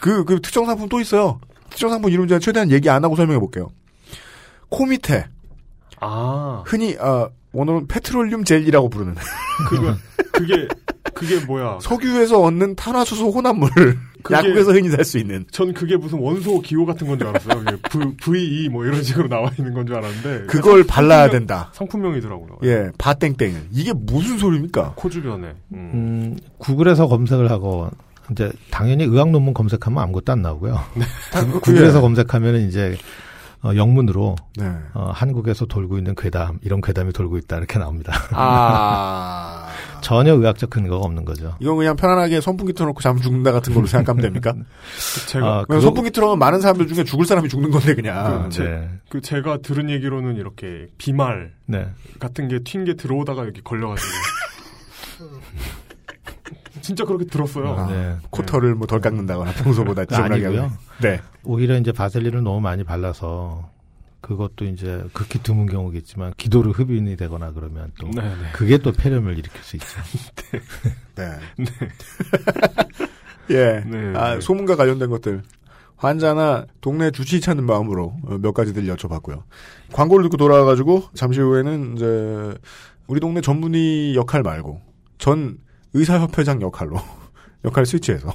그, 0.00 0.24
그 0.24 0.40
특정 0.40 0.66
상품 0.66 0.88
또 0.88 1.00
있어요. 1.00 1.40
특정 1.70 1.90
상품 1.90 2.10
이름 2.10 2.28
제가 2.28 2.38
최대한 2.38 2.70
얘기 2.70 2.90
안 2.90 3.04
하고 3.04 3.16
설명해 3.16 3.40
볼게요. 3.40 3.70
코 4.68 4.86
밑에 4.86 5.26
아, 6.00 6.62
흔히 6.66 6.96
아 7.00 7.28
오늘은 7.52 7.86
페트롤륨 7.86 8.44
젤리라고 8.44 8.88
부르는 8.90 9.14
그거, 9.68 9.94
그게, 10.32 10.68
그게 11.14 11.44
뭐야. 11.46 11.78
석유에서 11.80 12.40
얻는 12.42 12.76
탄화수소 12.76 13.30
혼합물 13.30 13.70
그게- 14.22 14.34
약국에서 14.34 14.72
흔히 14.72 14.88
살 14.90 15.04
수 15.04 15.18
있는 15.18 15.44
전 15.50 15.72
그게 15.74 15.96
무슨 15.96 16.18
원소 16.18 16.60
기호 16.62 16.84
같은 16.86 17.06
건 17.06 17.18
줄 17.18 17.28
알았어요. 17.28 17.62
VE 18.22 18.68
뭐 18.70 18.84
이런 18.84 19.02
식으로 19.02 19.28
나와 19.28 19.50
있는 19.58 19.72
건 19.74 19.86
줄 19.86 19.96
알았는데. 19.96 20.46
그걸 20.46 20.84
상- 20.84 20.86
발라야 20.86 21.26
상품명- 21.28 21.30
된다. 21.30 21.70
상품명이더라고요. 21.74 22.58
예, 22.64 22.90
바땡땡. 22.98 23.68
이게 23.72 23.92
무슨 23.94 24.38
소리입니까? 24.38 24.94
코 24.96 25.08
주변에. 25.10 25.48
음. 25.72 25.90
음, 25.94 26.36
구글에서 26.58 27.06
검색을 27.08 27.50
하고 27.50 27.90
이제 28.30 28.50
당연히 28.70 29.04
의학 29.04 29.30
논문 29.30 29.52
검색하면 29.52 30.02
아무것도 30.02 30.32
안 30.32 30.40
나오고요. 30.42 30.80
구- 31.52 31.60
구글에서 31.60 32.00
검색하면은 32.00 32.66
이제 32.68 32.96
어, 33.62 33.74
영문으로 33.76 34.36
네. 34.58 34.66
어, 34.92 35.10
한국에서 35.14 35.64
돌고 35.64 35.96
있는 35.96 36.14
괴담 36.14 36.58
이런 36.62 36.82
괴담이 36.82 37.12
돌고 37.14 37.38
있다 37.38 37.56
이렇게 37.58 37.78
나옵니다. 37.78 38.12
아. 38.32 39.63
전혀 40.04 40.34
의학적 40.34 40.70
근거가 40.70 41.04
없는 41.04 41.24
거죠. 41.24 41.56
이건 41.60 41.76
그냥 41.78 41.96
편안하게 41.96 42.40
선풍기 42.40 42.72
틀어놓고 42.74 43.00
잠 43.00 43.18
죽는다 43.20 43.52
같은 43.52 43.74
걸로 43.74 43.86
생각하면 43.86 44.22
됩니까? 44.22 44.54
제가, 45.28 45.46
아, 45.46 45.60
그거- 45.62 45.80
선풍기 45.80 46.10
틀어놓으면 46.10 46.38
많은 46.38 46.60
사람들 46.60 46.86
중에 46.88 47.04
죽을 47.04 47.26
사람이 47.26 47.48
죽는 47.48 47.70
건데 47.70 47.94
그냥. 47.94 48.44
그, 48.44 48.48
제, 48.50 48.64
네. 48.64 48.90
그 49.08 49.20
제가 49.20 49.58
들은 49.58 49.90
얘기로는 49.90 50.36
이렇게 50.36 50.86
비말 50.98 51.52
네. 51.66 51.88
같은 52.20 52.48
게 52.48 52.58
튄 52.58 52.86
게 52.86 52.94
들어오다가 52.94 53.42
이렇게 53.44 53.60
걸려가지고. 53.62 54.08
진짜 56.82 57.04
그렇게 57.04 57.24
들었어요. 57.24 57.76
아, 57.78 57.86
네. 57.86 58.16
코털을 58.30 58.74
뭐 58.74 58.86
덜 58.86 59.00
깎는다거나 59.00 59.52
평소보다 59.52 60.04
지저분하게 60.04 60.44
아니고요. 60.46 60.62
하고. 60.64 60.72
네. 61.00 61.20
오히려 61.44 61.78
이제 61.78 61.92
바셀린을 61.92 62.42
너무 62.42 62.60
많이 62.60 62.84
발라서 62.84 63.70
그것도 64.24 64.64
이제 64.64 65.04
극히 65.12 65.42
드문 65.42 65.66
경우겠지만 65.66 66.32
기도를 66.38 66.72
흡인이 66.72 67.14
되거나 67.16 67.52
그러면 67.52 67.92
또 68.00 68.08
네, 68.08 68.22
네. 68.22 68.52
그게 68.54 68.78
또 68.78 68.90
폐렴을 68.90 69.36
일으킬 69.38 69.62
수 69.62 69.76
있죠. 69.76 70.00
네. 71.14 71.38
예. 73.50 73.84
네. 73.86 74.18
아, 74.18 74.40
소문과 74.40 74.76
관련된 74.76 75.10
것들. 75.10 75.42
환자나 75.96 76.66
동네 76.80 77.10
주치 77.10 77.42
찾는 77.42 77.64
마음으로 77.64 78.16
어, 78.24 78.38
몇 78.38 78.52
가지들 78.52 78.84
여쭤봤고요. 78.84 79.42
광고를 79.92 80.24
듣고 80.24 80.38
돌아와가지고 80.38 81.10
잠시 81.12 81.40
후에는 81.40 81.96
이제 81.96 82.54
우리 83.06 83.20
동네 83.20 83.42
전문의 83.42 84.16
역할 84.16 84.42
말고 84.42 84.80
전 85.18 85.58
의사협회장 85.92 86.62
역할로 86.62 86.96
역할 87.64 87.84
스위치해서 87.84 88.34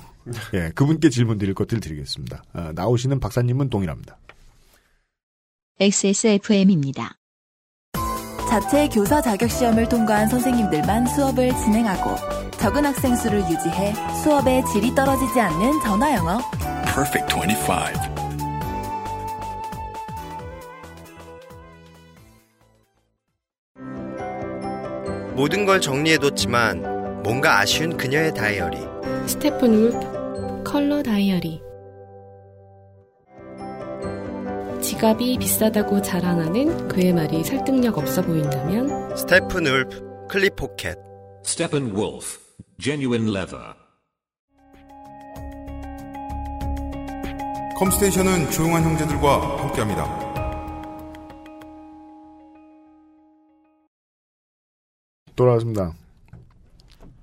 예 0.54 0.72
그분께 0.76 1.10
질문 1.10 1.40
드릴 1.40 1.56
것들 1.56 1.80
드리겠습니다. 1.80 2.44
아, 2.54 2.72
나오시는 2.76 3.20
박사님은 3.20 3.70
동일합니다. 3.70 4.18
XSFM입니다. 5.82 7.16
자체 8.50 8.90
교사 8.90 9.22
자격 9.22 9.50
시험을 9.50 9.88
통과한 9.88 10.28
선생님들만 10.28 11.08
수업을 11.08 11.56
진행하고 11.56 12.18
적은 12.58 12.84
학생 12.84 13.16
수를 13.16 13.40
유지해 13.50 13.94
수업의 14.22 14.66
질이 14.74 14.94
떨어지지 14.94 15.40
않는 15.40 15.80
전화 15.82 16.14
영어. 16.16 16.40
Perfect 16.84 17.34
25. 17.34 17.56
모든 25.34 25.66
걸 25.66 25.80
정리해뒀지만 25.80 27.24
뭔가 27.24 27.60
아쉬운 27.60 27.96
그녀의 27.96 28.34
다이어리. 28.34 28.80
스테픈 29.28 29.74
울프 29.74 30.64
컬러 30.66 31.02
다이어리 31.02 31.69
지갑이 34.82 35.38
비싸다고 35.40 36.02
자랑하는 36.02 36.88
그의 36.88 37.14
말이 37.14 37.44
설득력 37.44 37.98
없어 37.98 38.22
보인다면 38.22 39.16
스테픈 39.16 39.68
울프 39.68 40.28
클립 40.30 40.56
포켓. 40.56 40.98
Steppenwolf 41.46 42.40
Genuine 42.80 43.30
Leather 43.30 43.74
컴스테이션은 47.78 48.52
조용한 48.52 48.84
형제들과 48.84 49.64
함께합니다. 49.64 50.30
돌아왔습니다. 55.36 55.94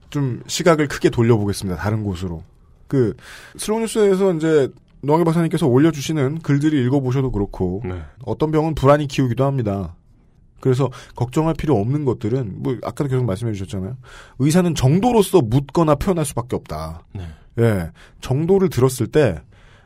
좀 0.09 0.43
시각을 0.47 0.89
크게 0.89 1.11
돌려보겠습니다. 1.11 1.79
다른 1.79 2.03
곳으로. 2.03 2.43
그 2.89 3.15
슬로우 3.59 3.81
뉴스에서 3.81 4.33
이제 4.33 4.71
노환규 5.07 5.25
박사님께서 5.25 5.67
올려주시는 5.67 6.41
글들이 6.41 6.85
읽어보셔도 6.85 7.31
그렇고 7.31 7.83
네. 7.85 8.03
어떤 8.25 8.51
병은 8.51 8.75
불안이 8.75 9.07
키우기도 9.07 9.45
합니다. 9.45 9.97
그래서 10.61 10.91
걱정할 11.15 11.55
필요 11.55 11.79
없는 11.79 12.05
것들은 12.05 12.63
뭐 12.63 12.77
아까도 12.83 13.09
계속 13.09 13.25
말씀해 13.25 13.53
주셨잖아요. 13.53 13.97
의사는 14.39 14.75
정도로서 14.75 15.41
묻거나 15.41 15.95
표현할 15.95 16.25
수밖에 16.25 16.57
없다. 16.57 17.05
네. 17.15 17.27
예, 17.59 17.91
정도를 18.21 18.69
들었을 18.69 19.07
때 19.07 19.41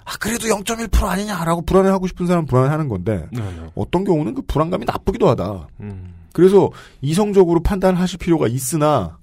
아, 0.05 0.13
그래도 0.19 0.49
0.1% 0.49 1.05
아니냐라고 1.05 1.63
불안해하고 1.63 2.07
싶은 2.07 2.27
사람은 2.27 2.47
불안해하는 2.47 2.89
건데 2.89 3.29
네, 3.33 3.41
네. 3.41 3.71
어떤 3.75 4.05
경우는 4.05 4.35
그 4.35 4.43
불안감이 4.43 4.85
나쁘기도 4.85 5.29
하다. 5.29 5.69
음. 5.81 6.15
그래서 6.33 6.71
이성적으로 7.01 7.61
판단하실 7.63 8.19
필요가 8.19 8.49
있으나 8.49 9.19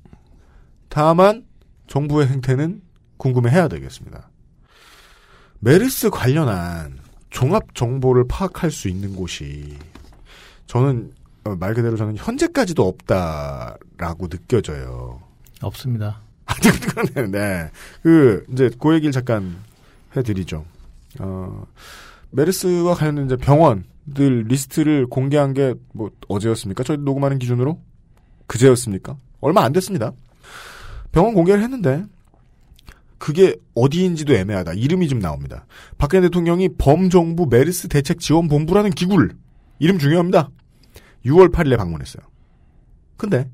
다만 0.90 1.46
정부의 1.88 2.28
행태는 2.28 2.82
궁금해해야 3.18 3.68
되겠습니다. 3.68 4.30
메르스 5.60 6.10
관련한 6.10 7.00
종합 7.30 7.76
정보를 7.76 8.26
파악할 8.28 8.72
수 8.72 8.88
있는 8.88 9.16
곳이 9.16 9.78
저는 10.68 11.12
어, 11.46 11.56
말 11.56 11.74
그대로 11.74 11.96
저는 11.98 12.18
현재까지도 12.18 12.86
없다라고 12.88 14.28
느껴져요. 14.30 15.22
없습니다. 15.62 16.22
네. 17.32 17.70
그 18.04 18.46
이제 18.52 18.70
그 18.80 18.94
얘기를 18.94 19.12
잠깐 19.12 19.58
해드리죠. 20.16 20.66
어, 21.20 21.66
메르스와 22.32 22.96
관련된 22.96 23.26
이제 23.26 23.36
병원들 23.38 24.46
리스트를 24.48 25.08
공개한 25.08 25.54
게 25.54 25.74
뭐 25.94 26.12
어제였습니까? 26.28 26.84
저희 26.84 26.98
녹음하는 26.98 27.40
기준으로 27.40 27.82
그제였습니까? 28.46 29.18
얼마 29.42 29.64
안 29.64 29.74
됐습니다. 29.74 30.12
병원 31.12 31.34
공개를 31.34 31.62
했는데 31.64 32.06
그게 33.18 33.56
어디인지도 33.74 34.34
애매하다. 34.34 34.74
이름이 34.74 35.08
좀 35.08 35.20
나옵니다. 35.20 35.66
박근혜 35.98 36.22
대통령이 36.22 36.70
범정부 36.78 37.48
메르스 37.50 37.88
대책 37.88 38.20
지원 38.20 38.48
본부라는 38.48 38.92
기구를 38.92 39.32
이름 39.80 39.98
중요합니다. 39.98 40.50
6월 41.26 41.52
8일에 41.52 41.78
방문했어요. 41.78 42.24
근데 43.18 43.50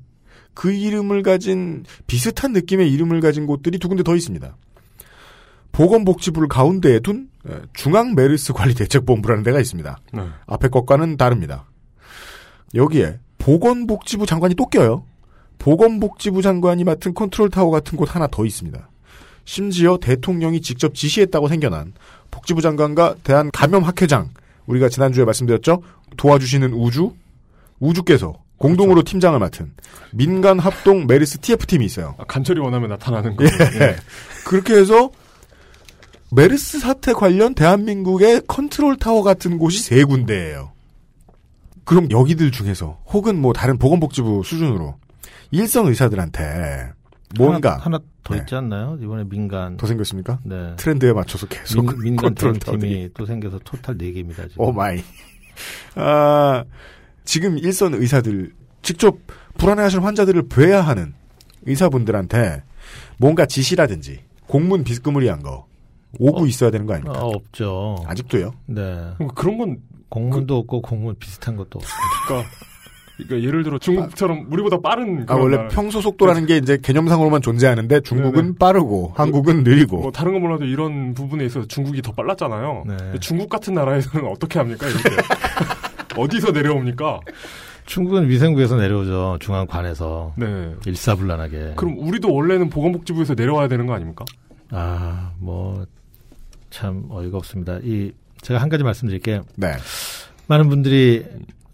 그 0.52 0.72
이름을 0.72 1.22
가진 1.22 1.84
비슷한 2.06 2.52
느낌의 2.52 2.92
이름을 2.92 3.20
가진 3.20 3.46
곳들이 3.46 3.78
두 3.78 3.88
군데 3.88 4.02
더 4.02 4.14
있습니다. 4.14 4.56
보건복지부를 5.72 6.48
가운데에 6.48 7.00
둔 7.00 7.28
예, 7.48 7.60
중앙 7.74 8.14
메르스 8.14 8.52
관리 8.52 8.74
대책 8.74 9.04
본부라는 9.04 9.42
데가 9.42 9.60
있습니다. 9.60 9.98
네. 10.12 10.22
앞에 10.46 10.68
것과는 10.68 11.16
다릅니다. 11.16 11.68
여기에 12.74 13.18
보건복지부 13.38 14.24
장관이 14.24 14.54
또 14.54 14.66
껴요. 14.66 15.04
보건복지부 15.58 16.42
장관이 16.42 16.84
맡은 16.84 17.12
컨트롤 17.12 17.50
타워 17.50 17.70
같은 17.70 17.98
곳 17.98 18.14
하나 18.14 18.26
더 18.26 18.46
있습니다. 18.46 18.88
심지어 19.44 19.98
대통령이 20.00 20.60
직접 20.60 20.94
지시했다고 20.94 21.48
생겨난 21.48 21.92
복지부 22.30 22.62
장관과 22.62 23.16
대한감염학회장 23.24 24.30
우리가 24.66 24.88
지난주에 24.88 25.24
말씀드렸죠. 25.24 25.82
도와주시는 26.16 26.72
우주 26.72 27.12
우주께서 27.80 28.34
공동으로 28.56 29.02
팀장을 29.02 29.38
맡은 29.38 29.72
민간 30.12 30.58
합동 30.58 31.06
메르스 31.06 31.38
TF팀이 31.38 31.84
있어요. 31.84 32.14
아, 32.18 32.24
간절히 32.24 32.60
원하면 32.60 32.90
나타나는 32.90 33.36
거. 33.36 33.44
예. 33.44 33.96
그렇게 34.46 34.74
해서 34.74 35.10
메르스 36.30 36.80
사태 36.80 37.12
관련 37.12 37.54
대한민국의 37.54 38.42
컨트롤 38.46 38.96
타워 38.96 39.22
같은 39.22 39.58
곳이 39.58 39.82
세 39.82 40.02
군데예요. 40.04 40.72
그럼 41.84 42.10
여기들 42.10 42.50
중에서 42.50 42.98
혹은 43.06 43.40
뭐 43.40 43.52
다른 43.52 43.78
보건복지부 43.78 44.42
수준으로 44.44 44.96
일선 45.50 45.86
의사들한테 45.86 46.92
뭔가 47.38 47.72
하나, 47.72 47.84
하나 47.84 47.98
더 48.22 48.34
네. 48.34 48.40
있지 48.40 48.54
않나요? 48.54 48.98
이번에 49.00 49.24
민간 49.24 49.76
더 49.76 49.86
생겼습니까? 49.86 50.38
네. 50.44 50.74
트렌드에 50.76 51.12
맞춰서 51.12 51.46
계속 51.46 51.84
민, 51.84 52.00
민간 52.02 52.34
컨트롤 52.34 52.58
대응팀이 52.58 53.10
또 53.14 53.26
생겨서 53.26 53.58
토탈 53.64 53.96
4 53.98 54.04
개입니다. 54.12 54.48
지금. 54.48 54.64
oh 54.64 54.72
my. 54.72 55.02
아, 55.94 56.64
지금 57.24 57.58
일선 57.58 57.94
의사들, 57.94 58.52
직접 58.82 59.18
불안해하시는 59.58 60.02
환자들을 60.02 60.48
뵈야 60.48 60.80
하는 60.82 61.14
의사분들한테 61.66 62.62
뭔가 63.18 63.46
지시라든지 63.46 64.20
공문 64.46 64.84
비스무리한 64.84 65.42
거 65.42 65.66
오고 66.18 66.46
있어야 66.46 66.70
되는 66.70 66.86
거 66.86 66.94
아닙니까? 66.94 67.18
어, 67.20 67.28
없죠. 67.28 67.96
아직도요? 68.06 68.52
네. 68.66 69.14
그런 69.34 69.58
건 69.58 69.78
공문도 70.08 70.56
없고 70.58 70.82
공문 70.82 71.16
비슷한 71.18 71.56
것도 71.56 71.78
없고. 71.78 71.88
그러니까, 72.28 72.50
그러니까 73.16 73.46
예를 73.46 73.62
들어 73.62 73.78
중국처럼 73.78 74.46
우리보다 74.50 74.80
빠른 74.80 75.22
아, 75.22 75.26
그런 75.26 75.40
원래 75.42 75.56
나라. 75.56 75.68
평소 75.68 76.00
속도라는 76.00 76.46
게 76.46 76.56
이제 76.56 76.78
개념상으로만 76.82 77.42
존재하는데 77.42 78.00
중국은 78.00 78.56
빠르고 78.56 79.12
한국은 79.16 79.62
느리고. 79.62 79.98
뭐 79.98 80.10
다른 80.10 80.32
건 80.32 80.42
몰라도 80.42 80.64
이런 80.64 81.14
부분에 81.14 81.44
있어서 81.44 81.66
중국이 81.66 82.02
더 82.02 82.12
빨랐잖아요. 82.12 82.84
네. 82.88 82.96
중국 83.20 83.48
같은 83.48 83.74
나라에서는 83.74 84.28
어떻게 84.28 84.58
합니까? 84.58 84.86
이렇게 84.88 85.10
어디서 86.18 86.50
내려옵니까? 86.50 87.20
중국은 87.86 88.28
위생부에서 88.28 88.76
내려오죠. 88.76 89.36
중앙관에서. 89.40 90.32
네. 90.36 90.74
일사불란하게. 90.86 91.74
그럼 91.76 91.98
우리도 91.98 92.32
원래는 92.32 92.70
보건복지부에서 92.70 93.34
내려와야 93.34 93.68
되는 93.68 93.86
거 93.86 93.92
아닙니까? 93.94 94.24
아, 94.70 95.30
뭐, 95.38 95.84
참 96.70 97.04
어이가 97.10 97.36
없습니다. 97.36 97.78
이, 97.84 98.10
제가 98.40 98.60
한 98.60 98.68
가지 98.68 98.82
말씀드릴게요. 98.82 99.42
네. 99.56 99.72
많은 100.46 100.68
분들이 100.68 101.24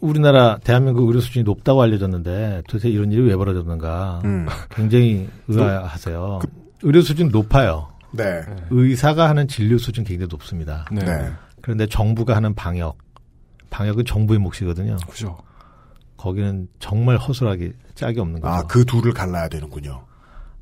우리나라 0.00 0.58
대한민국 0.58 1.06
의료 1.08 1.20
수준이 1.20 1.44
높다고 1.44 1.82
알려졌는데 1.82 2.62
도대체 2.68 2.88
이런 2.88 3.12
일이 3.12 3.22
왜 3.22 3.36
벌어졌는가 3.36 4.22
음. 4.24 4.46
굉장히 4.70 5.28
의아하세요. 5.48 6.40
의료 6.82 7.02
수준 7.02 7.28
높아요. 7.28 7.92
네. 8.12 8.42
의사가 8.70 9.28
하는 9.28 9.46
진료 9.46 9.78
수준 9.78 10.04
굉장히 10.04 10.28
높습니다. 10.30 10.86
네. 10.90 11.04
네. 11.04 11.30
그런데 11.60 11.86
정부가 11.86 12.34
하는 12.34 12.54
방역, 12.54 12.98
방역은 13.68 14.04
정부의 14.04 14.40
몫이거든요. 14.40 14.96
그죠. 15.08 15.36
거기는 16.16 16.68
정말 16.78 17.16
허술하게 17.16 17.72
짝이 17.94 18.20
없는 18.20 18.40
거죠. 18.40 18.52
아, 18.52 18.62
그 18.66 18.84
둘을 18.84 19.12
갈라야 19.12 19.48
되는군요. 19.48 20.04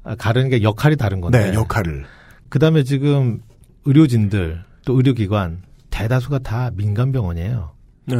아, 0.04 0.14
가르는 0.16 0.50
게 0.50 0.62
역할이 0.62 0.96
다른 0.96 1.20
건데. 1.20 1.50
네, 1.50 1.54
역할을. 1.54 2.04
그 2.48 2.58
다음에 2.58 2.82
지금 2.82 3.40
의료진들 3.84 4.64
또 4.84 4.96
의료기관 4.96 5.62
대다수가 5.90 6.40
다 6.40 6.70
민간 6.74 7.12
병원이에요. 7.12 7.72
네. 8.06 8.16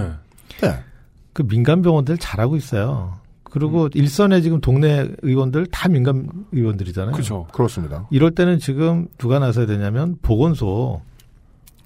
네. 0.60 0.84
그 1.32 1.46
민간 1.46 1.82
병원들 1.82 2.18
잘하고 2.18 2.56
있어요. 2.56 3.18
그리고 3.44 3.88
일선에 3.94 4.40
지금 4.40 4.60
동네 4.60 5.08
의원들 5.22 5.66
다 5.66 5.88
민간 5.88 6.28
의원들이잖아요. 6.52 7.14
그죠. 7.14 7.46
그렇습니다. 7.52 8.06
이럴 8.10 8.30
때는 8.32 8.58
지금 8.58 9.08
누가 9.18 9.38
나서야 9.38 9.66
되냐면 9.66 10.16
보건소. 10.22 11.00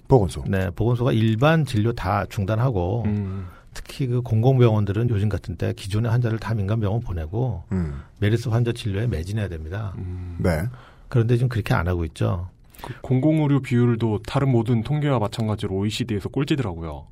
보건소. 0.08 0.44
네, 0.48 0.70
보건소가 0.70 1.12
일반 1.12 1.64
진료 1.64 1.92
다 1.92 2.26
중단하고 2.26 3.04
음. 3.06 3.46
특히 3.74 4.06
그 4.06 4.20
공공병원들은 4.20 5.08
요즘 5.10 5.28
같은 5.28 5.56
때 5.56 5.72
기존의 5.72 6.10
환자를 6.10 6.38
다 6.38 6.52
민간병원 6.52 7.00
보내고 7.00 7.62
음. 7.72 8.02
메르스 8.18 8.48
환자 8.48 8.72
진료에 8.72 9.06
매진해야 9.06 9.48
됩니다. 9.48 9.94
음. 9.98 10.36
네. 10.40 10.64
그런데 11.08 11.36
지금 11.36 11.48
그렇게 11.48 11.72
안 11.74 11.88
하고 11.88 12.04
있죠. 12.06 12.48
그 12.82 12.92
공공의료 13.00 13.60
비율도 13.60 14.22
다른 14.26 14.50
모든 14.50 14.82
통계와 14.82 15.18
마찬가지로 15.18 15.74
OECD에서 15.76 16.28
꼴찌더라고요. 16.28 17.06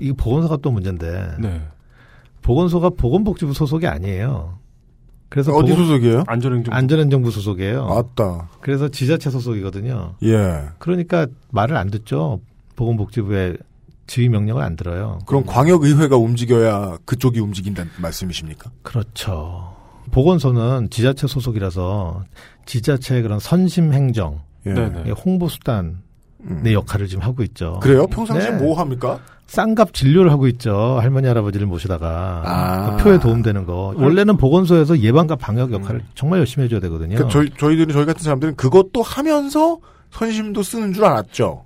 이 0.00 0.12
보건소가 0.12 0.58
또 0.62 0.70
문제인데 0.70 1.36
네. 1.40 1.62
보건소가 2.42 2.90
보건복지부 2.90 3.52
소속이 3.54 3.86
아니에요. 3.86 4.58
그래서 5.28 5.52
어디 5.52 5.70
보건- 5.72 5.86
소속이에요? 5.86 6.24
안전행정 6.26 6.74
안전행정부 6.74 7.30
소속이에요. 7.30 7.86
아따. 7.88 8.48
그래서 8.60 8.88
지자체 8.88 9.30
소속이거든요. 9.30 10.14
예. 10.22 10.62
그러니까 10.78 11.26
말을 11.50 11.76
안 11.76 11.90
듣죠. 11.90 12.40
보건복지부의 12.76 13.56
지휘 14.06 14.28
명령을 14.28 14.62
안 14.62 14.76
들어요. 14.76 15.18
그럼 15.26 15.44
광역의회가 15.46 16.16
움직여야 16.16 16.98
그쪽이 17.06 17.40
움직인다는 17.40 17.90
말씀이십니까? 18.00 18.70
그렇죠. 18.82 19.74
보건소는 20.10 20.90
지자체 20.90 21.26
소속이라서 21.26 22.24
지자체의 22.66 23.22
그런 23.22 23.38
선심 23.40 23.92
행정, 23.94 24.42
예. 24.66 24.74
네네. 24.74 25.10
홍보 25.12 25.48
수단 25.48 26.02
의 26.64 26.74
역할을 26.74 27.06
지금 27.08 27.22
하고 27.22 27.42
있죠. 27.42 27.78
그래요? 27.82 28.06
평상시에 28.06 28.50
네. 28.50 28.56
뭐 28.58 28.78
합니까? 28.78 29.18
쌍갑 29.46 29.92
진료를 29.94 30.30
하고 30.32 30.46
있죠. 30.48 30.98
할머니 31.00 31.26
할아버지를 31.28 31.66
모시다가 31.66 32.42
아. 32.44 32.96
그 32.96 33.02
표에 33.04 33.18
도움되는 33.18 33.66
거. 33.66 33.94
원래는 33.96 34.36
보건소에서 34.36 34.98
예방과 34.98 35.36
방역 35.36 35.72
역할을 35.72 36.02
정말 36.14 36.38
열심히 36.40 36.64
해줘야 36.64 36.80
되거든요. 36.80 37.14
그러니까 37.16 37.28
저희 37.28 37.50
저희들은 37.56 37.92
저희 37.92 38.06
같은 38.06 38.22
사람들은 38.22 38.56
그것도 38.56 39.02
하면서 39.02 39.78
선심도 40.10 40.62
쓰는 40.62 40.92
줄 40.92 41.04
알았죠. 41.04 41.64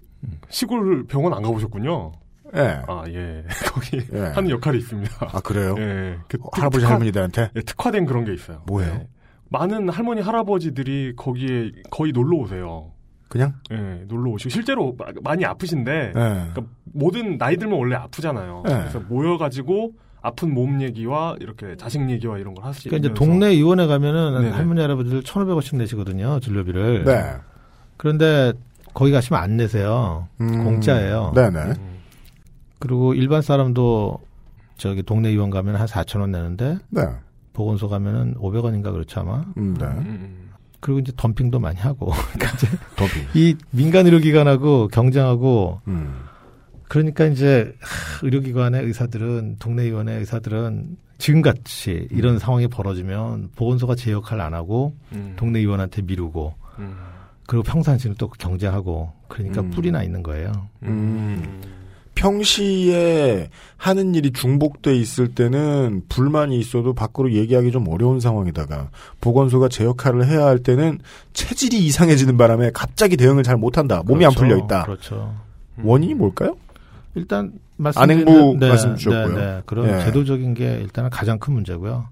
시골 0.48 1.06
병원 1.06 1.34
안 1.34 1.42
가보셨군요. 1.42 2.12
예. 2.56 2.80
아, 2.88 3.04
예. 3.08 3.44
거기 3.72 4.00
예. 4.14 4.20
하는 4.20 4.50
역할이 4.50 4.78
있습니다. 4.78 5.10
아 5.32 5.40
그래요? 5.40 5.74
예. 5.78 6.16
그 6.28 6.38
어, 6.42 6.48
할아버지 6.52 6.84
특화- 6.84 6.92
할머니들한테 6.92 7.50
예, 7.54 7.60
특화된 7.60 8.06
그런 8.06 8.24
게 8.24 8.32
있어요. 8.34 8.62
뭐예요? 8.66 8.92
예. 8.94 9.06
많은 9.50 9.88
할머니 9.88 10.20
할아버지들이 10.20 11.14
거기에 11.16 11.70
거의 11.90 12.12
놀러 12.12 12.38
오세요. 12.38 12.90
그냥 13.28 13.54
예, 13.70 14.04
놀러 14.08 14.30
오시고 14.32 14.48
실제로 14.50 14.94
마- 14.98 15.06
많이 15.22 15.44
아프신데 15.44 15.92
예. 16.08 16.12
그러니까 16.12 16.62
모든 16.84 17.36
나이 17.38 17.56
들면 17.56 17.78
원래 17.78 17.94
아프잖아요. 17.96 18.62
네. 18.66 18.72
그래서 18.80 19.00
모여가지고 19.00 19.92
아픈 20.22 20.52
몸 20.54 20.80
얘기와 20.82 21.36
이렇게 21.40 21.76
자식 21.76 22.08
얘기와 22.10 22.38
이런 22.38 22.54
걸 22.54 22.64
하시면서 22.64 22.88
그러니까 22.90 23.06
이제 23.08 23.14
동네 23.14 23.48
의원에 23.48 23.86
가면은 23.86 24.40
네네. 24.42 24.50
할머니 24.56 24.80
할아버지들 24.80 25.22
1,500원씩 25.22 25.76
내시거든요. 25.76 26.40
진료비를. 26.40 27.04
네. 27.04 27.34
그런데 27.96 28.52
거기 28.94 29.12
가시면 29.12 29.40
안 29.42 29.56
내세요. 29.56 30.26
음. 30.40 30.64
공짜예요. 30.64 31.32
네네. 31.34 31.58
음. 31.60 31.98
그리고 32.80 33.12
일반 33.14 33.42
사람도 33.42 34.18
저기 34.76 35.02
동네 35.02 35.28
의원 35.28 35.50
가면 35.50 35.76
한 35.76 35.86
4천 35.86 36.20
원 36.20 36.30
내는데 36.30 36.78
네. 36.90 37.02
보건소 37.52 37.88
가면은 37.88 38.34
500원인가 38.36 38.92
그렇죠 38.92 39.20
아마. 39.20 39.44
음, 39.56 39.74
네. 39.78 39.86
음. 40.78 40.80
그리고 40.80 41.00
이제 41.00 41.12
덤핑도 41.16 41.58
많이 41.58 41.78
하고. 41.78 42.12
그러니까 42.32 42.56
이제 42.56 42.66
더비. 42.96 43.12
이 43.34 43.56
민간 43.70 44.06
의료기관하고 44.06 44.88
경쟁하고 44.88 45.80
음. 45.88 46.24
그러니까 46.88 47.26
이제 47.26 47.74
하, 47.80 48.20
의료기관의 48.24 48.84
의사들은 48.84 49.56
동네 49.58 49.82
의원의 49.84 50.20
의사들은 50.20 50.96
지금같이 51.18 52.08
이런 52.10 52.38
상황이 52.38 52.68
벌어지면 52.68 53.50
보건소가 53.56 53.94
제 53.96 54.12
역할을 54.12 54.42
안 54.42 54.54
하고 54.54 54.94
음. 55.12 55.34
동네 55.36 55.58
의원한테 55.58 56.02
미루고 56.02 56.54
음. 56.78 56.96
그리고 57.46 57.62
평상시는 57.64 58.16
또 58.18 58.28
경쟁하고 58.28 59.12
그러니까 59.26 59.62
음. 59.62 59.70
뿔이 59.70 59.90
나 59.90 60.02
있는 60.02 60.22
거예요. 60.22 60.52
음. 62.18 62.20
평시에 62.20 63.48
하는 63.76 64.14
일이 64.14 64.32
중복돼 64.32 64.94
있을 64.96 65.34
때는 65.34 66.02
불만이 66.08 66.58
있어도 66.58 66.92
밖으로 66.94 67.32
얘기하기 67.32 67.70
좀 67.72 67.86
어려운 67.88 68.20
상황이다가 68.20 68.90
보건소가 69.20 69.68
제 69.68 69.84
역할을 69.84 70.26
해야 70.26 70.44
할 70.46 70.58
때는 70.58 70.98
체질이 71.32 71.78
이상해지는 71.78 72.36
바람에 72.36 72.70
갑자기 72.74 73.16
대응을 73.16 73.42
잘 73.44 73.56
못한다. 73.56 74.02
몸이 74.04 74.24
안 74.24 74.32
그렇죠. 74.32 74.40
풀려 74.54 74.64
있다. 74.64 74.84
그렇죠. 74.84 75.34
원인이 75.82 76.14
뭘까요? 76.14 76.56
일단 77.14 77.52
안행부 77.94 78.30
말씀드린- 78.56 78.68
말씀 78.68 78.96
주셨고요. 78.96 79.36
네, 79.38 79.44
네. 79.56 79.62
그런 79.66 79.88
예. 79.88 80.04
제도적인 80.04 80.54
게 80.54 80.78
일단은 80.82 81.10
가장 81.10 81.38
큰 81.38 81.54
문제고요. 81.54 82.08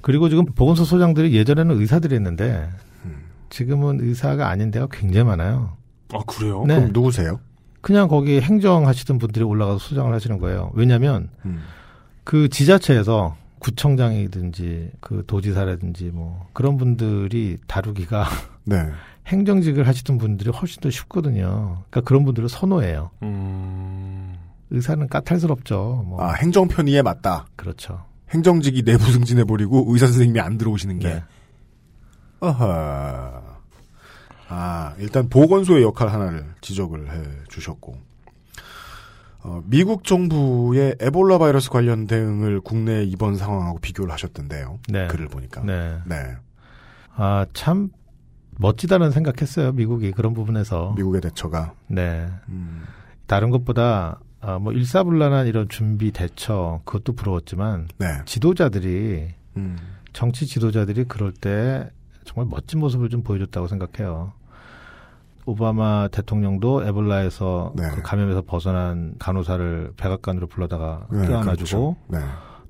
그리고 0.00 0.28
지금 0.28 0.46
보건소 0.46 0.84
소장들이 0.84 1.34
예전에는 1.34 1.78
의사들이 1.78 2.14
했는데 2.14 2.68
음. 3.04 3.16
지금은 3.50 4.00
의사가 4.00 4.48
아닌 4.48 4.70
데가 4.70 4.88
굉장히 4.90 5.26
많아요. 5.26 5.76
아 6.12 6.18
그래요? 6.26 6.64
네. 6.66 6.76
그럼 6.76 6.90
누구세요? 6.92 7.38
그냥 7.82 8.08
거기 8.08 8.40
행정하시던 8.40 9.18
분들이 9.18 9.44
올라가서 9.44 9.78
소장을 9.78 10.12
하시는 10.14 10.38
거예요. 10.38 10.70
왜냐하면 10.74 11.28
음. 11.44 11.62
그 12.24 12.48
지자체에서 12.48 13.36
구청장이든지 13.58 14.92
그 15.00 15.24
도지사라든지 15.26 16.10
뭐 16.12 16.48
그런 16.52 16.76
분들이 16.76 17.58
다루기가 17.66 18.26
네. 18.64 18.76
행정직을 19.26 19.86
하시던 19.86 20.18
분들이 20.18 20.50
훨씬 20.50 20.80
더 20.80 20.90
쉽거든요. 20.90 21.82
그러니까 21.90 22.00
그런 22.02 22.24
분들을 22.24 22.48
선호해요. 22.48 23.10
음. 23.22 24.34
의사는 24.70 25.06
까탈스럽죠. 25.06 26.04
뭐 26.06 26.22
아, 26.22 26.32
행정 26.34 26.66
편의에 26.66 27.02
맞다. 27.02 27.46
그렇죠. 27.56 28.04
행정직이 28.30 28.82
내부 28.82 29.04
승진해버리고 29.04 29.86
의사 29.88 30.06
선생님이 30.06 30.40
안 30.40 30.56
들어오시는 30.56 30.98
게. 31.00 31.08
네. 31.08 31.22
아하. 32.40 33.51
아, 34.54 34.94
일단 34.98 35.28
보건소의 35.30 35.82
역할 35.82 36.08
하나를 36.08 36.44
지적을 36.60 37.10
해 37.10 37.22
주셨고. 37.48 37.96
어, 39.44 39.62
미국 39.64 40.04
정부의 40.04 40.96
에볼라 41.00 41.38
바이러스 41.38 41.70
관련 41.70 42.06
대응을 42.06 42.60
국내 42.60 43.02
이번 43.02 43.36
상황하고 43.36 43.78
비교를 43.78 44.12
하셨던데요. 44.12 44.78
네. 44.88 45.08
글을 45.08 45.28
보니까. 45.28 45.62
네. 45.62 45.98
네. 46.04 46.16
아, 47.16 47.46
참 47.54 47.88
멋지다는 48.58 49.10
생각했어요. 49.10 49.72
미국이 49.72 50.12
그런 50.12 50.34
부분에서. 50.34 50.92
미국의 50.96 51.22
대처가. 51.22 51.72
네. 51.88 52.28
음, 52.48 52.84
다른 53.26 53.50
것보다 53.50 54.20
아, 54.40 54.58
뭐 54.58 54.72
일사불란한 54.72 55.46
이런 55.46 55.68
준비 55.68 56.12
대처 56.12 56.82
그것도 56.84 57.14
부러웠지만 57.14 57.88
네. 57.98 58.06
지도자들이 58.26 59.28
음, 59.56 59.78
정치 60.12 60.46
지도자들이 60.46 61.04
그럴 61.04 61.32
때 61.32 61.88
정말 62.24 62.46
멋진 62.50 62.80
모습을 62.80 63.08
좀 63.08 63.22
보여줬다고 63.22 63.66
생각해요. 63.66 64.32
오바마 65.44 66.08
대통령도 66.12 66.84
에볼라에서 66.86 67.72
네. 67.76 67.88
그 67.94 68.02
감염에서 68.02 68.42
벗어난 68.42 69.14
간호사를 69.18 69.94
백악관으로 69.96 70.46
불러다가 70.46 71.06
네, 71.10 71.26
껴안아주고 71.26 71.56
그렇죠. 71.56 71.96
네. 72.08 72.18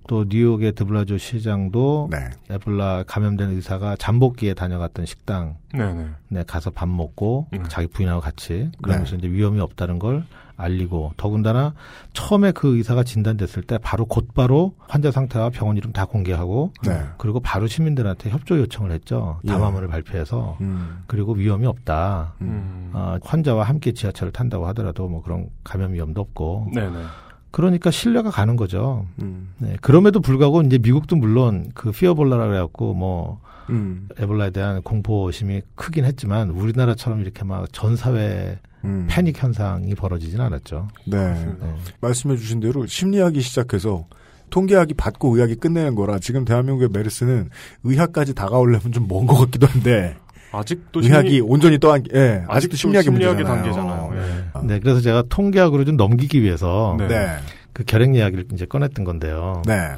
또 0.08 0.24
뉴욕의 0.28 0.72
드블라조 0.72 1.18
시장도 1.18 2.08
네. 2.10 2.30
에볼라 2.50 3.04
감염된 3.06 3.50
의사가 3.50 3.96
잠복기에 3.96 4.54
다녀갔던 4.54 5.06
식당 5.06 5.56
네네. 5.72 6.06
네, 6.28 6.44
가서 6.46 6.70
밥 6.70 6.88
먹고 6.88 7.46
음. 7.52 7.64
자기 7.68 7.86
부인하고 7.86 8.20
같이 8.20 8.52
네. 8.52 8.70
그러면서 8.82 9.16
이제 9.16 9.28
위험이 9.28 9.60
없다는 9.60 9.98
걸 9.98 10.24
알리고 10.62 11.12
더군다나 11.16 11.74
처음에 12.12 12.52
그 12.52 12.76
의사가 12.76 13.04
진단됐을 13.04 13.62
때 13.62 13.78
바로 13.78 14.04
곧바로 14.04 14.74
환자 14.78 15.10
상태와 15.10 15.50
병원 15.50 15.76
이름 15.76 15.92
다 15.92 16.04
공개하고 16.04 16.72
네. 16.84 17.02
그리고 17.18 17.40
바로 17.40 17.66
시민들한테 17.66 18.30
협조 18.30 18.58
요청을 18.58 18.92
했죠. 18.92 19.40
예. 19.44 19.48
담화문을 19.48 19.88
발표해서 19.88 20.56
음, 20.60 21.02
그리고 21.06 21.32
위험이 21.32 21.66
없다. 21.66 22.34
음. 22.40 22.90
어, 22.92 23.16
환자와 23.22 23.64
함께 23.64 23.92
지하철을 23.92 24.32
탄다고 24.32 24.66
하더라도 24.68 25.08
뭐 25.08 25.22
그런 25.22 25.48
감염 25.64 25.92
위험도 25.92 26.20
없고 26.20 26.70
네네. 26.74 27.02
그러니까 27.50 27.90
신뢰가 27.90 28.30
가는 28.30 28.56
거죠. 28.56 29.06
음, 29.20 29.50
네, 29.58 29.76
그럼에도 29.82 30.20
불구하고 30.20 30.62
이제 30.62 30.78
미국도 30.78 31.16
물론 31.16 31.70
그 31.74 31.92
피어볼라라 31.92 32.46
그래갖고 32.46 32.94
뭐 32.94 33.40
음, 33.70 34.08
에볼라에 34.18 34.50
대한 34.50 34.82
공포심이 34.82 35.62
크긴 35.74 36.04
했지만 36.04 36.50
우리나라처럼 36.50 37.20
이렇게 37.20 37.44
막 37.44 37.66
전 37.72 37.96
사회 37.96 38.58
음. 38.84 39.06
패닉 39.08 39.40
현상이 39.42 39.94
벌어지진 39.94 40.40
않았죠. 40.40 40.88
네. 41.06 41.16
네. 41.60 41.74
말씀해 42.00 42.36
주신 42.36 42.60
대로 42.60 42.86
심리학이 42.86 43.40
시작해서 43.40 44.06
통계학이 44.50 44.94
받고 44.94 45.34
의학이 45.36 45.54
끝내는 45.54 45.94
거라 45.94 46.18
지금 46.18 46.44
대한민국의 46.44 46.88
메르스는 46.92 47.48
의학까지 47.84 48.34
다가오려면 48.34 48.92
좀 48.92 49.06
먼 49.08 49.26
것 49.26 49.36
같기도 49.38 49.66
한데 49.66 50.16
아직도 50.50 51.00
의학이 51.00 51.28
심리- 51.30 51.40
온전히 51.40 51.78
게, 51.78 51.88
예, 52.14 52.28
아직도 52.46 52.52
아직도 52.52 52.76
심리학의, 52.76 53.04
심리학의. 53.04 53.44
단계잖아요. 53.44 54.10
예. 54.16 54.44
아. 54.52 54.62
네, 54.62 54.78
그래서 54.80 55.00
제가 55.00 55.22
통계학으로 55.30 55.84
좀 55.84 55.96
넘기기 55.96 56.42
위해서 56.42 56.96
네. 56.98 57.08
네. 57.08 57.36
그 57.72 57.84
결핵 57.84 58.14
이야기를 58.14 58.48
이제 58.52 58.66
꺼냈던 58.66 59.04
건데요. 59.06 59.62
네. 59.66 59.92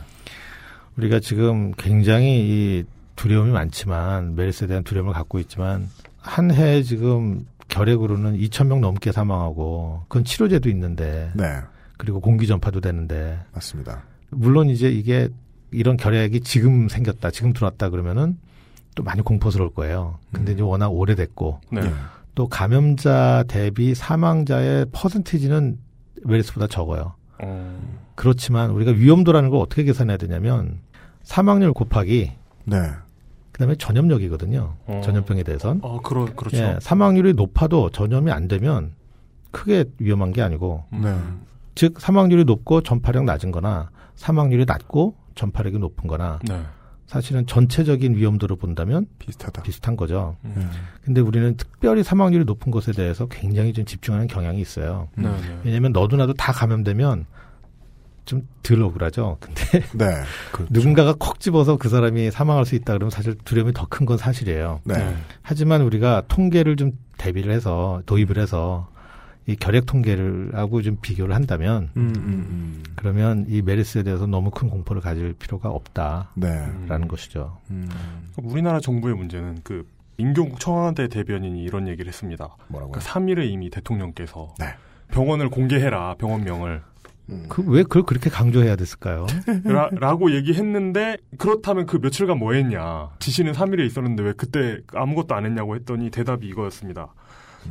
우리가 0.96 1.18
지금 1.18 1.72
굉장히 1.76 2.38
이 2.38 2.84
두려움이 3.16 3.50
많지만 3.52 4.34
메르스에 4.34 4.66
대한 4.66 4.84
두려움을 4.84 5.12
갖고 5.12 5.38
있지만 5.38 5.88
한 6.18 6.50
해에 6.50 6.82
지금 6.82 7.46
결핵으로는 7.68 8.36
2천 8.38 8.66
명 8.66 8.80
넘게 8.80 9.12
사망하고 9.12 10.04
그건 10.08 10.24
치료제도 10.24 10.68
있는데 10.70 11.30
네. 11.34 11.60
그리고 11.96 12.20
공기 12.20 12.46
전파도 12.46 12.80
되는데 12.80 13.38
맞습니다. 13.52 14.04
물론 14.30 14.68
이제 14.68 14.90
이게 14.90 15.28
이런 15.70 15.96
결핵이 15.96 16.40
지금 16.40 16.88
생겼다, 16.88 17.30
지금 17.30 17.52
들어왔다 17.52 17.90
그러면은 17.90 18.38
또 18.94 19.02
많이 19.02 19.22
공포스러울 19.22 19.74
거예요. 19.74 20.18
근데 20.32 20.52
이제 20.52 20.62
워낙 20.62 20.88
오래됐고 20.88 21.60
네. 21.72 21.80
예. 21.84 21.92
또 22.34 22.48
감염자 22.48 23.44
대비 23.48 23.94
사망자의 23.94 24.86
퍼센티지는 24.92 25.78
메르스보다 26.24 26.66
적어요. 26.68 27.14
어. 27.40 28.04
그렇지만 28.14 28.70
우리가 28.70 28.92
위험도라는 28.92 29.50
걸 29.50 29.60
어떻게 29.60 29.84
계산해야 29.84 30.16
되냐면 30.16 30.80
사망률 31.22 31.72
곱하기 31.72 32.32
네. 32.66 32.76
그다음에 33.54 33.76
전염력이거든요. 33.76 34.74
어. 34.86 35.00
전염병에 35.04 35.44
대해선. 35.44 35.80
아, 35.84 35.98
그러, 36.02 36.24
그렇죠. 36.24 36.56
예, 36.56 36.76
사망률이 36.80 37.34
높아도 37.34 37.88
전염이 37.88 38.32
안 38.32 38.48
되면 38.48 38.92
크게 39.52 39.84
위험한 39.98 40.32
게 40.32 40.42
아니고 40.42 40.84
음. 40.92 41.02
네. 41.02 41.16
즉 41.76 42.00
사망률이 42.00 42.44
높고 42.44 42.82
전파력 42.82 43.24
낮은 43.24 43.52
거나 43.52 43.90
사망률이 44.16 44.64
낮고 44.66 45.14
전파력이 45.36 45.78
높은 45.78 46.08
거나 46.08 46.40
네. 46.42 46.62
사실은 47.06 47.46
전체적인 47.46 48.16
위험도로 48.16 48.56
본다면 48.56 49.06
비슷하다. 49.20 49.62
비슷한 49.62 49.94
거죠. 49.94 50.36
음. 50.44 50.68
근데 51.04 51.20
우리는 51.20 51.56
특별히 51.56 52.02
사망률이 52.02 52.44
높은 52.44 52.72
것에 52.72 52.90
대해서 52.90 53.26
굉장히 53.26 53.72
좀 53.72 53.84
집중하는 53.84 54.26
경향이 54.26 54.60
있어요. 54.60 55.08
네, 55.16 55.28
네. 55.28 55.60
왜냐하면 55.64 55.92
너도 55.92 56.16
나도 56.16 56.32
다 56.34 56.52
감염되면 56.52 57.26
좀 58.24 58.46
덜 58.62 58.82
억울하죠. 58.82 59.36
근데 59.40 59.60
네. 59.92 60.22
그렇죠. 60.50 60.72
누군가가 60.72 61.14
콕 61.18 61.38
집어서 61.38 61.76
그 61.76 61.88
사람이 61.90 62.30
사망할 62.30 62.64
수 62.64 62.74
있다 62.74 62.94
그러면 62.94 63.10
사실 63.10 63.34
두려움이 63.44 63.72
더 63.74 63.86
큰 63.90 64.06
건 64.06 64.16
사실이에요. 64.16 64.80
네. 64.84 65.14
하지만 65.42 65.82
우리가 65.82 66.22
통계를 66.28 66.76
좀 66.76 66.92
대비를 67.18 67.52
해서 67.52 68.02
도입을 68.06 68.38
해서 68.38 68.88
이 69.46 69.54
결핵 69.56 69.84
통계를 69.84 70.52
하고 70.54 70.80
좀 70.80 70.96
비교를 71.02 71.34
한다면 71.34 71.90
음, 71.98 72.12
음, 72.16 72.22
음. 72.24 72.82
그러면 72.96 73.44
이 73.50 73.60
메르스에 73.60 74.02
대해서 74.02 74.26
너무 74.26 74.50
큰 74.50 74.70
공포를 74.70 75.02
가질 75.02 75.34
필요가 75.34 75.68
없다라는 75.68 76.88
네. 76.88 77.06
것이죠. 77.06 77.58
음. 77.70 77.86
우리나라 78.42 78.80
정부의 78.80 79.14
문제는 79.14 79.58
그 79.62 79.86
민경국 80.16 80.58
청와대 80.60 81.08
대변인이 81.08 81.62
이런 81.62 81.88
얘기를 81.88 82.08
했습니다. 82.08 82.56
뭐라고요? 82.68 82.92
그 82.92 83.00
3일에 83.00 83.50
이미 83.50 83.68
대통령께서 83.68 84.54
네. 84.58 84.66
병원을 85.08 85.50
공개해라 85.50 86.14
병원명을 86.14 86.70
음. 86.86 86.93
그왜 87.48 87.84
그걸 87.84 88.02
그렇게 88.02 88.28
강조해야 88.28 88.76
됐을까요? 88.76 89.26
라, 89.64 89.88
라고 89.92 90.32
얘기했는데 90.32 91.16
그렇다면 91.38 91.86
그 91.86 91.98
며칠간 91.98 92.38
뭐 92.38 92.52
했냐 92.52 93.10
지시는 93.18 93.52
3일에 93.52 93.86
있었는데 93.86 94.22
왜 94.22 94.32
그때 94.36 94.78
아무것도 94.92 95.34
안 95.34 95.46
했냐고 95.46 95.74
했더니 95.74 96.10
대답이 96.10 96.46
이거였습니다. 96.46 97.14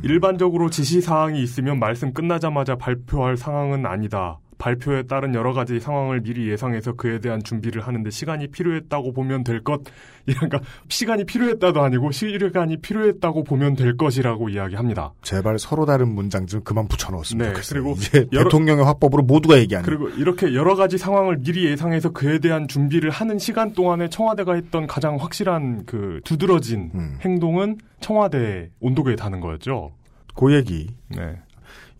일반적으로 0.02 0.70
지시 0.70 1.00
사항이 1.00 1.40
있으면 1.42 1.78
말씀 1.78 2.12
끝나자마자 2.12 2.74
발표할 2.76 3.36
상황은 3.36 3.86
아니다. 3.86 4.38
발표에 4.58 5.02
따른 5.04 5.34
여러 5.34 5.52
가지 5.52 5.80
상황을 5.80 6.20
미리 6.22 6.48
예상해서 6.48 6.92
그에 6.94 7.18
대한 7.20 7.42
준비를 7.42 7.82
하는데 7.86 8.08
시간이 8.10 8.48
필요했다고 8.48 9.12
보면 9.12 9.44
될 9.44 9.62
것. 9.62 9.82
그러니까 10.26 10.60
시간이 10.88 11.24
필요했다도 11.24 11.82
아니고 11.82 12.10
시간이 12.10 12.78
필요했다고 12.78 13.44
보면 13.44 13.74
될 13.76 13.96
것이라고 13.96 14.48
이야기합니다. 14.48 15.12
제발 15.22 15.58
서로 15.58 15.84
다른 15.84 16.08
문장 16.08 16.46
좀 16.46 16.62
그만 16.64 16.88
붙여넣었으면 16.88 17.46
네, 17.48 17.52
좋겠어요. 17.52 17.82
그리고 17.82 17.96
이제 17.98 18.26
여러- 18.32 18.44
대통령의 18.44 18.84
화법으로 18.84 19.22
모두가 19.24 19.58
얘기하는. 19.58 19.84
그리고 19.86 20.08
이렇게 20.08 20.54
여러 20.54 20.74
가지 20.76 20.96
상황을 20.96 21.38
미리 21.38 21.66
예상해서 21.66 22.10
그에 22.10 22.38
대한 22.38 22.68
준비를 22.68 23.10
하는 23.10 23.38
시간 23.38 23.72
동안에 23.74 24.08
청와대가 24.08 24.54
했던 24.54 24.86
가장 24.86 25.16
확실한 25.16 25.84
그 25.84 26.20
두드러진 26.24 26.90
음. 26.94 27.18
행동은 27.20 27.76
청와대 28.00 28.70
온도계에 28.80 29.16
다는 29.16 29.40
거였죠. 29.40 29.92
그 30.34 30.54
얘기. 30.54 30.88
네. 31.08 31.36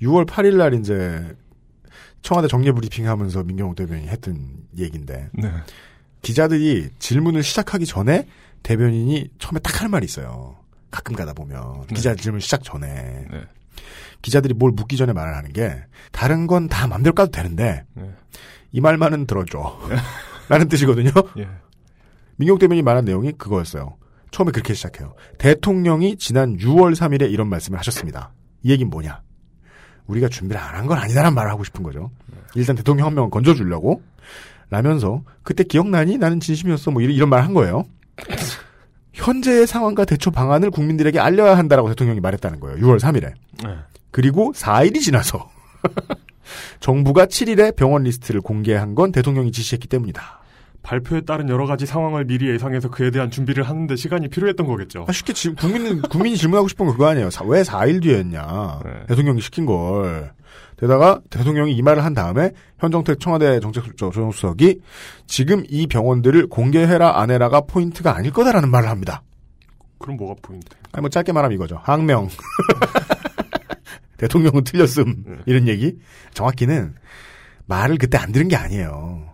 6월 0.02 0.26
8일 0.26 0.56
날 0.56 0.74
이제 0.74 1.22
청와대 2.24 2.48
정례 2.48 2.72
브리핑 2.72 3.06
하면서 3.06 3.44
민경욱 3.44 3.76
대변인이 3.76 4.08
했던 4.08 4.56
얘기인데 4.78 5.28
네. 5.34 5.52
기자들이 6.22 6.88
질문을 6.98 7.42
시작하기 7.42 7.84
전에 7.84 8.26
대변인이 8.62 9.28
처음에 9.38 9.60
딱 9.60 9.82
할 9.82 9.90
말이 9.90 10.06
있어요. 10.06 10.56
가끔 10.90 11.14
가다 11.14 11.34
보면 11.34 11.86
기자 11.88 12.14
질문 12.14 12.40
시작 12.40 12.64
전에 12.64 13.26
네. 13.30 13.42
기자들이 14.22 14.54
뭘 14.54 14.72
묻기 14.72 14.96
전에 14.96 15.12
말을 15.12 15.36
하는 15.36 15.52
게 15.52 15.84
다른 16.12 16.46
건 16.46 16.68
다 16.68 16.86
맘대로 16.86 17.12
까도 17.14 17.30
되는데 17.30 17.84
네. 17.92 18.10
이 18.72 18.80
말만은 18.80 19.26
들어줘 19.26 19.78
라는 20.48 20.68
뜻이거든요. 20.68 21.10
예. 21.38 21.48
민경 22.36 22.58
대변인이 22.58 22.82
말한 22.82 23.04
내용이 23.04 23.32
그거였어요. 23.32 23.96
처음에 24.30 24.50
그렇게 24.50 24.72
시작해요. 24.72 25.14
대통령이 25.38 26.16
지난 26.16 26.56
6월 26.56 26.94
3일에 26.96 27.30
이런 27.30 27.48
말씀을 27.48 27.78
하셨습니다. 27.80 28.32
이 28.62 28.70
얘기는 28.70 28.88
뭐냐? 28.88 29.20
우리가 30.06 30.28
준비를 30.28 30.60
안 30.60 30.74
한 30.74 30.86
건 30.86 30.98
아니다라는 30.98 31.34
말을 31.34 31.50
하고 31.50 31.64
싶은 31.64 31.82
거죠. 31.82 32.10
일단 32.54 32.76
대통령 32.76 33.06
한 33.06 33.14
명은 33.14 33.30
건져주려고 33.30 34.02
라면서 34.70 35.22
그때 35.42 35.64
기억나니? 35.64 36.18
나는 36.18 36.40
진심이었어. 36.40 36.90
뭐 36.90 37.02
이런, 37.02 37.14
이런 37.14 37.28
말한 37.28 37.54
거예요. 37.54 37.84
현재의 39.12 39.66
상황과 39.66 40.04
대처 40.04 40.30
방안을 40.30 40.70
국민들에게 40.70 41.18
알려야 41.20 41.56
한다라고 41.56 41.88
대통령이 41.88 42.20
말했다는 42.20 42.60
거예요. 42.60 42.78
6월 42.78 42.98
3일에. 42.98 43.32
네. 43.64 43.76
그리고 44.10 44.52
4일이 44.54 45.00
지나서 45.00 45.48
정부가 46.80 47.26
7일에 47.26 47.76
병원 47.76 48.02
리스트를 48.04 48.40
공개한 48.40 48.94
건 48.94 49.12
대통령이 49.12 49.52
지시했기 49.52 49.88
때문이다. 49.88 50.40
발표에 50.84 51.22
따른 51.22 51.48
여러 51.48 51.66
가지 51.66 51.86
상황을 51.86 52.26
미리 52.26 52.48
예상해서 52.48 52.90
그에 52.90 53.10
대한 53.10 53.30
준비를 53.30 53.64
하는데 53.64 53.96
시간이 53.96 54.28
필요했던 54.28 54.66
거겠죠. 54.66 55.06
아, 55.08 55.12
쉽게 55.12 55.32
지, 55.32 55.52
국민은, 55.54 56.02
국민이 56.02 56.36
질문하고 56.36 56.68
싶은 56.68 56.86
건 56.86 56.94
그거 56.94 57.08
아니에요. 57.08 57.30
사- 57.30 57.42
왜 57.44 57.62
4일 57.62 58.02
뒤에 58.02 58.18
했냐. 58.18 58.80
네. 58.84 58.90
대통령이 59.08 59.40
시킨 59.40 59.64
걸. 59.66 60.32
게다가 60.78 61.20
대통령이 61.30 61.72
이 61.74 61.80
말을 61.82 62.04
한 62.04 62.12
다음에 62.14 62.50
현정택 62.78 63.18
청와대 63.18 63.60
정책조정수석이 63.60 64.80
지금 65.26 65.64
이 65.70 65.86
병원들을 65.86 66.48
공개해라 66.48 67.18
안 67.20 67.30
해라가 67.30 67.62
포인트가 67.62 68.14
아닐 68.14 68.30
거다라는 68.32 68.68
말을 68.70 68.88
합니다. 68.90 69.22
그럼 69.98 70.16
뭐가 70.18 70.34
포인트? 70.42 70.66
아니 70.92 71.00
뭐 71.00 71.08
짧게 71.08 71.32
말하면 71.32 71.54
이거죠. 71.54 71.80
항명. 71.82 72.28
대통령은 74.18 74.64
틀렸음. 74.64 75.42
이런 75.46 75.66
얘기. 75.68 75.96
정확히는 76.34 76.94
말을 77.66 77.96
그때 77.98 78.18
안 78.18 78.32
들은 78.32 78.48
게 78.48 78.56
아니에요. 78.56 79.33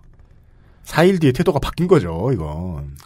4일 0.91 1.21
뒤에 1.21 1.33
태도가 1.33 1.61
바뀐 1.61 1.87
거죠, 1.87 2.31
이건. 2.33 2.97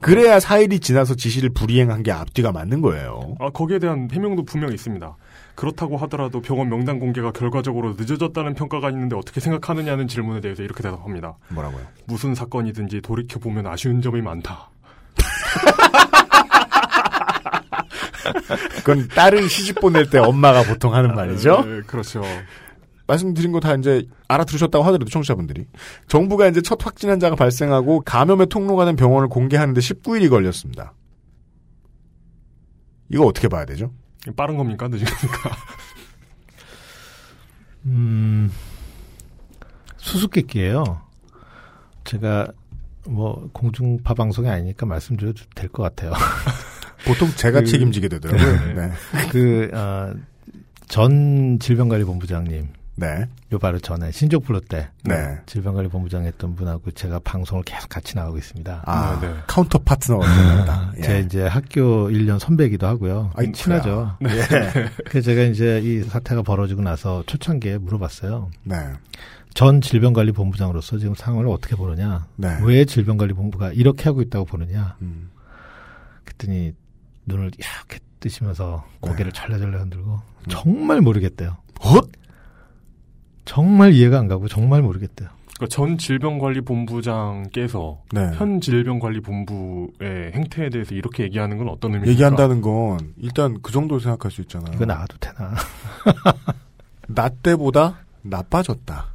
그래야 0.00 0.38
4일이 0.38 0.80
지나서 0.80 1.14
지시를 1.14 1.50
불이행한 1.50 2.02
게 2.02 2.10
앞뒤가 2.10 2.52
맞는 2.52 2.80
거예요. 2.80 3.36
아, 3.38 3.50
거기에 3.50 3.78
대한 3.78 4.08
해명도 4.10 4.44
분명히 4.46 4.74
있습니다. 4.74 5.14
그렇다고 5.54 5.98
하더라도 5.98 6.40
병원 6.40 6.70
명단 6.70 6.98
공개가 6.98 7.32
결과적으로 7.32 7.94
늦어졌다는 7.98 8.54
평가가 8.54 8.88
있는데 8.90 9.14
어떻게 9.14 9.40
생각하느냐는 9.40 10.08
질문에 10.08 10.40
대해서 10.40 10.62
이렇게 10.62 10.82
대답합니다. 10.82 11.36
뭐라고요? 11.48 11.82
무슨 12.06 12.34
사건이든지 12.34 13.02
돌이켜보면 13.02 13.66
아쉬운 13.66 14.00
점이 14.00 14.22
많다. 14.22 14.70
그건 18.78 19.06
딸을 19.08 19.50
시집 19.50 19.80
보낼 19.80 20.08
때 20.08 20.18
엄마가 20.18 20.62
보통 20.62 20.94
하는 20.94 21.14
말이죠. 21.14 21.62
네, 21.62 21.82
그렇죠. 21.86 22.22
말씀드린 23.10 23.52
거 23.52 23.60
다 23.60 23.74
이제 23.74 24.06
알아들으셨다고 24.28 24.84
하더라도 24.84 25.06
청취자분들이 25.06 25.66
정부가 26.08 26.46
이제 26.48 26.62
첫 26.62 26.84
확진 26.84 27.10
환자가 27.10 27.36
발생하고 27.36 28.00
감염의 28.02 28.46
통로가 28.46 28.84
된 28.84 28.96
병원을 28.96 29.28
공개하는데 29.28 29.80
19일이 29.80 30.30
걸렸습니다. 30.30 30.94
이거 33.08 33.24
어떻게 33.26 33.48
봐야 33.48 33.64
되죠? 33.64 33.92
빠른 34.36 34.56
겁니까? 34.56 34.86
늦은 34.88 35.04
겁니까? 35.04 35.56
음, 37.86 38.52
수수께끼예요. 39.96 41.00
제가 42.04 42.48
뭐 43.08 43.48
공중파 43.52 44.14
방송이 44.14 44.48
아니니까 44.48 44.86
말씀드려도 44.86 45.42
될 45.54 45.68
것 45.70 45.82
같아요. 45.82 46.12
보통 47.06 47.28
제가 47.30 47.60
그- 47.60 47.66
책임지게 47.66 48.08
되더라고요. 48.08 48.52
네. 48.76 48.92
그, 49.30 49.70
어, 49.74 50.12
전 50.86 51.58
질병관리본부장님. 51.58 52.68
네. 52.96 53.26
요 53.52 53.58
바로 53.58 53.78
전에 53.78 54.10
신종 54.10 54.44
플루 54.44 54.60
때. 54.60 54.88
네. 55.04 55.38
질병관리본부장 55.46 56.24
했던 56.24 56.54
분하고 56.54 56.90
제가 56.90 57.20
방송을 57.20 57.62
계속 57.64 57.88
같이 57.88 58.16
나가고 58.16 58.38
있습니다. 58.38 58.82
아, 58.84 59.18
네, 59.20 59.28
네. 59.28 59.34
counter 59.46 59.78
partner가 59.78 60.26
됩니다. 60.26 60.92
예. 60.98 61.02
제 61.02 61.20
이제 61.20 61.46
학교 61.46 62.08
1년 62.08 62.38
선배기도 62.38 62.86
하고요. 62.86 63.30
아이, 63.36 63.50
친하죠. 63.52 64.16
네. 64.20 64.30
그래서 65.06 65.24
제가 65.26 65.42
이제 65.44 65.80
이 65.82 66.02
사태가 66.02 66.42
벌어지고 66.42 66.82
나서 66.82 67.22
초창기에 67.26 67.78
물어봤어요. 67.78 68.50
네. 68.64 68.76
전 69.54 69.80
질병관리본부장으로서 69.80 70.98
지금 70.98 71.14
상황을 71.14 71.48
어떻게 71.48 71.74
보느냐. 71.76 72.26
네. 72.36 72.58
왜 72.62 72.84
질병관리본부가 72.84 73.72
이렇게 73.72 74.04
하고 74.04 74.22
있다고 74.22 74.44
보느냐. 74.44 74.96
음. 75.02 75.30
그랬더니 76.24 76.74
눈을 77.26 77.50
이렇게 77.56 77.98
뜨시면서 78.20 78.86
고개를 79.00 79.32
네. 79.32 79.40
잘라잘라 79.40 79.80
흔들고 79.80 80.20
정말 80.48 81.00
모르겠대요. 81.00 81.56
헛? 81.82 82.10
정말 83.44 83.92
이해가 83.92 84.18
안 84.18 84.26
가고 84.28 84.48
정말 84.48 84.82
모르겠대요. 84.82 85.28
그러니까 85.56 85.74
전 85.74 85.98
질병관리본부장께서 85.98 87.98
네. 88.12 88.30
현 88.34 88.60
질병관리본부의 88.60 90.32
행태에 90.32 90.70
대해서 90.70 90.94
이렇게 90.94 91.24
얘기하는 91.24 91.58
건 91.58 91.68
어떤 91.68 91.90
의미입니까? 91.92 92.12
얘기한다는 92.12 92.60
건 92.62 93.12
일단 93.18 93.58
그 93.62 93.70
정도 93.72 93.98
생각할 93.98 94.30
수 94.30 94.40
있잖아요. 94.42 94.72
이거 94.74 94.84
나와도 94.86 95.16
되나? 95.18 95.54
나 97.08 97.28
때보다 97.28 97.98
나빠졌다. 98.22 99.06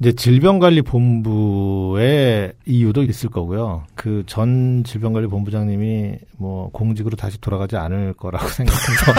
이제 0.00 0.12
질병관리본부의 0.12 2.52
이유도 2.66 3.02
있을 3.04 3.28
거고요. 3.30 3.84
그 3.94 4.24
전 4.26 4.82
질병관리본부장님이 4.84 6.16
뭐 6.38 6.68
공직으로 6.72 7.16
다시 7.16 7.40
돌아가지 7.40 7.76
않을 7.76 8.14
거라고 8.14 8.48
생각해서 8.48 9.12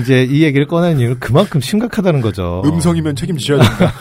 이제 0.00 0.24
이 0.24 0.42
얘기를 0.42 0.66
꺼낸 0.66 0.98
이유는 0.98 1.18
그만큼 1.20 1.60
심각하다는 1.60 2.20
거죠. 2.20 2.62
음성이면 2.64 3.16
책임지셔야 3.16 3.58
된다. 3.60 3.92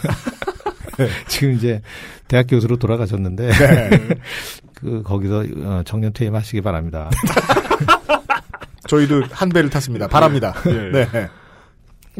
지금 1.27 1.53
이제 1.53 1.81
대학 2.27 2.47
교수로 2.47 2.77
돌아가셨는데 2.77 3.49
네. 3.49 3.89
그 4.75 5.03
거기서 5.03 5.45
어, 5.63 5.81
정년 5.85 6.13
퇴임하시기 6.13 6.61
바랍니다. 6.61 7.09
저희도 8.87 9.23
한 9.31 9.49
배를 9.49 9.69
탔습니다. 9.69 10.07
바랍니다. 10.07 10.53
예. 10.67 10.91
네. 10.91 11.07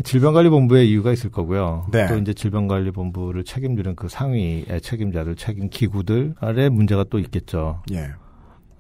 질병관리본부의 0.04 0.90
이유가 0.90 1.12
있을 1.12 1.32
거고요. 1.32 1.88
네. 1.92 2.08
또 2.08 2.18
이제 2.18 2.34
질병관리본부를 2.34 3.44
책임지는 3.44 3.96
그 3.96 4.08
상위의 4.08 4.80
책임자들, 4.82 5.36
책임 5.36 5.70
기구들의 5.70 6.70
문제가 6.72 7.04
또 7.10 7.20
있겠죠. 7.20 7.84
예. 7.92 8.12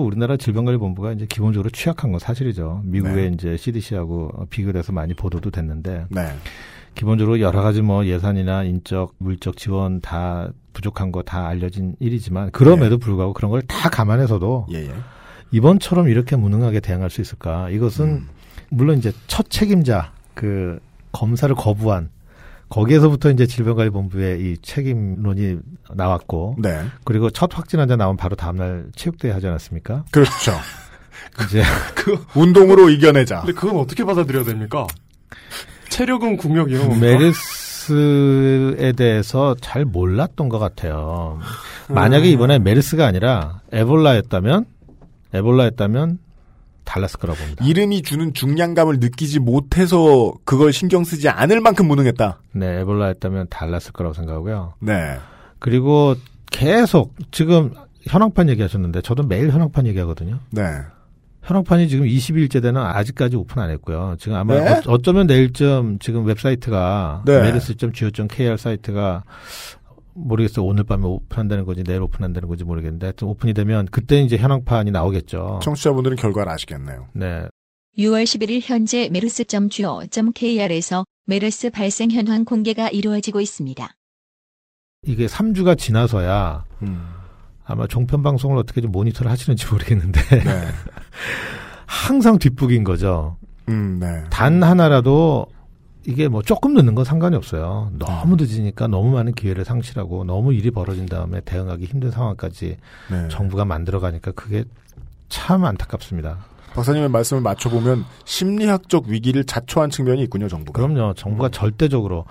우리나라 0.01 0.37
질병관리본부가 0.37 1.13
이제 1.13 1.25
기본적으로 1.27 1.69
취약한 1.69 2.11
건 2.11 2.19
사실이죠. 2.19 2.81
미국의 2.85 3.15
네. 3.15 3.27
이제 3.33 3.57
CDC하고 3.57 4.47
비교를 4.49 4.79
해서 4.79 4.91
많이 4.91 5.13
보도도 5.13 5.51
됐는데 5.51 6.05
네. 6.09 6.27
기본적으로 6.95 7.39
여러 7.39 7.61
가지 7.61 7.81
뭐 7.81 8.05
예산이나 8.05 8.63
인적, 8.63 9.15
물적 9.17 9.55
지원 9.57 10.01
다 10.01 10.51
부족한 10.73 11.11
거 11.11 11.21
다 11.23 11.47
알려진 11.47 11.95
일이지만 11.99 12.51
그럼에도 12.51 12.97
불구하고 12.97 13.33
그런 13.33 13.51
걸 13.51 13.61
다 13.67 13.89
감안해서도 13.89 14.67
예, 14.73 14.85
예. 14.87 14.93
이번처럼 15.51 16.07
이렇게 16.09 16.35
무능하게 16.35 16.79
대응할 16.79 17.09
수 17.09 17.21
있을까? 17.21 17.69
이것은 17.69 18.05
음. 18.05 18.27
물론 18.69 18.97
이제 18.97 19.11
첫 19.27 19.49
책임자 19.49 20.11
그 20.33 20.79
검사를 21.11 21.53
거부한 21.55 22.09
거기에서부터 22.71 23.29
이제 23.31 23.45
질병관리본부의 23.45 24.39
이 24.39 24.57
책임론이 24.61 25.57
나왔고 25.93 26.55
네. 26.59 26.85
그리고 27.03 27.29
첫 27.29 27.55
확진 27.55 27.79
환자 27.79 27.97
나오면 27.97 28.17
바로 28.17 28.35
다음날 28.35 28.85
체육대회 28.95 29.31
하지 29.33 29.47
않았습니까? 29.47 30.05
그렇죠. 30.09 30.53
이제 31.45 31.61
그 31.95 32.17
운동으로 32.33 32.89
이겨내자. 32.89 33.41
근데 33.41 33.53
그건 33.53 33.77
어떻게 33.77 34.05
받아들여야 34.05 34.45
됩니까? 34.45 34.87
체력은 35.89 36.37
국력 36.37 36.71
이런 36.71 36.87
겁니까? 36.87 37.05
메르스에 37.05 38.93
대해서 38.93 39.53
잘 39.59 39.83
몰랐던 39.83 40.47
것 40.47 40.57
같아요. 40.57 41.39
음. 41.89 41.93
만약에 41.93 42.29
이번에 42.29 42.57
메르스가 42.59 43.05
아니라 43.05 43.59
에볼라였다면 43.73 44.65
에볼라였다면 45.33 46.19
달랐을 46.91 47.19
거라고 47.19 47.39
봅니다. 47.39 47.63
이름이 47.65 48.01
주는 48.01 48.33
중량감을 48.33 48.99
느끼지 48.99 49.39
못해서 49.39 50.33
그걸 50.43 50.73
신경 50.73 51.05
쓰지 51.05 51.29
않을 51.29 51.61
만큼 51.61 51.87
무능했다. 51.87 52.41
네, 52.53 52.81
에볼라였다면 52.81 53.47
달랐을 53.49 53.93
거라고 53.93 54.13
생각하고요. 54.13 54.73
네. 54.79 55.17
그리고 55.59 56.15
계속 56.51 57.15
지금 57.31 57.73
현황판 58.03 58.49
얘기하셨는데 58.49 59.01
저도 59.01 59.23
매일 59.23 59.51
현황판 59.51 59.87
얘기하거든요. 59.87 60.39
네. 60.49 60.63
현황판이 61.43 61.87
지금 61.87 62.05
20일째 62.05 62.61
되는 62.61 62.79
아직까지 62.81 63.35
오픈 63.37 63.61
안 63.61 63.69
했고요. 63.71 64.15
지금 64.19 64.35
아마 64.35 64.55
네? 64.55 64.81
어, 64.85 65.01
쩌면 65.01 65.27
내일쯤 65.27 65.97
지금 65.99 66.25
웹사이트가 66.25 67.23
네. 67.25 67.41
mers.go.kr 67.41 68.57
사이트가 68.57 69.23
모르겠어요. 70.13 70.65
오늘 70.65 70.83
밤에 70.83 71.05
오픈한다는 71.05 71.65
건지 71.65 71.83
내일 71.83 72.01
오픈한다는 72.01 72.47
건지 72.47 72.63
모르겠는데 72.63 73.07
하여튼 73.07 73.27
오픈이 73.27 73.53
되면 73.53 73.85
그때 73.91 74.21
이제 74.21 74.37
현황판이 74.37 74.91
나오겠죠. 74.91 75.59
청취자분들은 75.63 76.17
결과를 76.17 76.51
아시겠네요. 76.51 77.07
네. 77.13 77.47
6월 77.97 78.23
11일 78.23 78.61
현재 78.63 79.09
메르스.go.kr에서 79.11 81.05
메르스 81.25 81.69
발생 81.69 82.11
현황 82.11 82.45
공개가 82.45 82.89
이루어지고 82.89 83.41
있습니다. 83.41 83.89
이게 85.07 85.25
3주가 85.25 85.77
지나서야 85.77 86.65
음. 86.83 87.07
아마 87.65 87.87
종편 87.87 88.23
방송을 88.23 88.57
어떻게 88.57 88.81
좀 88.81 88.91
모니터를 88.91 89.31
하시는지 89.31 89.65
모르겠는데 89.71 90.21
네. 90.43 90.67
항상 91.85 92.37
뒷북인 92.37 92.83
거죠. 92.83 93.37
음, 93.69 93.99
네. 93.99 94.23
단 94.29 94.63
하나라도 94.63 95.47
이게 96.05 96.27
뭐 96.27 96.41
조금 96.41 96.73
늦는 96.73 96.95
건 96.95 97.05
상관이 97.05 97.35
없어요. 97.35 97.91
너무 97.97 98.35
늦으니까 98.35 98.87
너무 98.87 99.11
많은 99.11 99.33
기회를 99.33 99.65
상실하고 99.65 100.23
너무 100.23 100.53
일이 100.53 100.71
벌어진 100.71 101.05
다음에 101.05 101.41
대응하기 101.41 101.85
힘든 101.85 102.09
상황까지 102.09 102.77
네. 103.11 103.27
정부가 103.29 103.65
만들어 103.65 103.99
가니까 103.99 104.31
그게 104.31 104.63
참 105.29 105.63
안타깝습니다. 105.63 106.39
박사님의 106.73 107.09
말씀을 107.09 107.41
맞춰보면 107.41 108.05
심리학적 108.25 109.07
위기를 109.07 109.43
자초한 109.43 109.89
측면이 109.89 110.23
있군요, 110.23 110.47
정부가. 110.47 110.81
그럼요. 110.81 111.13
정부가 111.13 111.49
절대적으로 111.49 112.25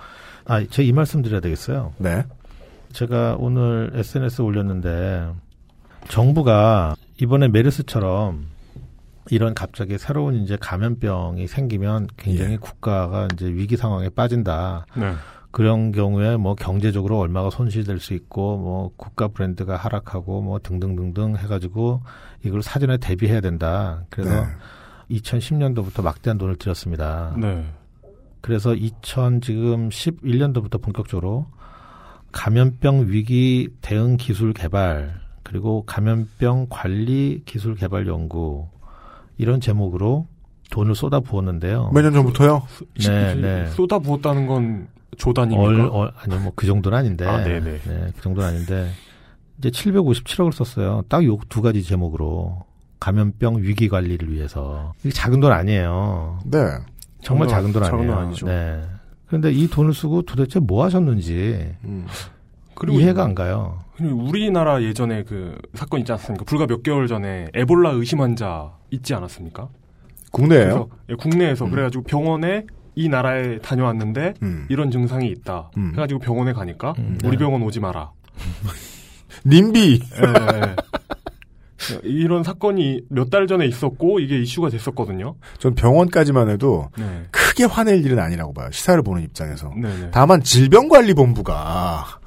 아, 0.45 0.63
제가 0.65 0.85
이 0.87 0.91
말씀 0.91 1.21
드려야 1.21 1.39
되겠어요. 1.39 1.93
네. 1.97 2.23
제가 2.91 3.37
오늘 3.39 3.91
SNS에 3.93 4.43
올렸는데 4.43 5.29
정부가 6.09 6.95
이번에 7.21 7.47
메르스처럼 7.47 8.47
이런 9.29 9.53
갑자기 9.53 9.97
새로운 9.97 10.35
이제 10.35 10.57
감염병이 10.59 11.47
생기면 11.47 12.07
굉장히 12.17 12.53
예. 12.53 12.57
국가가 12.57 13.27
이제 13.33 13.47
위기 13.47 13.77
상황에 13.77 14.09
빠진다. 14.09 14.85
네. 14.95 15.13
그런 15.51 15.91
경우에 15.91 16.37
뭐 16.37 16.55
경제적으로 16.55 17.19
얼마가 17.19 17.49
손실될 17.49 17.99
수 17.99 18.13
있고 18.13 18.57
뭐 18.57 18.91
국가 18.95 19.27
브랜드가 19.27 19.75
하락하고 19.75 20.41
뭐 20.41 20.59
등등등등 20.59 21.35
해가지고 21.37 22.01
이걸 22.43 22.63
사전에 22.63 22.97
대비해야 22.97 23.41
된다. 23.41 24.05
그래서 24.09 24.31
네. 24.33 24.47
2010년도부터 25.11 26.01
막대한 26.03 26.37
돈을 26.37 26.55
들였습니다. 26.55 27.35
네. 27.37 27.65
그래서 28.39 28.73
2000 28.73 29.41
지금 29.41 29.89
11년도부터 29.89 30.81
본격적으로 30.81 31.47
감염병 32.31 33.07
위기 33.07 33.69
대응 33.81 34.15
기술 34.17 34.53
개발 34.53 35.19
그리고 35.43 35.83
감염병 35.85 36.67
관리 36.69 37.43
기술 37.45 37.75
개발 37.75 38.07
연구 38.07 38.69
이런 39.37 39.59
제목으로 39.61 40.27
돈을 40.71 40.95
쏟아 40.95 41.19
부었는데요. 41.19 41.91
몇 41.93 42.01
년 42.01 42.13
전부터요? 42.13 42.63
네, 43.07 43.35
네. 43.35 43.67
쏟아 43.67 43.99
부었다는 43.99 44.47
건 44.47 44.87
조단입니까? 45.17 45.61
얼, 45.61 45.81
얼, 45.91 46.11
아니 46.17 46.37
뭐그 46.41 46.65
정도는 46.65 46.97
아닌데. 46.97 47.25
아, 47.25 47.43
네네. 47.43 47.79
네, 47.85 48.07
그 48.15 48.21
정도는 48.21 48.49
아닌데 48.49 48.89
이제 49.59 49.69
757억을 49.69 50.51
썼어요. 50.53 51.03
딱 51.09 51.23
요 51.25 51.37
두 51.49 51.61
가지 51.61 51.83
제목으로 51.83 52.63
감염병 52.99 53.57
위기 53.63 53.89
관리를 53.89 54.31
위해서 54.31 54.93
이게 55.01 55.09
작은 55.11 55.39
돈 55.39 55.51
아니에요. 55.51 56.39
네. 56.45 56.59
정말 57.23 57.47
작은 57.47 57.71
작은 57.71 57.73
돈 57.73 57.83
작은 57.83 57.97
아니에요. 57.99 58.13
돈 58.15 58.23
아니죠. 58.25 58.45
네. 58.47 58.81
그런데 59.27 59.51
이 59.51 59.67
돈을 59.67 59.93
쓰고 59.93 60.21
도대체 60.23 60.59
뭐 60.59 60.83
하셨는지 60.83 61.73
음. 61.83 62.05
그리고 62.75 62.99
이해가 62.99 63.23
안 63.23 63.35
가요. 63.35 63.79
그리고 64.01 64.23
우리나라 64.23 64.81
예전에 64.81 65.23
그 65.23 65.57
사건 65.73 65.99
있지 66.01 66.11
않습니까? 66.11 66.43
불과 66.45 66.65
몇 66.65 66.81
개월 66.83 67.07
전에 67.07 67.47
에볼라 67.53 67.91
의심 67.91 68.21
환자 68.21 68.71
있지 68.89 69.13
않았습니까? 69.13 69.69
국내에요? 70.31 70.63
그래서 70.63 70.89
예, 71.09 71.13
국내에서 71.15 71.65
음. 71.65 71.71
그래가지고 71.71 72.03
병원에 72.05 72.65
이 72.95 73.07
나라에 73.09 73.59
다녀왔는데 73.59 74.33
음. 74.41 74.65
이런 74.69 74.91
증상이 74.91 75.27
있다. 75.29 75.71
음. 75.77 75.91
해가지고 75.93 76.19
병원에 76.19 76.51
가니까 76.53 76.93
음, 76.97 77.17
우리 77.23 77.31
네. 77.31 77.37
병원 77.37 77.61
오지 77.63 77.79
마라. 77.79 78.11
님비. 79.45 80.01
예, 80.03 80.57
예. 80.67 80.75
이런 82.03 82.43
사건이 82.43 83.01
몇 83.09 83.29
달 83.31 83.47
전에 83.47 83.65
있었고 83.65 84.19
이게 84.19 84.39
이슈가 84.39 84.69
됐었거든요. 84.69 85.35
전 85.57 85.73
병원까지만 85.73 86.49
해도 86.49 86.89
네. 86.97 87.23
크게 87.31 87.63
화낼 87.65 88.03
일은 88.05 88.19
아니라고 88.19 88.53
봐요. 88.53 88.69
시사를 88.71 89.01
보는 89.01 89.23
입장에서. 89.23 89.71
네네. 89.75 90.09
다만 90.11 90.41
질병관리본부가 90.43 92.19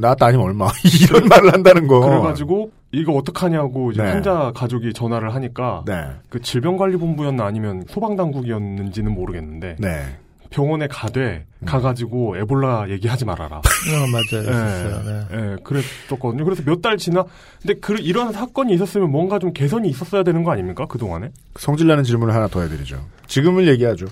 나왔다 0.00 0.26
아니면 0.26 0.46
얼마 0.46 0.68
이런 1.02 1.28
말을 1.28 1.52
한다는 1.52 1.86
거. 1.86 2.00
그래가지고 2.00 2.70
이거 2.92 3.12
어떡하냐고 3.12 3.92
이제 3.92 4.02
네. 4.02 4.10
환자 4.10 4.52
가족이 4.54 4.92
전화를 4.92 5.34
하니까 5.34 5.82
네. 5.86 6.06
그 6.28 6.40
질병관리본부였나 6.40 7.44
아니면 7.44 7.84
소방당국이었는지는 7.88 9.12
모르겠는데 9.12 9.76
네. 9.78 10.16
병원에 10.50 10.86
가되 10.88 11.44
가가지고 11.66 12.38
에볼라 12.38 12.88
얘기하지 12.88 13.26
말아라. 13.26 13.58
어, 13.58 13.60
맞아요. 14.10 14.42
있었어요. 14.48 15.02
네. 15.04 15.26
예, 15.32 15.56
그랬었거든요. 15.62 16.42
그래서 16.44 16.62
몇 16.64 16.80
달 16.80 16.96
지나, 16.96 17.26
근데 17.60 17.74
그 17.80 17.96
이런 18.00 18.32
사건이 18.32 18.72
있었으면 18.72 19.10
뭔가 19.10 19.38
좀 19.38 19.52
개선이 19.52 19.86
있었어야 19.90 20.22
되는 20.22 20.44
거 20.44 20.52
아닙니까? 20.52 20.86
그 20.88 20.96
동안에? 20.96 21.28
성질나는 21.56 22.04
질문을 22.04 22.34
하나 22.34 22.48
더 22.48 22.62
해드리죠. 22.62 22.98
지금을 23.26 23.68
얘기하죠. 23.68 24.06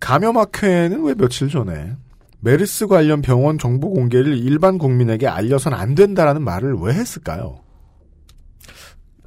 감염 0.00 0.36
학회는 0.36 1.02
왜 1.04 1.14
며칠 1.14 1.48
전에 1.48 1.92
메르스 2.40 2.86
관련 2.86 3.20
병원 3.22 3.58
정보 3.58 3.90
공개를 3.90 4.38
일반 4.38 4.78
국민에게 4.78 5.26
알려선 5.26 5.74
안 5.74 5.94
된다라는 5.94 6.42
말을 6.42 6.74
왜 6.80 6.94
했을까요? 6.94 7.60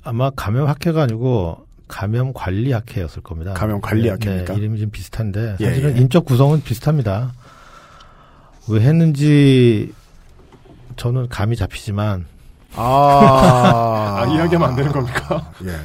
아마 0.03 0.29
감염 0.31 0.67
학회가 0.67 1.03
아니고 1.03 1.65
감염 1.87 2.31
관리 2.33 2.71
학회였을 2.71 3.21
겁니다. 3.21 3.53
감염 3.53 3.81
관리 3.81 4.07
학회입니까? 4.07 4.53
네, 4.53 4.59
이름이 4.59 4.79
좀 4.79 4.89
비슷한데 4.91 5.57
예, 5.59 5.65
사실은 5.65 5.97
예. 5.97 6.01
인적 6.01 6.25
구성은 6.25 6.63
비슷합니다. 6.63 7.33
왜 8.69 8.79
했는지 8.81 9.93
저는 10.95 11.27
감이 11.27 11.55
잡히지만 11.57 12.25
아, 12.75 14.23
아, 14.23 14.33
이야기하면 14.33 14.69
안 14.69 14.75
되는 14.75 14.91
겁니까? 14.91 15.51
예. 15.65 15.75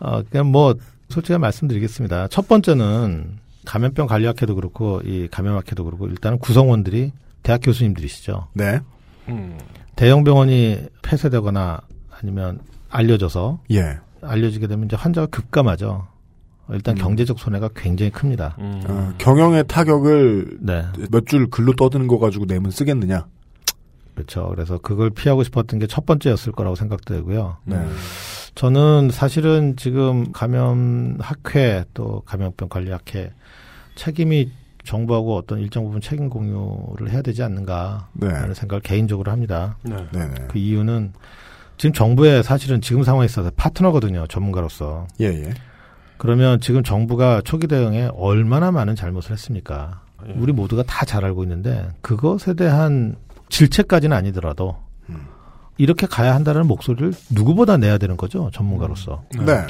어, 0.00 0.22
그냥 0.30 0.46
뭐 0.46 0.74
솔직히 1.10 1.38
말씀드리겠습니다. 1.38 2.28
첫 2.28 2.48
번째는 2.48 3.38
감염병 3.66 4.06
관리학회도 4.06 4.54
그렇고 4.54 5.00
이 5.04 5.28
감염학회도 5.30 5.84
그렇고 5.84 6.06
일단은 6.08 6.38
구성원들이 6.38 7.12
대학 7.42 7.60
교수님들이시죠. 7.62 8.48
네. 8.54 8.80
음. 9.28 9.58
대형 9.96 10.24
병원이 10.24 10.86
폐쇄되거나 11.02 11.80
아니면 12.10 12.60
알려져서 12.88 13.60
예. 13.72 13.98
알려지게 14.22 14.66
되면 14.66 14.86
이제 14.86 14.96
환자가 14.96 15.26
급감하죠. 15.26 16.06
일단 16.70 16.96
음. 16.96 17.02
경제적 17.02 17.38
손해가 17.38 17.68
굉장히 17.74 18.10
큽니다. 18.10 18.56
음. 18.58 18.82
어, 18.88 19.12
경영의 19.18 19.64
타격을 19.68 20.58
네. 20.60 20.84
몇줄 21.10 21.50
글로 21.50 21.74
떠드는 21.74 22.06
거 22.06 22.18
가지고 22.18 22.46
내면 22.46 22.70
쓰겠느냐? 22.70 23.26
그렇죠. 24.14 24.48
그래서 24.48 24.78
그걸 24.78 25.10
피하고 25.10 25.44
싶었던 25.44 25.78
게 25.78 25.86
첫 25.86 26.06
번째였을 26.06 26.52
거라고 26.52 26.74
생각되고요. 26.74 27.58
네. 27.64 27.76
저는 28.54 29.10
사실은 29.12 29.76
지금 29.76 30.32
감염학회 30.32 31.84
또 31.94 32.22
감염병 32.24 32.68
관리학회 32.70 33.32
책임이 33.96 34.50
정부하고 34.84 35.36
어떤 35.36 35.58
일정 35.58 35.84
부분 35.84 36.00
책임 36.00 36.28
공유를 36.30 37.10
해야 37.10 37.20
되지 37.22 37.42
않는가 37.42 38.08
네. 38.12 38.28
라는 38.28 38.54
생각을 38.54 38.80
개인적으로 38.82 39.32
합니다. 39.32 39.76
네. 39.82 39.96
네네. 40.12 40.34
그 40.48 40.58
이유는 40.58 41.12
지금 41.76 41.92
정부의 41.92 42.44
사실은 42.44 42.80
지금 42.80 43.02
상황에 43.02 43.26
있어서 43.26 43.50
파트너거든요. 43.56 44.26
전문가로서. 44.28 45.08
예, 45.20 45.26
예. 45.26 45.54
그러면 46.18 46.60
지금 46.60 46.82
정부가 46.84 47.42
초기 47.44 47.66
대응에 47.66 48.08
얼마나 48.14 48.70
많은 48.70 48.94
잘못을 48.94 49.32
했습니까? 49.32 50.00
예. 50.28 50.32
우리 50.38 50.52
모두가 50.52 50.84
다 50.84 51.04
잘 51.04 51.24
알고 51.24 51.42
있는데 51.42 51.88
그것에 52.00 52.54
대한 52.54 53.16
질책까지는 53.48 54.16
아니더라도 54.16 54.76
음. 55.08 55.26
이렇게 55.78 56.06
가야 56.06 56.34
한다는 56.34 56.66
목소리를 56.66 57.12
누구보다 57.30 57.76
내야 57.76 57.98
되는 57.98 58.16
거죠. 58.16 58.50
전문가로서. 58.52 59.24
네. 59.44 59.66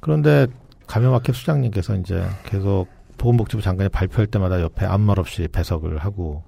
그런데 0.00 0.46
감염학회 0.88 1.32
수장님께서 1.32 1.96
이제 1.96 2.24
계속 2.44 2.86
보건복지부 3.18 3.62
장관이 3.62 3.90
발표할 3.90 4.26
때마다 4.26 4.60
옆에 4.62 4.86
아무 4.86 5.04
말 5.04 5.18
없이 5.18 5.48
배석을 5.52 5.98
하고 5.98 6.44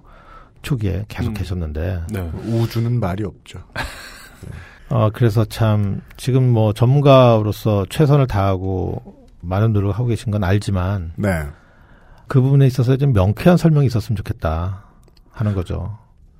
초기에 0.61 1.05
계속 1.07 1.29
음. 1.29 1.33
계셨는데 1.33 2.01
네. 2.11 2.31
우주는 2.45 2.99
말이 2.99 3.23
없죠. 3.23 3.59
어, 4.89 5.09
그래서 5.13 5.45
참, 5.45 6.01
지금 6.17 6.51
뭐 6.51 6.73
전문가로서 6.73 7.85
최선을 7.89 8.27
다하고 8.27 9.01
많은 9.39 9.71
노력을 9.71 9.95
하고 9.95 10.07
계신 10.07 10.31
건 10.31 10.43
알지만, 10.43 11.13
네. 11.15 11.29
그 12.27 12.41
부분에 12.41 12.67
있어서 12.67 12.97
좀 12.97 13.13
명쾌한 13.13 13.57
설명이 13.57 13.87
있었으면 13.87 14.17
좋겠다 14.17 14.83
하는 15.31 15.55
거죠. 15.55 15.97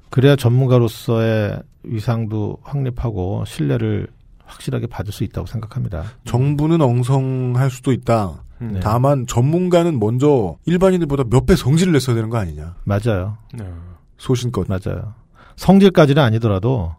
그래야 0.10 0.36
전문가로서의 0.36 1.62
위상도 1.84 2.58
확립하고 2.64 3.46
신뢰를 3.46 4.08
확실하게 4.52 4.88
받을 4.88 5.12
수 5.14 5.24
있다고 5.24 5.48
생각합니다. 5.48 6.04
정부는 6.26 6.82
엉성할 6.82 7.70
수도 7.72 7.92
있다. 7.94 8.44
음. 8.62 8.72
네. 8.74 8.80
다만 8.82 9.26
전문가는 9.28 9.98
먼저 10.00 10.58
일반인들보다 10.66 11.24
몇 11.30 11.46
배 11.46 11.56
성질을 11.56 11.94
냈어야 11.94 12.16
되는 12.16 12.30
거 12.30 12.38
아니냐. 12.38 12.76
맞아요. 12.84 13.38
네. 13.54 13.66
소신껏. 14.18 14.68
맞아요. 14.68 15.14
성질까지는 15.56 16.22
아니더라도 16.22 16.96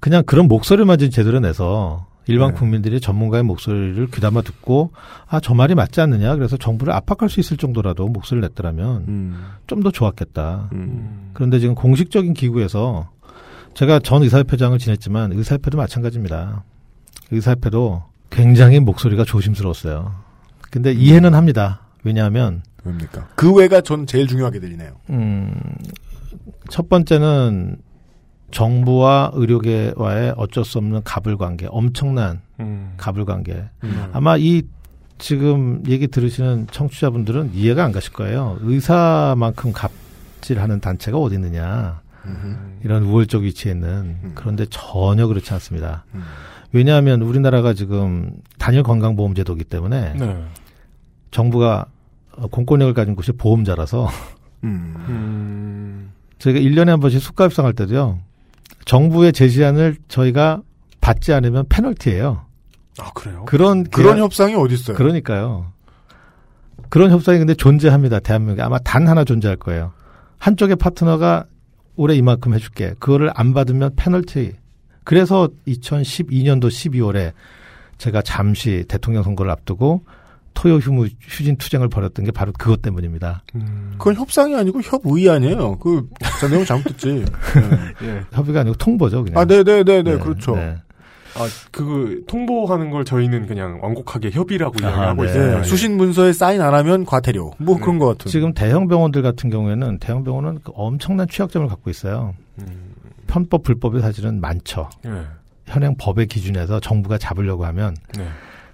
그냥 0.00 0.22
그런 0.24 0.46
목소리만 0.46 0.98
좀 0.98 1.10
제대로 1.10 1.40
내서 1.40 2.06
일반 2.26 2.50
네. 2.52 2.58
국민들이 2.58 3.00
전문가의 3.00 3.42
목소리를 3.42 4.06
귀담아 4.08 4.42
듣고 4.42 4.92
아 5.26 5.40
저 5.40 5.54
말이 5.54 5.74
맞지 5.74 6.00
않느냐 6.00 6.34
그래서 6.36 6.56
정부를 6.58 6.92
압박할 6.92 7.28
수 7.30 7.40
있을 7.40 7.56
정도라도 7.56 8.06
목소리를 8.08 8.46
냈더라면 8.48 9.04
음. 9.08 9.44
좀더 9.66 9.90
좋았겠다. 9.90 10.68
음. 10.72 11.30
그런데 11.32 11.58
지금 11.58 11.74
공식적인 11.74 12.34
기구에서 12.34 13.08
제가 13.78 14.00
전 14.00 14.24
의사협회장을 14.24 14.76
지냈지만 14.76 15.30
의사협회도 15.32 15.78
마찬가지입니다. 15.78 16.64
의사협회도 17.30 18.02
굉장히 18.28 18.80
목소리가 18.80 19.22
조심스러웠어요. 19.22 20.16
근데 20.72 20.90
이해는 20.90 21.32
합니다. 21.32 21.82
왜냐하면 22.02 22.62
왜입니까? 22.82 23.28
그 23.36 23.54
외가 23.54 23.80
전 23.80 24.04
제일 24.04 24.26
중요하게 24.26 24.58
들리네요. 24.58 24.96
음, 25.10 25.54
첫 26.68 26.88
번째는 26.88 27.76
정부와 28.50 29.30
의료계와의 29.34 30.34
어쩔 30.36 30.64
수 30.64 30.78
없는 30.78 31.04
갑을 31.04 31.36
관계, 31.36 31.68
엄청난 31.70 32.40
음. 32.58 32.94
갑을 32.96 33.24
관계. 33.26 33.62
음. 33.84 34.10
아마 34.12 34.36
이 34.36 34.62
지금 35.18 35.84
얘기 35.86 36.08
들으시는 36.08 36.66
청취자분들은 36.72 37.52
이해가 37.54 37.84
안 37.84 37.92
가실 37.92 38.12
거예요. 38.12 38.58
의사만큼 38.60 39.72
갑질하는 39.72 40.80
단체가 40.80 41.16
어디 41.16 41.36
있느냐. 41.36 42.00
음. 42.28 42.78
이런 42.84 43.04
우월적 43.04 43.42
위치에 43.42 43.72
있는. 43.72 44.32
그런데 44.34 44.66
전혀 44.70 45.26
그렇지 45.26 45.52
않습니다. 45.54 46.04
음. 46.14 46.22
왜냐하면 46.72 47.22
우리나라가 47.22 47.72
지금 47.74 48.30
단일 48.58 48.82
건강보험 48.82 49.34
제도이기 49.34 49.64
때문에 49.64 50.14
네. 50.14 50.44
정부가 51.30 51.86
공권력을 52.50 52.92
가진 52.94 53.16
곳이 53.16 53.32
보험자라서 53.32 54.08
음. 54.64 54.94
음. 55.08 56.10
저희가 56.38 56.60
1년에 56.60 56.88
한 56.88 57.00
번씩 57.00 57.20
수가 57.20 57.44
협상할 57.44 57.72
때도요. 57.72 58.18
정부의 58.84 59.32
제시안을 59.32 59.96
저희가 60.08 60.62
받지 61.00 61.32
않으면 61.32 61.64
페널티예요. 61.68 62.44
아 63.00 63.10
그래요? 63.14 63.44
그런 63.46 63.84
그런 63.84 64.14
계약- 64.16 64.24
협상이 64.24 64.54
어디 64.54 64.74
있어요? 64.74 64.96
그러니까요. 64.96 65.72
그런 66.90 67.10
협상이 67.10 67.38
근데 67.38 67.54
존재합니다. 67.54 68.20
대한민국에 68.20 68.62
아마 68.62 68.78
단 68.78 69.08
하나 69.08 69.24
존재할 69.24 69.56
거예요. 69.56 69.92
한쪽의 70.38 70.76
파트너가 70.76 71.44
올해 71.98 72.14
이만큼 72.14 72.54
해줄게. 72.54 72.94
그거를 72.98 73.30
안 73.34 73.52
받으면 73.52 73.94
페널티. 73.96 74.54
그래서 75.04 75.48
2012년도 75.66 76.68
12월에 76.68 77.32
제가 77.98 78.22
잠시 78.22 78.84
대통령 78.88 79.24
선거를 79.24 79.50
앞두고 79.50 80.04
토요 80.54 80.76
휴무 80.76 81.08
휴진 81.20 81.56
투쟁을 81.56 81.88
벌였던 81.88 82.24
게 82.24 82.30
바로 82.30 82.52
그것 82.56 82.82
때문입니다. 82.82 83.42
음. 83.56 83.94
그건 83.98 84.14
협상이 84.14 84.54
아니고 84.56 84.80
협의 84.80 85.28
아니에요. 85.28 85.78
그, 85.78 86.08
자, 86.40 86.48
내용 86.48 86.64
잘못 86.64 86.84
듣지. 86.84 87.24
예. 88.02 88.24
협의가 88.32 88.60
아니고 88.60 88.76
통보죠, 88.76 89.24
그냥. 89.24 89.40
아, 89.40 89.44
네네네네, 89.44 90.02
네, 90.02 90.18
그렇죠. 90.18 90.56
네. 90.56 90.76
아, 91.36 91.46
그 91.70 92.24
통보하는 92.26 92.90
걸 92.90 93.04
저희는 93.04 93.46
그냥 93.46 93.78
완곡하게 93.82 94.30
협의라고 94.30 94.74
아하, 94.82 94.90
이야기하고 94.90 95.24
네. 95.24 95.30
있어요. 95.30 95.58
네, 95.58 95.64
수신 95.64 95.96
문서에 95.96 96.32
사인 96.32 96.60
안 96.60 96.74
하면 96.74 97.04
과태료. 97.04 97.52
뭐 97.58 97.76
그런 97.78 97.98
것 97.98 98.06
같은. 98.06 98.30
지금 98.30 98.52
대형 98.54 98.88
병원들 98.88 99.22
같은 99.22 99.50
경우에는 99.50 99.98
대형 99.98 100.24
병원은 100.24 100.60
그 100.64 100.72
엄청난 100.74 101.28
취약점을 101.28 101.66
갖고 101.68 101.90
있어요. 101.90 102.34
음. 102.58 102.94
편법 103.26 103.62
불법이 103.62 104.00
사실은 104.00 104.40
많죠. 104.40 104.88
네. 105.04 105.22
현행 105.66 105.94
법의 105.98 106.26
기준에서 106.26 106.80
정부가 106.80 107.18
잡으려고 107.18 107.66
하면 107.66 107.94
네. 108.16 108.26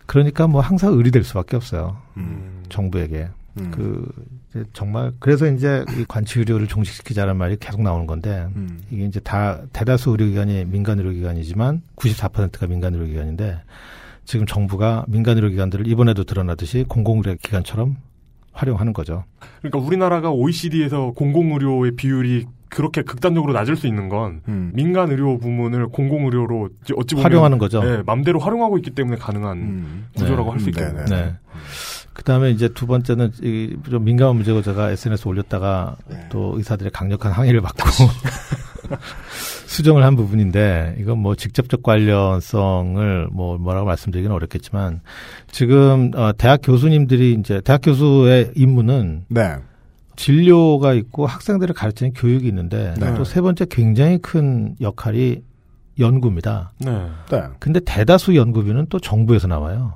그러니까 0.06 0.46
뭐 0.46 0.60
항상 0.60 0.92
의리될 0.92 1.24
수밖에 1.24 1.56
없어요. 1.56 1.96
음. 2.16 2.62
정부에게. 2.68 3.28
음. 3.58 3.70
그 3.70 4.66
정말 4.72 5.12
그래서 5.18 5.46
이제 5.46 5.84
이 5.98 6.04
관치 6.06 6.38
의료를 6.40 6.66
종식시키자는 6.66 7.36
말이 7.36 7.56
계속 7.58 7.82
나오는 7.82 8.06
건데 8.06 8.48
음. 8.56 8.80
이게 8.90 9.04
이제 9.04 9.20
다 9.20 9.60
대다수 9.72 10.10
의료기관이 10.10 10.64
민간 10.66 10.98
의료기관이지만 10.98 11.82
94%가 11.96 12.66
민간 12.66 12.94
의료기관인데 12.94 13.60
지금 14.24 14.46
정부가 14.46 15.04
민간 15.08 15.36
의료기관들을 15.36 15.86
이번에도 15.86 16.24
드러나듯이 16.24 16.84
공공의료기관처럼 16.88 17.96
활용하는 18.52 18.92
거죠. 18.92 19.24
그러니까 19.58 19.78
우리나라가 19.80 20.30
OECD에서 20.30 21.12
공공의료의 21.12 21.96
비율이 21.96 22.46
그렇게 22.70 23.02
극단적으로 23.02 23.52
낮을 23.52 23.76
수 23.76 23.86
있는 23.86 24.08
건 24.08 24.40
음. 24.48 24.72
민간 24.74 25.10
의료 25.10 25.38
부문을 25.38 25.88
공공 25.88 26.24
의료로 26.24 26.70
이제 26.82 26.94
어찌 26.96 27.14
보면 27.14 27.24
활용하는 27.24 27.58
거죠. 27.58 27.82
네, 27.82 28.02
맘대로 28.04 28.40
활용하고 28.40 28.78
있기 28.78 28.90
때문에 28.90 29.16
가능한 29.16 29.58
음. 29.58 30.06
구조라고 30.16 30.44
네. 30.44 30.50
할수 30.50 30.66
음, 30.66 30.68
있겠네요. 30.70 31.04
네네. 31.04 31.22
네. 31.22 31.34
그 32.14 32.22
다음에 32.22 32.50
이제 32.52 32.68
두 32.68 32.86
번째는 32.86 33.32
이좀 33.42 34.04
민감한 34.04 34.36
문제고 34.36 34.62
제가 34.62 34.92
SNS 34.92 35.24
에 35.26 35.30
올렸다가 35.30 35.96
네. 36.08 36.26
또 36.30 36.54
의사들의 36.56 36.92
강력한 36.92 37.32
항의를 37.32 37.60
받고 37.60 37.84
수정을 39.66 40.04
한 40.04 40.14
부분인데 40.14 40.96
이건 41.00 41.18
뭐 41.18 41.34
직접적 41.34 41.82
관련성을 41.82 43.28
뭐 43.32 43.58
뭐라고 43.58 43.86
말씀드리기는 43.86 44.34
어렵겠지만 44.34 45.00
지금 45.50 46.12
어 46.14 46.32
대학 46.38 46.60
교수님들이 46.62 47.36
이제 47.38 47.60
대학 47.62 47.80
교수의 47.82 48.52
임무는 48.54 49.24
네. 49.28 49.56
진료가 50.14 50.94
있고 50.94 51.26
학생들을 51.26 51.74
가르치는 51.74 52.12
교육이 52.12 52.46
있는데 52.46 52.94
네. 53.00 53.14
또세 53.14 53.40
번째 53.40 53.66
굉장히 53.68 54.18
큰 54.18 54.76
역할이 54.80 55.42
연구입니다. 55.98 56.72
네. 56.78 57.08
네. 57.30 57.42
근데 57.58 57.80
대다수 57.84 58.36
연구비는 58.36 58.86
또 58.88 59.00
정부에서 59.00 59.48
나와요. 59.48 59.94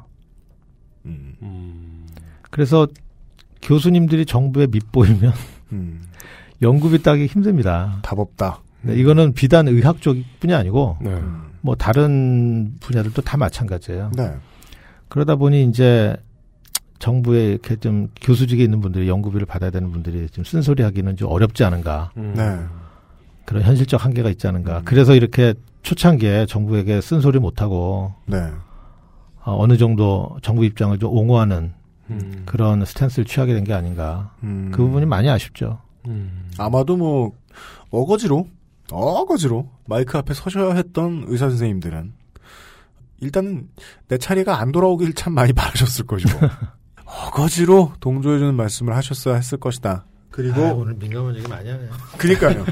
음. 1.06 1.97
음. 2.48 2.50
그래서 2.50 2.86
교수님들이 3.62 4.26
정부에 4.26 4.66
밑보이면 4.66 5.32
음. 5.72 6.02
연구비 6.62 7.02
따기 7.02 7.26
힘듭니다. 7.26 7.98
답 8.02 8.18
없다. 8.18 8.60
네, 8.82 8.94
이거는 8.96 9.32
비단 9.32 9.68
의학 9.68 10.00
쪽뿐이 10.00 10.54
아니고 10.54 10.98
네. 11.00 11.10
음. 11.10 11.48
뭐 11.60 11.74
다른 11.74 12.74
분야들도 12.80 13.22
다 13.22 13.36
마찬가지예요. 13.36 14.12
네. 14.16 14.32
그러다 15.08 15.36
보니 15.36 15.64
이제 15.64 16.16
정부에 16.98 17.50
이렇게 17.50 17.76
좀 17.76 18.08
교수직에 18.20 18.62
있는 18.62 18.80
분들이 18.80 19.08
연구비를 19.08 19.46
받아야 19.46 19.70
되는 19.70 19.90
분들이 19.90 20.28
좀 20.30 20.44
쓴소리 20.44 20.82
하기는 20.82 21.16
좀 21.16 21.30
어렵지 21.30 21.64
않은가 21.64 22.12
음. 22.16 22.34
네. 22.36 22.58
그런 23.44 23.62
현실적 23.62 24.04
한계가 24.04 24.28
있지 24.30 24.46
않은가. 24.46 24.78
음. 24.78 24.82
그래서 24.84 25.14
이렇게 25.14 25.54
초창기에 25.82 26.46
정부에게 26.46 27.00
쓴소리 27.00 27.38
못하고 27.38 28.14
네. 28.26 28.38
어, 29.44 29.56
어느 29.62 29.76
정도 29.76 30.36
정부 30.42 30.64
입장을 30.64 30.98
좀 30.98 31.10
옹호하는 31.10 31.72
음. 32.10 32.42
그런 32.46 32.84
스탠스를 32.84 33.24
취하게 33.24 33.54
된 33.54 33.64
게 33.64 33.72
아닌가. 33.72 34.32
음. 34.42 34.70
그 34.72 34.82
부분이 34.82 35.06
많이 35.06 35.28
아쉽죠. 35.28 35.80
음. 36.06 36.48
아마도 36.58 36.96
뭐 36.96 37.32
어거지로 37.90 38.48
어거지로 38.90 39.68
마이크 39.86 40.16
앞에 40.16 40.32
서셔야 40.34 40.74
했던 40.74 41.24
의사 41.28 41.48
선생님들은 41.50 42.12
일단은 43.20 43.68
내 44.08 44.16
차례가 44.16 44.60
안 44.60 44.72
돌아오길 44.72 45.12
참 45.14 45.34
많이 45.34 45.52
바라셨을 45.54 46.06
것이고 46.06 46.38
어거지로 47.04 47.92
동조해주는 48.00 48.54
말씀을 48.54 48.94
하셨어야 48.96 49.34
했을 49.36 49.58
것이다. 49.58 50.04
그리고 50.30 50.62
아, 50.62 50.72
오늘 50.72 50.94
민감한 50.94 51.34
얘기 51.36 51.48
많이 51.48 51.68
하네. 51.68 51.88
그니까요. 52.16 52.64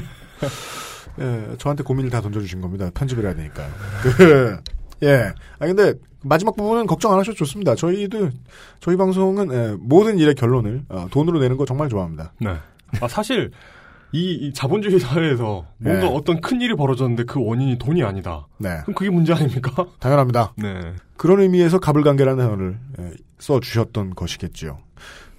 예, 1.19 1.55
저한테 1.57 1.83
고민을 1.83 2.09
다 2.09 2.21
던져주신 2.21 2.61
겁니다. 2.61 2.89
편집을 2.93 3.25
해야 3.25 3.33
되니까. 3.33 3.67
그, 4.03 4.57
예. 5.03 5.33
아, 5.59 5.65
근데, 5.65 5.93
마지막 6.27 6.55
부분은 6.55 6.87
걱정 6.87 7.13
안 7.13 7.19
하셔도 7.19 7.35
좋습니다. 7.37 7.75
저희도 7.75 8.29
저희 8.79 8.95
방송은 8.97 9.51
예, 9.51 9.75
모든 9.79 10.19
일의 10.19 10.35
결론을 10.35 10.83
어, 10.89 11.07
돈으로 11.11 11.39
내는 11.39 11.57
거 11.57 11.65
정말 11.65 11.89
좋아합니다. 11.89 12.33
네. 12.39 12.55
아 13.01 13.07
사실 13.07 13.51
이, 14.11 14.31
이 14.33 14.53
자본주의 14.53 14.99
사회에서 14.99 15.65
뭔가 15.77 16.01
네. 16.01 16.07
어떤 16.07 16.39
큰 16.41 16.61
일이 16.61 16.75
벌어졌는데 16.75 17.23
그 17.25 17.43
원인이 17.43 17.77
돈이 17.77 18.03
아니다. 18.03 18.47
네. 18.57 18.79
그럼 18.83 18.95
그게 18.95 19.09
문제 19.09 19.33
아닙니까? 19.33 19.85
당연합니다. 19.99 20.53
네. 20.55 20.93
그런 21.17 21.41
의미에서 21.41 21.79
가불관계라는 21.79 22.43
단어를 22.43 22.79
예, 22.99 23.11
써주셨던 23.39 24.15
것이겠지요. 24.15 24.79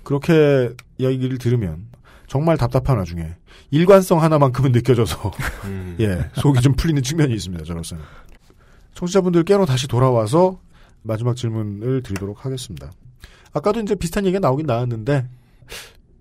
그렇게 0.03 0.71
이야기를 0.99 1.39
들으면 1.39 1.87
정말 2.27 2.57
답답한 2.57 2.99
와중에 2.99 3.37
일관성 3.71 4.23
하나만큼은 4.23 4.73
느껴져서 4.73 5.33
음. 5.65 5.97
예 6.01 6.31
속이 6.35 6.61
좀 6.61 6.75
풀리는 6.75 7.03
측면이 7.03 7.33
있습니다. 7.35 7.65
저로서는 7.65 8.03
청취자분들께로 8.95 9.67
다시 9.67 9.89
돌아와서 9.89 10.61
마지막 11.03 11.37
질문을 11.37 12.03
드리도록 12.03 12.45
하겠습니다. 12.45 12.91
아까도 13.53 13.81
이제 13.81 13.95
비슷한 13.95 14.25
얘기가 14.27 14.41
나오긴 14.41 14.67
나왔는데 14.67 15.27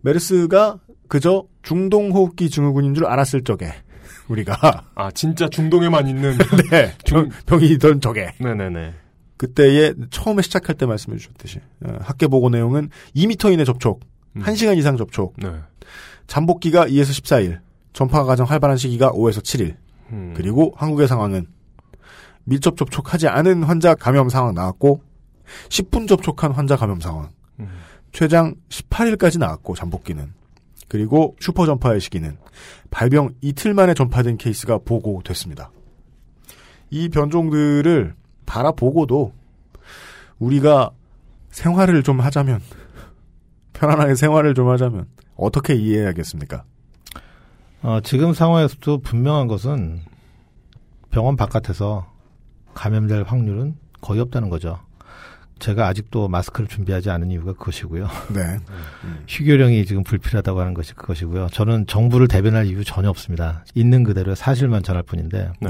메르스가 0.01 0.79
그저 1.07 1.45
중동 1.61 2.11
호흡기 2.11 2.49
증후군인 2.49 2.93
줄 2.93 3.05
알았을 3.05 3.43
적에 3.43 3.71
우리가 4.29 4.85
아 4.95 5.11
진짜 5.11 5.49
중동에만 5.49 6.07
있는 6.07 6.37
네 6.71 6.93
병, 7.05 7.29
병이던 7.45 8.01
적에 8.01 8.33
네네네. 8.39 8.93
그때에 9.37 9.93
처음에 10.09 10.41
시작할 10.41 10.75
때 10.75 10.85
말씀해 10.85 11.17
주셨듯이 11.17 11.59
어, 11.85 11.97
학계 12.01 12.27
보고 12.27 12.49
내용은 12.49 12.89
2미터 13.15 13.53
이내 13.53 13.65
접촉, 13.65 13.99
음. 14.35 14.41
1시간 14.41 14.77
이상 14.77 14.97
접촉, 14.97 15.35
네. 15.37 15.51
잠복기가 16.25 16.87
2에서 16.87 17.11
14일, 17.11 17.59
전파가 17.93 18.25
가장 18.25 18.47
활발한 18.47 18.77
시기가 18.77 19.11
5에서 19.11 19.39
7일. 19.39 19.75
음. 20.11 20.33
그리고 20.35 20.73
한국의 20.77 21.07
상황은 21.07 21.47
밀접 22.47 22.77
접촉하지 22.77 23.27
않은 23.27 23.63
환자 23.63 23.93
감염 23.93 24.29
상황 24.29 24.53
나왔고 24.55 25.01
10분 25.67 26.07
접촉한 26.07 26.53
환자 26.53 26.77
감염 26.77 27.01
상황. 27.01 27.29
음. 27.59 27.67
최장 28.13 28.55
18일까지 28.69 29.37
나왔고 29.37 29.75
잠복기는 29.75 30.33
그리고 30.87 31.35
슈퍼 31.41 31.65
전파의 31.65 31.99
시기는 31.99 32.37
발병 32.89 33.31
이틀 33.41 33.73
만에 33.73 33.93
전파된 33.93 34.37
케이스가 34.37 34.77
보고됐습니다. 34.77 35.71
이 36.89 37.09
변종들을 37.09 38.15
바라보고도 38.45 39.33
우리가 40.39 40.91
생활을 41.49 42.01
좀 42.03 42.21
하자면 42.21 42.61
편안하게 43.73 44.15
생활을 44.15 44.53
좀 44.53 44.69
하자면 44.69 45.05
어떻게 45.35 45.75
이해해야겠습니까? 45.75 46.63
어, 47.81 47.99
지금 48.03 48.33
상황에서도 48.33 48.99
분명한 48.99 49.47
것은 49.47 49.99
병원 51.09 51.35
바깥에서 51.35 52.16
감염될 52.77 53.23
확률은 53.23 53.75
거의 54.01 54.21
없다는 54.21 54.49
거죠. 54.49 54.79
제가 55.59 55.87
아직도 55.87 56.27
마스크를 56.27 56.67
준비하지 56.67 57.09
않은 57.09 57.31
이유가 57.31 57.53
그것이고요. 57.53 58.07
네. 58.33 58.59
휴교령이 59.27 59.85
지금 59.87 60.03
불필요하다고 60.03 60.59
하는 60.61 60.75
것이 60.75 60.93
그것이고요. 60.93 61.47
저는 61.51 61.87
정부를 61.87 62.27
대변할 62.27 62.67
이유 62.67 62.83
전혀 62.83 63.09
없습니다. 63.09 63.65
있는 63.73 64.03
그대로 64.03 64.35
사실만 64.35 64.83
전할 64.83 65.01
뿐인데. 65.01 65.51
네. 65.59 65.69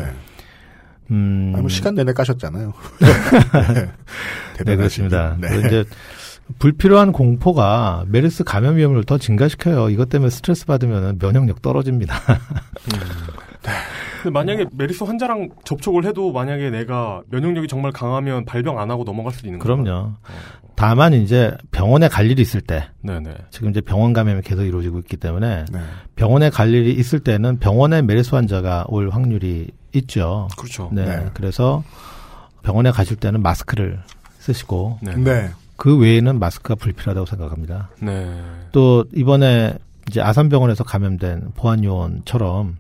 음. 1.12 1.54
아니, 1.56 1.62
뭐 1.62 1.70
시간 1.70 1.96
내내 1.96 2.12
까셨잖아요. 2.12 2.74
네, 4.66 4.76
그렇습니다. 4.76 5.38
네. 5.40 5.48
이제 5.60 5.86
불필요한 6.60 7.14
공포가 7.14 8.04
메르스 8.08 8.44
감염 8.44 8.76
위험을 8.76 9.06
더 9.06 9.18
증가시켜요. 9.18 9.90
이것 9.90 10.10
때문에 10.10 10.30
스트레스 10.30 10.66
받으면 10.66 11.18
면역력 11.20 11.62
떨어집니다. 11.62 12.22
근데 14.24 14.32
만약에 14.32 14.66
메르스 14.72 15.04
환자랑 15.04 15.50
접촉을 15.64 16.06
해도 16.06 16.32
만약에 16.32 16.70
내가 16.70 17.22
면역력이 17.30 17.68
정말 17.68 17.92
강하면 17.92 18.46
발병 18.46 18.80
안 18.80 18.90
하고 18.90 19.04
넘어갈 19.04 19.34
수도 19.34 19.48
있는 19.48 19.60
거예요. 19.60 19.84
그럼요. 19.84 20.14
다만 20.76 21.14
이제 21.14 21.56
병원에 21.72 22.08
갈 22.08 22.30
일이 22.30 22.42
있을 22.42 22.62
때 22.62 22.88
네네. 23.02 23.34
지금 23.50 23.72
이제 23.72 23.82
병원 23.82 24.14
감염이 24.14 24.42
계속 24.44 24.64
이루어지고 24.64 25.00
있기 25.00 25.18
때문에 25.18 25.66
네. 25.72 25.80
병원에 26.16 26.50
갈 26.50 26.74
일이 26.74 26.94
있을 26.94 27.20
때는 27.20 27.58
병원에 27.58 28.02
메르스 28.02 28.36
환자가 28.36 28.86
올 28.88 29.10
확률이 29.10 29.72
있죠. 29.94 30.48
그렇죠. 30.58 30.90
네. 30.94 31.06
네. 31.06 31.26
그래서 31.34 31.84
병원에 32.62 32.92
가실 32.92 33.18
때는 33.18 33.42
마스크를 33.42 34.00
쓰시고 34.40 35.00
네. 35.02 35.16
네. 35.16 35.50
그 35.78 35.98
외에는 35.98 36.40
마스크가 36.40 36.76
불필요하다고 36.76 37.26
생각합니다. 37.26 37.90
네. 38.02 38.40
또 38.72 39.06
이번에 39.16 39.74
이제 40.10 40.22
아산병원에서 40.22 40.84
감염된 40.84 41.54
보안 41.56 41.84
요원처럼 41.84 42.78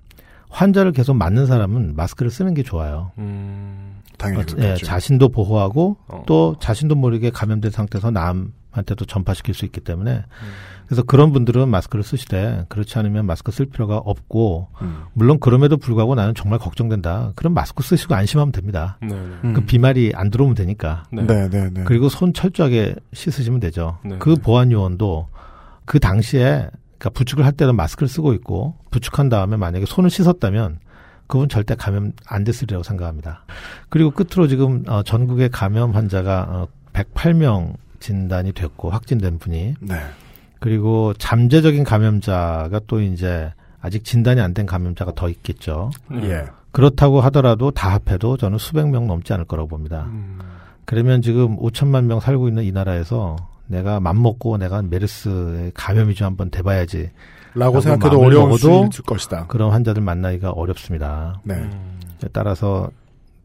환자를 0.50 0.92
계속 0.92 1.16
맞는 1.16 1.46
사람은 1.46 1.96
마스크를 1.96 2.32
쓰는 2.32 2.54
게 2.54 2.64
좋아요. 2.64 3.12
음. 3.18 4.02
당연히 4.18 4.54
어, 4.54 4.72
예. 4.72 4.76
자신도 4.76 5.30
보호하고 5.30 5.98
어. 6.08 6.24
또 6.26 6.56
자신도 6.60 6.96
모르게 6.96 7.30
감염된 7.30 7.70
상태에서 7.72 8.10
남한테도 8.12 9.06
전파시킬 9.06 9.54
수 9.54 9.66
있기 9.66 9.82
때문에 9.82 10.12
음. 10.12 10.48
그래서 10.88 11.04
그런 11.04 11.34
분들은 11.34 11.68
마스크를 11.70 12.04
쓰시되 12.04 12.66
그렇지 12.70 12.98
않으면 12.98 13.26
마스크 13.26 13.52
쓸 13.52 13.66
필요가 13.66 13.98
없고 13.98 14.70
음. 14.82 15.04
물론 15.14 15.40
그럼에도 15.40 15.76
불구하고 15.78 16.16
나는 16.16 16.34
정말 16.34 16.60
걱정된다. 16.60 17.34
그럼 17.36 17.54
마스크 17.54 17.84
쓰시고 17.84 18.16
안심하면 18.16 18.54
됩니다. 18.54 18.98
네. 19.02 19.14
음. 19.14 19.54
그 19.54 19.62
비말이 19.66 20.14
안 20.16 20.32
들어오면 20.32 20.56
되니까. 20.56 21.04
네. 21.12 21.28
네, 21.28 21.50
네, 21.50 21.70
네. 21.70 21.84
그리고 21.84 22.08
손 22.08 22.34
철저하게 22.34 22.96
씻으시면 23.14 23.60
되죠. 23.60 23.98
네. 24.06 24.16
그 24.18 24.36
보안 24.36 24.72
요원도 24.72 25.28
그 25.86 26.00
당시에 26.00 26.70
그러니까 26.98 27.10
부축을 27.12 27.46
할 27.46 27.52
때는 27.54 27.76
마스크를 27.76 28.08
쓰고 28.08 28.34
있고 28.34 28.76
부축한 28.92 29.30
다음에 29.30 29.58
만약에 29.58 29.86
손을 29.86 30.10
씻었다면 30.10 30.80
그분 31.28 31.50
절대 31.50 31.76
감염 31.76 32.14
안 32.26 32.44
됐으리라고 32.44 32.84
생각합니다. 32.84 33.44
그리고 33.90 34.12
끝으로 34.12 34.48
지금 34.48 34.84
어, 34.88 35.04
전국의 35.04 35.50
감염 35.50 35.92
환자가 35.92 36.48
어, 36.50 36.68
108명 36.94 37.76
진단이 38.00 38.54
됐고 38.54 38.90
확진된 38.90 39.38
분이 39.40 39.76
네. 39.82 39.96
그리고 40.60 41.14
잠재적인 41.16 41.84
감염자가 41.84 42.80
또 42.88 43.02
이제 43.02 43.52
아직 43.82 44.04
진단이 44.04 44.42
안 44.42 44.54
된 44.54 44.66
감염자가 44.66 45.14
더 45.16 45.30
있겠죠. 45.30 45.92
예. 46.24 46.46
그렇다고 46.72 47.22
하더라도 47.22 47.72
다 47.72 47.90
합해도 47.94 48.38
저는 48.38 48.58
수백 48.58 48.88
명 48.90 49.08
넘지 49.08 49.34
않을 49.34 49.46
거라고 49.46 49.68
봅니다. 49.70 50.06
음. 50.08 50.40
그러면 50.86 51.22
지금 51.22 51.58
5천만 51.58 52.06
명 52.06 52.20
살고 52.20 52.48
있는 52.48 52.64
이 52.64 52.72
나라에서 52.72 53.36
내가 53.68 54.00
맘먹고 54.00 54.58
내가 54.58 54.82
메르스에 54.82 55.72
감염이 55.74 56.16
좀 56.16 56.26
한번 56.28 56.50
돼봐야지. 56.50 57.12
라고 57.54 57.82
생각해도 57.82 58.18
마음을 58.20 58.28
어려울 58.38 58.60
수 58.60 58.68
먹어도 58.68 58.90
있을 58.92 59.04
것이다. 59.04 59.48
그런 59.48 59.72
환자들 59.72 60.02
만나기가 60.02 60.52
어렵습니다. 60.52 61.42
네. 61.44 61.56
음. 61.56 62.00
따라서 62.34 62.90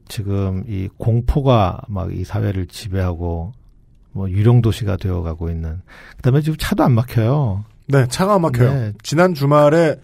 지금 0.09 0.65
이 0.69 0.89
공포가 0.99 1.81
막 1.89 2.11
이 2.11 2.24
사회를 2.24 2.66
지배하고 2.66 3.53
뭐 4.12 4.31
유령 4.31 4.61
도시가 4.61 4.97
되어가고 4.97 5.49
있는. 5.51 5.81
그다음에 6.16 6.40
지금 6.43 6.57
차도 6.59 6.85
안 6.85 6.93
막혀요. 6.93 7.65
네, 7.89 8.07
차가 8.09 8.39
막혀요. 8.39 8.73
네. 8.73 8.93
지난 9.03 9.35
주말에 9.35 9.97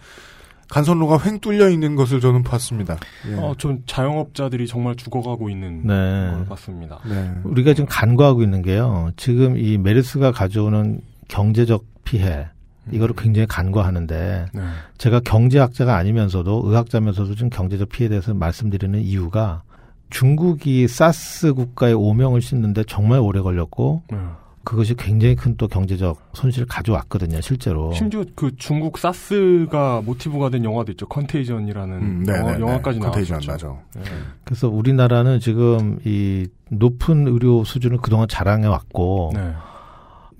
간선로가 0.69 1.19
횡 1.25 1.39
뚫려 1.39 1.69
있는 1.69 1.95
것을 1.95 2.19
저는 2.19 2.43
봤습니다. 2.43 2.97
예. 3.27 3.35
어, 3.35 3.55
전 3.57 3.81
자영업자들이 3.85 4.67
정말 4.67 4.95
죽어가고 4.95 5.49
있는 5.49 5.85
네. 5.85 5.93
걸 6.31 6.45
봤습니다. 6.45 6.99
네. 7.07 7.31
우리가 7.43 7.73
지금 7.73 7.87
간과하고 7.89 8.43
있는 8.43 8.61
게요. 8.61 9.11
지금 9.17 9.57
이 9.57 9.77
메르스가 9.77 10.31
가져오는 10.31 11.01
경제적 11.27 11.83
피해 12.03 12.47
이거를 12.91 13.15
굉장히 13.15 13.47
간과하는데 13.47 14.45
네. 14.53 14.61
제가 14.97 15.19
경제학자가 15.21 15.95
아니면서도 15.95 16.63
의학자면서도 16.65 17.35
좀 17.35 17.49
경제적 17.49 17.89
피해에 17.89 18.09
대해서 18.09 18.33
말씀드리는 18.33 18.99
이유가 18.99 19.63
중국이 20.09 20.87
사스 20.87 21.53
국가의 21.53 21.93
오명을 21.93 22.41
씻는데 22.41 22.83
정말 22.87 23.19
오래 23.19 23.41
걸렸고 23.41 24.03
네. 24.11 24.17
그것이 24.63 24.95
굉장히 24.95 25.35
큰 25.35 25.55
또 25.59 25.67
경제적 25.67 26.17
손실을 26.33 26.65
가져왔거든요, 26.67 27.41
실제로. 27.41 27.91
심지어 27.91 28.23
그 28.33 28.55
중국 28.55 28.97
사스가 28.97 30.01
모티브가 30.05 30.49
된 30.49 30.63
영화도 30.63 30.93
있죠. 30.93 31.05
컨테이전이라는 31.07 31.97
음, 31.97 32.23
네, 32.25 32.33
영화, 32.33 32.51
네, 32.51 32.57
네. 32.57 32.61
영화까지 32.61 32.99
컨테이전 32.99 33.41
나왔죠. 33.45 33.79
맞아. 33.93 34.09
네. 34.09 34.15
그래서 34.45 34.69
우리나라는 34.69 35.39
지금 35.41 35.99
이 36.05 36.47
높은 36.69 37.27
의료 37.27 37.63
수준을 37.65 37.97
그동안 37.97 38.27
자랑해 38.29 38.67
왔고 38.67 39.31
네. 39.33 39.53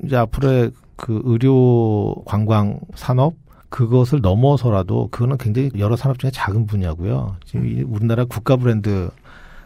이제 0.03 0.15
앞으로의 0.15 0.71
그 0.95 1.21
의료 1.25 2.15
관광 2.25 2.79
산업 2.95 3.33
그것을 3.69 4.21
넘어서라도 4.21 5.09
그거는 5.11 5.37
굉장히 5.37 5.69
여러 5.77 5.95
산업 5.95 6.17
중에 6.17 6.31
작은 6.31 6.65
분야고요. 6.65 7.35
지금 7.45 7.67
이 7.67 7.81
우리나라 7.81 8.23
국가 8.25 8.55
브랜드 8.55 9.09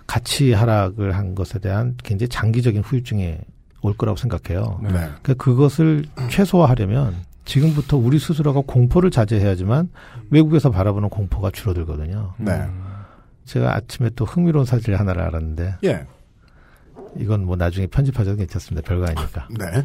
가치 0.08 0.52
하락을 0.52 1.16
한 1.16 1.36
것에 1.36 1.60
대한 1.60 1.96
굉장히 2.04 2.28
장기적인 2.30 2.82
후유증이 2.82 3.38
올 3.84 3.94
거라고 3.96 4.18
생각해요. 4.18 4.80
네. 4.82 4.88
네. 4.90 4.98
그러니까 5.22 5.34
그것을 5.36 6.06
최소화하려면 6.30 7.16
지금부터 7.46 7.98
우리 7.98 8.18
스스로가 8.18 8.62
공포를 8.66 9.12
자제해야지만 9.12 9.90
외국에서 10.32 10.72
바라보는 10.72 11.10
공포가 11.10 11.52
줄어들거든요. 11.52 12.34
네. 12.38 12.54
음. 12.54 12.84
제가 13.46 13.76
아침에 13.76 14.10
또 14.16 14.24
흥미로운 14.24 14.66
사실 14.66 14.96
하나를 14.96 15.22
알았는데 15.22 15.76
예. 15.84 16.06
이건 17.18 17.46
뭐 17.46 17.58
나중에 17.58 17.88
편집하셔도 17.88 18.38
괜찮습니다. 18.38 18.88
별거 18.88 19.06
아니니까. 19.06 19.48
네. 19.60 19.84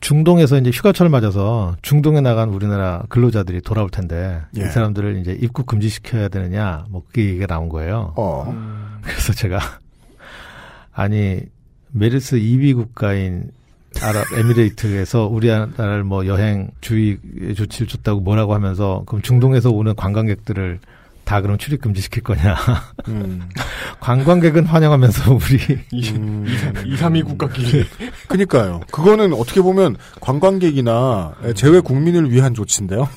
중동에서 0.00 0.58
이제 0.58 0.70
휴가철 0.70 1.08
맞아서 1.08 1.76
중동에 1.80 2.20
나간 2.20 2.48
우리나라 2.48 3.04
근로자들이 3.08 3.60
돌아올 3.62 3.88
텐데 3.90 4.42
예. 4.58 4.62
이 4.62 4.64
사람들을 4.64 5.18
이제 5.18 5.38
입국 5.40 5.66
금지시켜야 5.66 6.26
되느냐 6.26 6.84
뭐 6.90 7.04
그게 7.06 7.26
얘기가 7.26 7.46
나온 7.46 7.68
거예요. 7.68 8.12
어. 8.16 8.50
음. 8.50 8.98
그래서 9.02 9.32
제가 9.32 9.60
아니 10.92 11.42
메르스 11.94 12.36
2위 12.36 12.74
국가인 12.74 13.50
아랍에미레이트에서 14.02 15.26
우리나라를 15.30 16.02
뭐 16.02 16.26
여행 16.26 16.70
주의 16.80 17.18
조치를 17.54 17.86
줬다고 17.86 18.20
뭐라고 18.20 18.52
하면서 18.52 19.04
그럼 19.06 19.22
중동에서 19.22 19.70
오는 19.70 19.94
관광객들을 19.94 20.80
다 21.24 21.40
그럼 21.40 21.56
출입 21.56 21.80
금지 21.80 22.02
시킬 22.02 22.22
거냐. 22.22 22.56
음. 23.08 23.48
관광객은 24.00 24.66
환영하면서 24.66 25.32
우리. 25.34 25.78
2, 25.92 26.10
음. 26.16 26.44
2, 26.84 26.96
3, 26.96 27.16
2 27.16 27.22
국가끼리. 27.22 27.84
그니까요. 28.28 28.80
그거는 28.90 29.32
어떻게 29.32 29.62
보면 29.62 29.96
관광객이나 30.20 31.34
제외 31.54 31.80
국민을 31.80 32.30
위한 32.30 32.52
조치인데요. 32.52 33.08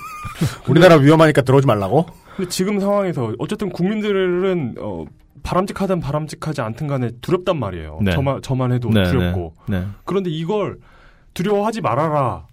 우리나라 0.70 0.96
위험하니까 0.96 1.42
들어오지 1.42 1.66
말라고? 1.68 2.06
근데 2.38 2.50
지금 2.50 2.80
상황에서 2.80 3.34
어쨌든 3.40 3.70
국민들은, 3.72 4.76
어, 4.80 5.06
바람직하든 5.44 6.00
바람직하지 6.00 6.62
않든 6.62 6.88
간에 6.88 7.12
두렵단 7.22 7.60
말이에요. 7.60 8.00
네. 8.02 8.12
저만, 8.12 8.42
저만 8.42 8.72
해도 8.72 8.90
네, 8.90 9.04
두렵고. 9.04 9.54
네, 9.68 9.80
네. 9.82 9.88
그런데 10.06 10.30
이걸 10.30 10.78
두려워하지 11.34 11.82
말아라. 11.82 12.48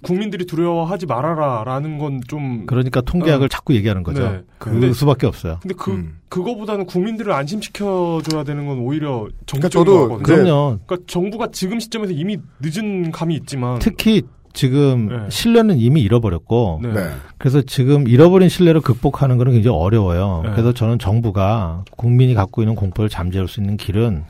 국민들이 0.00 0.46
두려워하지 0.46 1.06
말아라라는 1.06 1.98
건 1.98 2.20
좀 2.28 2.66
그러니까 2.66 3.00
통계학을 3.00 3.46
어. 3.46 3.48
자꾸 3.48 3.74
얘기하는 3.74 4.02
거죠. 4.04 4.22
네. 4.22 4.42
그 4.58 4.70
근데, 4.70 4.92
수밖에 4.92 5.26
없어요. 5.26 5.58
근데 5.60 5.74
그 5.76 5.90
음. 5.90 6.18
그거보다는 6.28 6.86
국민들을 6.86 7.32
안심시켜 7.32 8.20
줘야 8.28 8.44
되는 8.44 8.66
건 8.66 8.78
오히려 8.78 9.26
정부적인 9.46 9.70
그러니까 9.70 9.70
저도 9.70 10.08
거거든요. 10.08 10.44
그럼요. 10.44 10.78
그러니까 10.86 11.06
정부가 11.08 11.48
지금 11.50 11.80
시점에서 11.80 12.12
이미 12.12 12.38
늦은 12.60 13.10
감이 13.10 13.34
있지만 13.34 13.78
특히 13.80 14.22
지금 14.58 15.06
네. 15.06 15.30
신뢰는 15.30 15.78
이미 15.78 16.02
잃어버렸고 16.02 16.80
네. 16.82 16.92
네. 16.92 17.10
그래서 17.38 17.62
지금 17.62 18.08
잃어버린 18.08 18.48
신뢰를 18.48 18.80
극복하는 18.80 19.38
것은 19.38 19.52
굉장히 19.52 19.76
어려워요. 19.76 20.40
네. 20.42 20.50
그래서 20.50 20.72
저는 20.72 20.98
정부가 20.98 21.84
국민이 21.96 22.34
갖고 22.34 22.60
있는 22.62 22.74
공포를 22.74 23.08
잠재울 23.08 23.46
수 23.46 23.60
있는 23.60 23.76
길은 23.76 24.24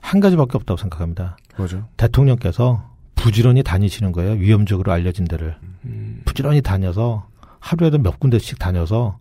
한 0.00 0.20
가지밖에 0.20 0.56
없다고 0.56 0.78
생각합니다. 0.78 1.36
뭐죠? 1.56 1.82
대통령께서 1.96 2.90
부지런히 3.16 3.64
다니시는 3.64 4.12
거예요. 4.12 4.34
위험적으로 4.34 4.92
알려진 4.92 5.24
데를. 5.24 5.56
음. 5.84 6.22
부지런히 6.26 6.62
다녀서 6.62 7.26
하루에도 7.58 7.98
몇 7.98 8.20
군데씩 8.20 8.60
다녀서 8.60 9.18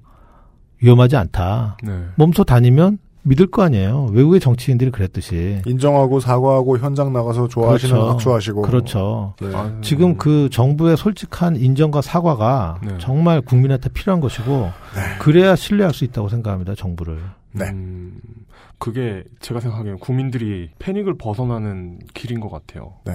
위험하지 0.80 1.16
않다. 1.16 1.78
네. 1.82 2.04
몸소 2.18 2.44
다니면 2.44 3.00
믿을 3.24 3.48
거 3.48 3.62
아니에요. 3.64 4.08
외국의 4.12 4.40
정치인들이 4.40 4.92
그랬듯이. 4.92 5.62
인정하고 5.66 6.20
사과하고 6.20 6.80
현장 6.80 7.14
나가서 7.14 7.48
좋아하시는 7.48 7.94
그렇죠. 7.94 8.12
악수하시고. 8.14 8.62
그렇죠. 8.64 9.36
네. 9.40 9.56
아, 9.56 9.78
지금 9.82 10.18
그 10.18 10.50
정부의 10.52 10.98
솔직한 10.98 11.56
인정과 11.56 12.02
사과가 12.02 12.80
네. 12.84 12.98
정말 13.00 13.42
국민한테 13.42 13.90
필요한 13.90 14.22
것이고 14.22 14.72
네. 14.96 15.18
그래야 15.20 15.56
신뢰할 15.56 15.94
수 15.94 16.04
있다고 16.04 16.30
생각합니다. 16.30 16.74
정부를. 16.76 17.20
네. 17.52 17.70
음, 17.70 18.20
그게 18.80 19.24
제가 19.40 19.60
생각하기엔 19.60 20.00
국민들이 20.00 20.70
패닉을 20.80 21.18
벗어나는 21.18 22.00
길인 22.14 22.40
것 22.40 22.50
같아요. 22.50 22.94
네. 23.06 23.14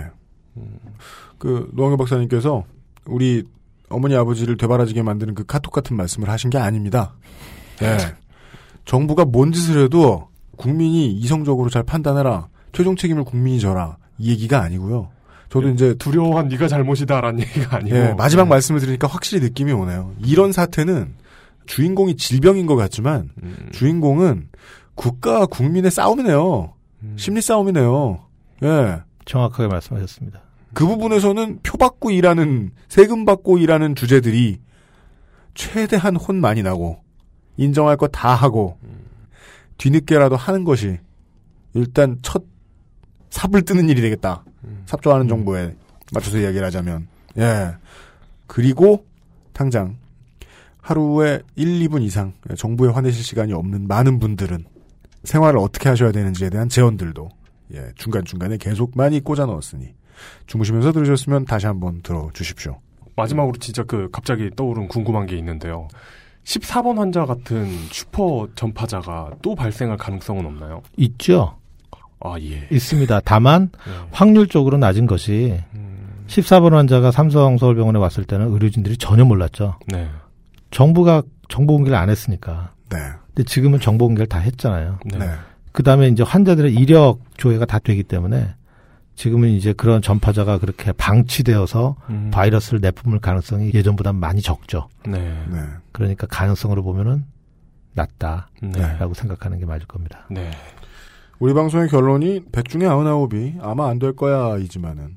그 1.39 1.69
노영현 1.75 1.99
박사님께서 1.99 2.65
우리 3.07 3.45
어머니 3.89 4.15
아버지를 4.17 4.57
되바라지게 4.57 5.03
만드는 5.03 5.35
그 5.35 5.45
카톡 5.45 5.71
같은 5.73 5.97
말씀을 5.97 6.29
하신 6.29 6.51
게 6.51 6.59
아닙니다. 6.59 7.15
네. 7.79 7.99
정부가 8.87 9.25
뭔 9.25 9.53
짓을 9.53 9.85
해도 9.85 10.29
국민이 10.57 11.13
이성적으로 11.13 11.69
잘 11.69 11.83
판단해라. 11.83 12.49
최종 12.73 12.97
책임을 12.97 13.25
국민이 13.25 13.61
져라. 13.61 13.99
이 14.19 14.31
얘기가 14.31 14.63
아니고요. 14.63 15.11
저도 15.51 15.69
이제 15.71 15.95
두려워한 15.99 16.49
네가 16.49 16.69
잘못이다라는 16.69 17.41
얘기가 17.45 17.77
아니고 17.77 17.95
네, 17.95 18.15
마지막 18.15 18.45
네. 18.45 18.51
말씀을 18.51 18.81
드리니까 18.81 19.07
확실히 19.07 19.43
느낌이 19.43 19.73
오네요. 19.73 20.15
이런 20.25 20.53
사태는 20.53 21.15
주인공이 21.67 22.17
질병인 22.17 22.67
것 22.67 22.77
같지만 22.77 23.31
음. 23.43 23.69
주인공은 23.73 24.49
국가와 24.95 25.47
국민의 25.47 25.91
싸움이네요. 25.91 26.73
음. 27.03 27.15
심리 27.19 27.43
싸움이네요. 27.43 28.21
예. 28.63 29.01
정확하게 29.25 29.69
말씀하셨습니다. 29.69 30.41
그 30.73 30.87
부분에서는 30.87 31.61
표 31.63 31.77
받고 31.79 32.11
일하는 32.11 32.71
세금 32.89 33.25
받고 33.25 33.59
일하는 33.59 33.95
주제들이 33.95 34.59
최대한 35.55 36.17
혼 36.17 36.37
많이 36.37 36.63
나고 36.63 37.01
인정할 37.57 37.97
거 37.97 38.07
다 38.09 38.35
하고 38.35 38.79
뒤늦게라도 39.79 40.37
하는 40.37 40.65
것이 40.65 40.99
일단 41.75 42.19
첫 42.23 42.45
삽을 43.31 43.63
뜨는 43.63 43.89
일이 43.89 44.01
되겠다. 44.01 44.45
삽조하는 44.87 45.29
정보에 45.29 45.75
맞춰서 46.13 46.39
이야기를 46.39 46.65
하자면 46.67 47.09
예 47.39 47.75
그리고 48.47 49.05
당장 49.53 49.97
하루에 50.81 51.41
1, 51.57 51.81
2분 51.89 52.03
이상 52.03 52.33
정부에 52.57 52.91
화내실 52.91 53.23
시간이 53.25 53.53
없는 53.53 53.87
많은 53.89 54.19
분들은 54.19 54.65
생활을 55.25 55.59
어떻게 55.59 55.89
하셔야 55.89 56.13
되는지에 56.13 56.51
대한 56.51 56.69
제언들도 56.69 57.29
예, 57.75 57.91
중간중간에 57.97 58.57
계속 58.59 58.93
많이 58.95 59.19
꽂아 59.21 59.47
넣었으니 59.47 59.93
주무시면서 60.47 60.93
들으셨으면 60.93 61.45
다시 61.45 61.67
한번 61.67 62.01
들어주십시오. 62.03 62.79
마지막으로 63.17 63.55
진짜 63.59 63.83
그 63.83 64.09
갑자기 64.13 64.51
떠오른 64.55 64.87
궁금한 64.89 65.27
게 65.27 65.37
있는데요. 65.37 65.89
14번 66.47 66.97
환자 66.97 67.27
같은 67.27 67.67
슈퍼 67.91 68.47
전파자가 68.55 69.33
또 69.43 69.55
발생할 69.55 69.97
가능성은 69.97 70.47
없나요? 70.47 70.83
있죠. 70.97 71.59
아, 72.21 72.37
예. 72.41 72.67
있습니다. 72.71 73.21
다만 73.25 73.71
네. 73.85 73.93
확률적으로 74.13 74.79
낮은 74.79 75.07
것이 75.07 75.61
음... 75.75 76.25
14번 76.29 76.71
환자가 76.71 77.11
삼성 77.11 77.59
서울병원에 77.59 77.99
왔을 77.99 78.25
때는 78.25 78.53
의료진들이 78.53 78.97
전혀 78.97 79.25
몰랐죠. 79.25 79.75
네. 79.89 80.09
정부가 80.71 81.23
정보 81.49 81.75
공개를 81.75 81.99
안 81.99 82.11
했으니까. 82.11 82.73
네. 82.91 82.99
근데 83.27 83.45
지금은 83.45 83.81
정보 83.81 84.07
공개를 84.07 84.29
다 84.29 84.39
했잖아요. 84.39 84.99
네. 85.05 85.19
그 85.73 85.83
다음에 85.83 86.09
이제 86.09 86.23
환자들의 86.23 86.75
이력 86.75 87.21
조회가 87.37 87.67
다 87.67 87.79
되기 87.79 88.03
때문에 88.03 88.55
지금은 89.17 89.49
이제 89.49 89.73
그런 89.73 90.03
전파자가 90.03 90.59
그렇게 90.59 90.93
방치되어서 90.93 91.97
음. 92.11 92.31
바이러스를 92.33 92.81
내뿜을 92.81 93.19
가능성이 93.19 93.73
예전보다 93.75 94.13
많이 94.13 94.43
적죠. 94.43 94.89
네. 95.07 95.19
네. 95.51 95.59
그러니까 95.93 96.27
가능성으로 96.27 96.83
보면은 96.83 97.25
낮다라고 97.95 98.45
네. 98.63 99.15
생각하는 99.15 99.59
게 99.59 99.65
맞을 99.65 99.87
겁니다. 99.87 100.27
네. 100.31 100.51
우리 101.39 101.55
방송의 101.55 101.89
결론이 101.89 102.45
100 102.53 102.69
중에 102.69 102.83
99이 102.83 103.59
아마 103.63 103.89
안 103.89 103.99
될 103.99 104.15
거야 104.15 104.59
이지만은 104.59 105.17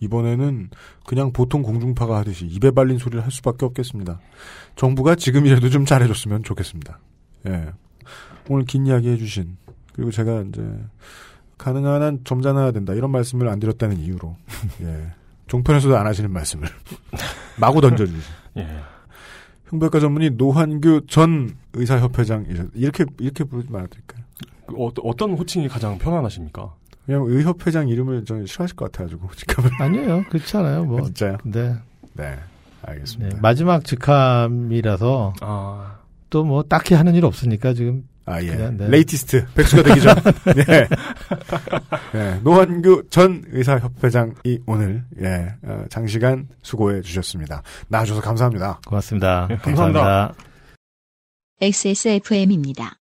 이번에는 0.00 0.70
그냥 1.06 1.32
보통 1.32 1.62
공중파가 1.62 2.18
하듯이 2.18 2.46
입에 2.46 2.70
발린 2.70 2.98
소리를 2.98 3.22
할 3.22 3.30
수밖에 3.30 3.64
없겠습니다. 3.66 4.20
정부가 4.76 5.14
지금이라도 5.14 5.70
좀 5.70 5.84
잘해줬으면 5.84 6.42
좋겠습니다. 6.42 6.98
예. 7.48 7.72
오늘 8.48 8.64
긴 8.64 8.86
이야기 8.86 9.08
해주신 9.10 9.56
그리고 9.92 10.10
제가 10.10 10.42
이제 10.48 10.62
가능한 11.58 12.02
한 12.02 12.20
점잖아야 12.24 12.72
된다 12.72 12.94
이런 12.94 13.10
말씀을 13.10 13.48
안 13.48 13.60
드렸다는 13.60 13.98
이유로 13.98 14.36
예. 14.82 15.12
종편에서도 15.46 15.96
안 15.96 16.06
하시는 16.06 16.30
말씀을 16.30 16.68
마구 17.58 17.80
던져주시. 17.80 18.28
예. 18.58 18.68
흉부외과 19.66 20.00
전문의 20.00 20.30
노한규 20.30 21.02
전 21.08 21.56
의사협회장 21.72 22.46
이렇게 22.74 23.04
이렇게 23.18 23.44
부르지 23.44 23.70
말아드릴까요? 23.70 24.22
그 24.66 24.74
어, 24.76 24.90
어떤 25.02 25.32
호칭이 25.32 25.68
가장 25.68 25.98
편안하십니까? 25.98 26.74
그냥 27.06 27.24
의협회장 27.26 27.88
이름을 27.88 28.24
좀 28.24 28.46
싫어하실 28.46 28.76
것 28.76 28.90
같아가지고 28.90 29.28
직함을 29.34 29.70
아니에요 29.80 30.24
그렇지 30.28 30.56
않아요 30.56 30.84
뭐 30.84 31.00
아, 31.00 31.02
진짜요? 31.04 31.38
네. 31.44 31.76
네 32.14 32.38
알겠습니다. 32.82 33.36
네, 33.36 33.40
마지막 33.40 33.84
직함이라서 33.84 35.34
아. 35.40 35.98
또뭐 36.30 36.64
딱히 36.64 36.94
하는 36.94 37.14
일 37.14 37.24
없으니까 37.24 37.74
지금 37.74 38.06
아, 38.26 38.42
예. 38.42 38.46
그냥, 38.48 38.76
네. 38.76 38.88
latest. 38.88 39.46
백수가 39.54 39.82
되기 39.82 40.00
전. 40.00 40.16
네. 40.56 40.88
네. 42.12 42.40
노환규 42.42 43.04
전 43.10 43.44
의사협회장이 43.48 44.60
오늘, 44.66 45.04
예, 45.20 45.54
어, 45.62 45.84
장시간 45.90 46.48
수고해 46.62 47.02
주셨습니다. 47.02 47.62
나와줘서 47.88 48.20
감사합니다. 48.20 48.80
고맙습니다. 48.86 49.46
네, 49.48 49.56
감사합니다. 49.56 50.00
감사합니다. 50.00 50.34
XSFM입니다. 51.60 52.96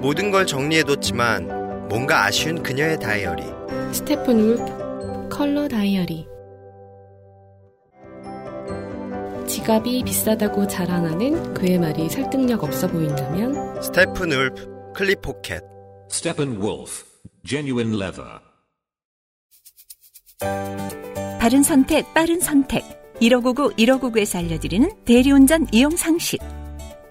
모든 0.00 0.30
걸 0.30 0.46
정리해뒀지만 0.46 1.88
뭔가 1.88 2.24
아쉬운 2.26 2.62
그녀의 2.62 2.98
다이어리. 2.98 3.42
스테픈 3.92 4.38
울프 4.40 5.28
컬러 5.30 5.66
다이어리. 5.68 6.33
지갑이 9.46 10.02
비싸다고 10.04 10.66
자랑하는 10.66 11.54
그의 11.54 11.78
말이 11.78 12.08
설득력 12.08 12.64
없어 12.64 12.86
보인다면? 12.88 13.82
스테픈 13.82 14.32
울프 14.32 14.92
클립 14.94 15.22
포켓. 15.22 15.62
스테픈 16.08 16.56
울프 16.56 16.90
genuine 17.46 17.94
leather. 17.94 18.40
바른 21.40 21.62
선택 21.62 22.12
빠른 22.14 22.40
선택. 22.40 22.82
1599 23.20 23.76
1599에서 23.76 24.38
알려드리는 24.38 24.90
대리운전 25.04 25.66
이용 25.72 25.94
상식. 25.96 26.40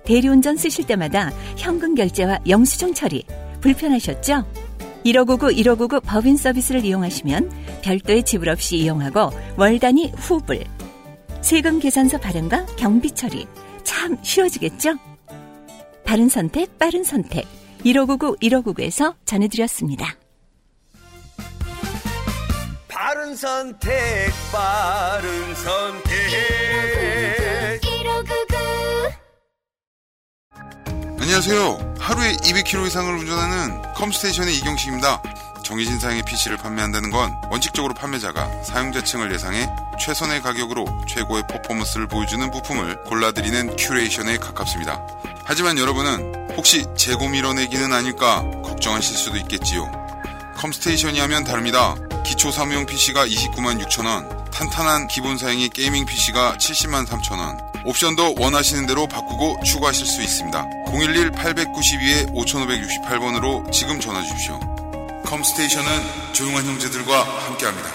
대리운전 0.06 0.58
쓰실 0.58 0.86
때마다 0.86 1.32
현금 1.58 1.96
결제와 1.96 2.40
영수증 2.48 2.94
처리. 2.94 3.24
불편하셨죠? 3.62 4.44
1599 5.04 5.54
1599 5.54 6.02
법인 6.02 6.38
서비스를 6.38 6.84
이용하시면 6.84 7.52
별도의 7.84 8.24
지불 8.24 8.50
없이 8.50 8.78
이용하고 8.78 9.30
월 9.58 9.80
단위 9.80 10.12
후불 10.16 10.64
세금 11.44 11.78
계산서 11.80 12.20
발행과 12.20 12.66
경비 12.78 13.12
처리 13.12 13.46
참 13.84 14.18
쉬워지겠죠? 14.24 14.94
바른 16.06 16.30
선택, 16.30 16.80
빠른 16.80 17.04
선택 17.04 17.46
1599 17.84 18.38
1599에서 18.38 19.14
전해드렸습니다. 19.26 20.16
바른 22.88 23.36
선택, 23.36 24.32
빠른 24.54 25.56
선택 25.56 26.12
1599 27.82 28.58
안녕하세요. 31.20 31.96
하루에 32.00 32.32
200km 32.38 32.88
이상을 32.88 33.14
운전하는 33.20 33.82
컴스테이션의 33.96 34.56
이경식입니다. 34.60 35.22
정해진 35.64 36.00
사양의 36.00 36.24
PC를 36.24 36.58
판매한다는 36.58 37.10
건 37.10 37.36
원칙적으로 37.50 37.94
판매자가 37.94 38.64
사용자층을 38.64 39.34
예상해 39.34 39.68
최선의 40.00 40.42
가격으로 40.42 40.86
최고의 41.08 41.44
퍼포먼스를 41.50 42.08
보여주는 42.08 42.50
부품을 42.52 43.04
골라드리는 43.04 43.76
큐레이션에 43.76 44.38
가깝습니다. 44.38 45.02
하지만 45.46 45.78
여러분은 45.78 46.52
혹시 46.56 46.86
재고 46.96 47.28
밀어내기는 47.30 47.92
아닐까 47.92 48.44
걱정하실 48.64 49.18
수도 49.18 49.38
있겠지요. 49.38 49.92
컴스테이션이 50.58 51.20
하면 51.20 51.44
다릅니다. 51.44 51.96
기초 52.26 52.52
사무용 52.52 52.86
PC가 52.86 53.28
29만 53.28 53.84
6천원, 53.84 54.52
탄탄한 54.52 55.08
기본 55.08 55.38
사양의 55.38 55.70
gaming 55.70 56.06
PC가 56.06 56.58
70만 56.58 57.08
3천원, 57.08 57.58
옵션도 57.86 58.36
원하시는 58.38 58.86
대로 58.86 59.08
바꾸고 59.08 59.62
추가하실 59.66 60.06
수 60.06 60.22
있습니다. 60.22 60.66
011-892-5568번으로 60.88 63.72
지금 63.72 64.00
전화 64.00 64.22
주십시오. 64.22 64.73
컴스테이션은 65.34 65.90
조용한 66.34 66.64
형제들과 66.64 67.24
함께합니다. 67.24 67.90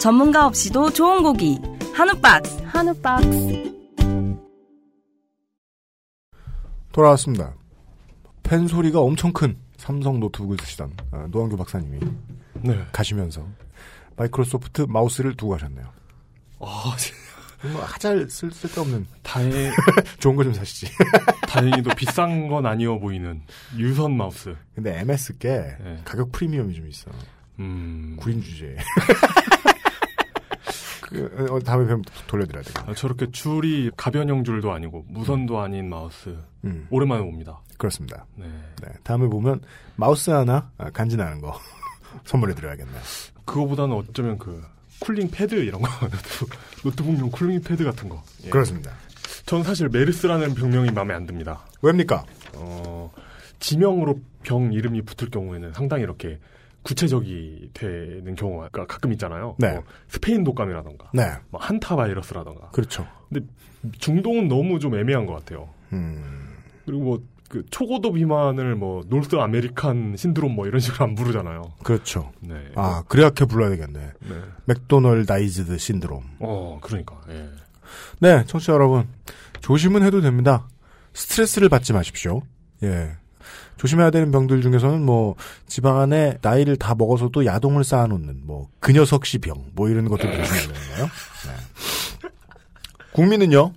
전문가 0.00 0.46
없이도 0.46 0.90
좋은 0.90 1.22
고기 1.22 1.60
한우박스 1.94 2.60
한우박스 2.64 3.72
돌아왔습니다. 6.90 7.54
펜 8.42 8.66
소리가 8.66 8.98
엄청 9.00 9.32
큰 9.32 9.56
삼성 9.76 10.18
노트북을 10.18 10.56
쓰시던 10.62 10.96
아, 11.12 11.28
노한규 11.30 11.56
박사님이 11.56 12.00
네. 12.54 12.84
가시면서 12.90 13.46
마이크로소프트 14.16 14.82
마우스를 14.88 15.36
두고 15.36 15.52
가셨네요. 15.52 15.86
아, 16.58 16.82
뭐 16.84 16.92
하잘 17.74 18.28
쓸, 18.30 18.50
쓸데없는 18.50 19.06
다행 19.22 19.50
좋은 20.20 20.36
거 20.36 20.44
좀 20.44 20.52
사시지. 20.54 20.86
다행히도 21.48 21.90
비싼 21.96 22.48
건 22.48 22.66
아니어 22.66 22.98
보이는 22.98 23.42
유선 23.76 24.16
마우스. 24.16 24.54
근데 24.74 25.00
MS 25.00 25.38
게 25.38 25.76
가격 26.04 26.30
프리미엄이 26.32 26.74
좀 26.74 26.88
있어. 26.88 27.10
음. 27.58 28.16
구인 28.20 28.42
주제. 28.42 28.76
그, 31.02 31.48
어, 31.50 31.58
다음에 31.60 31.86
뱀 31.86 32.02
돌려드려야 32.26 32.64
돼. 32.64 32.72
아, 32.84 32.92
저렇게 32.94 33.30
줄이 33.30 33.90
가변형 33.96 34.42
줄도 34.44 34.72
아니고 34.72 35.04
무선도 35.08 35.60
아닌 35.60 35.88
마우스 35.88 36.36
음. 36.64 36.86
오랜만에 36.90 37.22
봅니다. 37.22 37.60
그렇습니다. 37.78 38.26
네. 38.34 38.46
네, 38.82 38.88
다음에 39.04 39.28
보면 39.28 39.60
마우스 39.94 40.30
하나 40.30 40.70
아, 40.78 40.90
간지나는 40.90 41.40
거 41.40 41.58
선물해드려야겠네요. 42.24 43.00
그거보다는 43.44 43.94
어쩌면 43.94 44.38
그 44.38 44.64
cooling 45.00 45.30
pad 45.30 45.54
이런 45.54 45.82
거 45.82 45.88
노트북, 46.08 46.50
노트북용 46.84 47.30
cooling 47.30 47.60
pad 47.62 47.84
같은 47.84 48.08
거. 48.08 48.22
예. 48.44 48.50
그렇습니다. 48.50 48.92
전 49.44 49.62
사실 49.62 49.88
메르스라는 49.88 50.54
병명이 50.54 50.90
마음에 50.90 51.14
안 51.14 51.26
듭니다. 51.26 51.64
왜입니까? 51.82 52.24
어, 52.54 53.12
지명으로 53.60 54.20
병 54.42 54.72
이름이 54.72 55.02
붙을 55.02 55.30
경우에는 55.30 55.72
상당히 55.72 56.02
이렇게 56.02 56.38
구체적이 56.82 57.70
되는 57.74 58.34
경우가 58.36 58.68
가끔 58.86 59.12
있잖아요. 59.12 59.56
네. 59.58 59.72
뭐 59.72 59.82
스페인 60.08 60.44
독감이라던가, 60.44 61.10
네. 61.14 61.32
뭐 61.50 61.60
한타 61.60 61.96
바이러스라던가. 61.96 62.70
그렇죠. 62.70 63.06
근데 63.28 63.44
중동은 63.98 64.46
너무 64.46 64.78
좀 64.78 64.94
애매한 64.96 65.26
것 65.26 65.32
같아요. 65.34 65.68
음. 65.92 66.56
그리고 66.84 67.02
뭐, 67.02 67.22
그 67.48 67.64
초고도 67.70 68.12
비만을 68.12 68.74
뭐, 68.74 69.04
North 69.06 69.36
American 69.36 70.16
syndrome 70.16 70.54
뭐 70.54 70.66
이런 70.66 70.80
식으로 70.80 71.04
안 71.04 71.14
부르잖아요. 71.14 71.62
그렇죠. 71.82 72.32
네. 72.40 72.54
아, 72.74 73.02
그렇게 73.08 73.44
불러야 73.44 73.70
되겠네. 73.70 74.00
네. 74.00 74.34
McDonaldized 74.64 75.78
syndrome. 75.78 76.22
어, 76.40 76.78
그러니까, 76.82 77.20
예. 77.30 77.48
네, 78.18 78.44
청취자 78.46 78.72
여러분. 78.72 79.08
조심은 79.60 80.02
해도 80.02 80.20
됩니다. 80.20 80.68
스트레스를 81.14 81.68
받지 81.68 81.92
마십시오. 81.92 82.42
예. 82.82 83.16
조심해야 83.76 84.10
되는 84.10 84.30
병들 84.30 84.62
중에서는 84.62 85.02
뭐 85.02 85.36
집안에 85.66 86.38
나이를 86.40 86.76
다 86.76 86.94
먹어서도 86.94 87.44
야동을 87.44 87.84
쌓아놓는 87.84 88.40
뭐 88.44 88.68
그녀석시 88.80 89.38
병뭐 89.38 89.88
이런 89.88 90.08
것도 90.08 90.22
조심해야 90.32 90.62
되는 90.62 90.74
거예요. 90.74 91.04
네. 91.04 92.28
국민은요 93.12 93.72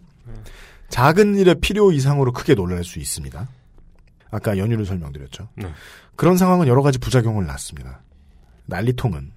작은 0.90 1.36
일의 1.38 1.56
필요 1.56 1.92
이상으로 1.92 2.32
크게 2.34 2.56
놀랄 2.56 2.84
수 2.84 3.00
있습니다. 3.00 3.48
아까 4.32 4.58
연유를 4.58 4.86
설명드렸죠. 4.86 5.50
네. 5.56 5.72
그런 6.16 6.38
상황은 6.38 6.68
여러 6.68 6.82
가지 6.82 7.00
부작용을 7.00 7.46
낳습니다. 7.46 8.02
난리통은 8.66 9.32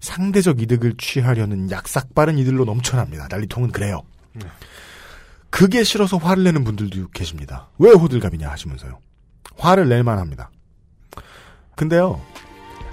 상대적 0.00 0.60
이득을 0.60 0.94
취하려는 0.98 1.70
약삭빠른 1.70 2.38
이들로 2.38 2.64
넘쳐납니다. 2.64 3.28
난리통은 3.30 3.72
그래요. 3.72 4.02
네. 4.34 4.46
그게 5.50 5.84
싫어서 5.84 6.18
화를 6.18 6.44
내는 6.44 6.64
분들도 6.64 7.08
계십니다. 7.08 7.68
왜 7.78 7.90
호들갑이냐 7.90 8.50
하시면서요. 8.50 8.98
화를 9.56 9.88
낼만 9.88 10.18
합니다. 10.18 10.50
근데요, 11.76 12.20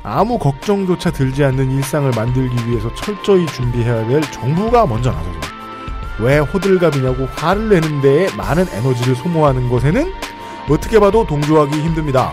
아무 0.04 0.38
걱정조차 0.38 1.12
들지 1.12 1.44
않는 1.46 1.72
일상을 1.72 2.12
만들기 2.12 2.68
위해서 2.68 2.94
철저히 2.96 3.46
준비해야 3.48 4.08
될 4.08 4.22
정부가 4.32 4.86
먼저 4.86 5.12
나서서 5.12 5.40
왜 6.20 6.40
호들갑이냐고 6.40 7.26
화를 7.26 7.70
내는 7.70 8.02
데에 8.02 8.34
많은 8.36 8.68
에너지를 8.68 9.16
소모하는 9.16 9.70
것에는 9.70 10.12
어떻게 10.70 11.00
봐도 11.00 11.26
동조하기 11.26 11.82
힘듭니다. 11.82 12.32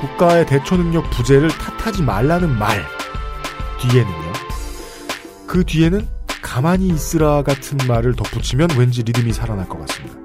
국가의 0.00 0.46
대처 0.46 0.76
능력 0.76 1.10
부재를 1.10 1.48
탓하지 1.48 2.02
말라는 2.02 2.58
말 2.58 2.84
뒤에는요. 3.80 4.32
그 5.46 5.64
뒤에는 5.64 6.06
가만히 6.40 6.88
있으라 6.88 7.42
같은 7.42 7.78
말을 7.86 8.14
덧붙이면 8.14 8.70
왠지 8.78 9.02
리듬이 9.02 9.32
살아날 9.32 9.68
것 9.68 9.78
같습니다. 9.80 10.16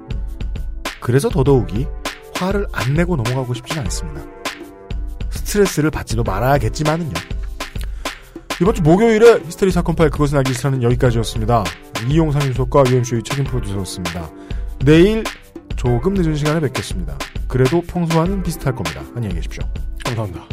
그래서 1.00 1.28
더더욱이 1.28 1.86
화를 2.34 2.66
안 2.72 2.94
내고 2.94 3.16
넘어가고 3.16 3.54
싶지는 3.54 3.82
않습니다. 3.84 4.22
스트레스를 5.30 5.90
받지도 5.90 6.22
말아야겠지만은요. 6.22 7.14
이번 8.60 8.74
주 8.74 8.82
목요일에 8.82 9.40
히스테리 9.44 9.70
사건 9.70 9.94
파일 9.94 10.10
그것은 10.10 10.38
알기 10.38 10.54
싫다는 10.54 10.82
여기까지였습니다. 10.82 11.64
이용 12.08 12.32
상임수석과 12.32 12.84
UMC의 12.88 13.22
책임 13.22 13.44
프로듀서였습니다. 13.44 14.30
내일 14.84 15.24
조금 15.76 16.14
늦은 16.14 16.34
시간에 16.34 16.58
뵙겠습니다. 16.60 17.16
그래도 17.46 17.80
평소와는 17.82 18.42
비슷할 18.42 18.74
겁니다. 18.74 19.02
안녕히 19.14 19.36
계십시오. 19.36 19.62
감사합니다. 20.04 20.44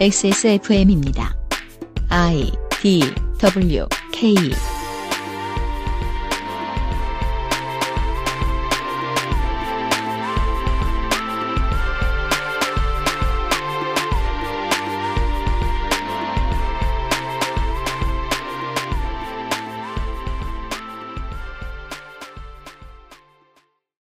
XSFM입니다. 0.00 1.36
I 2.10 2.50
D 2.82 3.02
W 3.38 3.86
K 4.12 4.34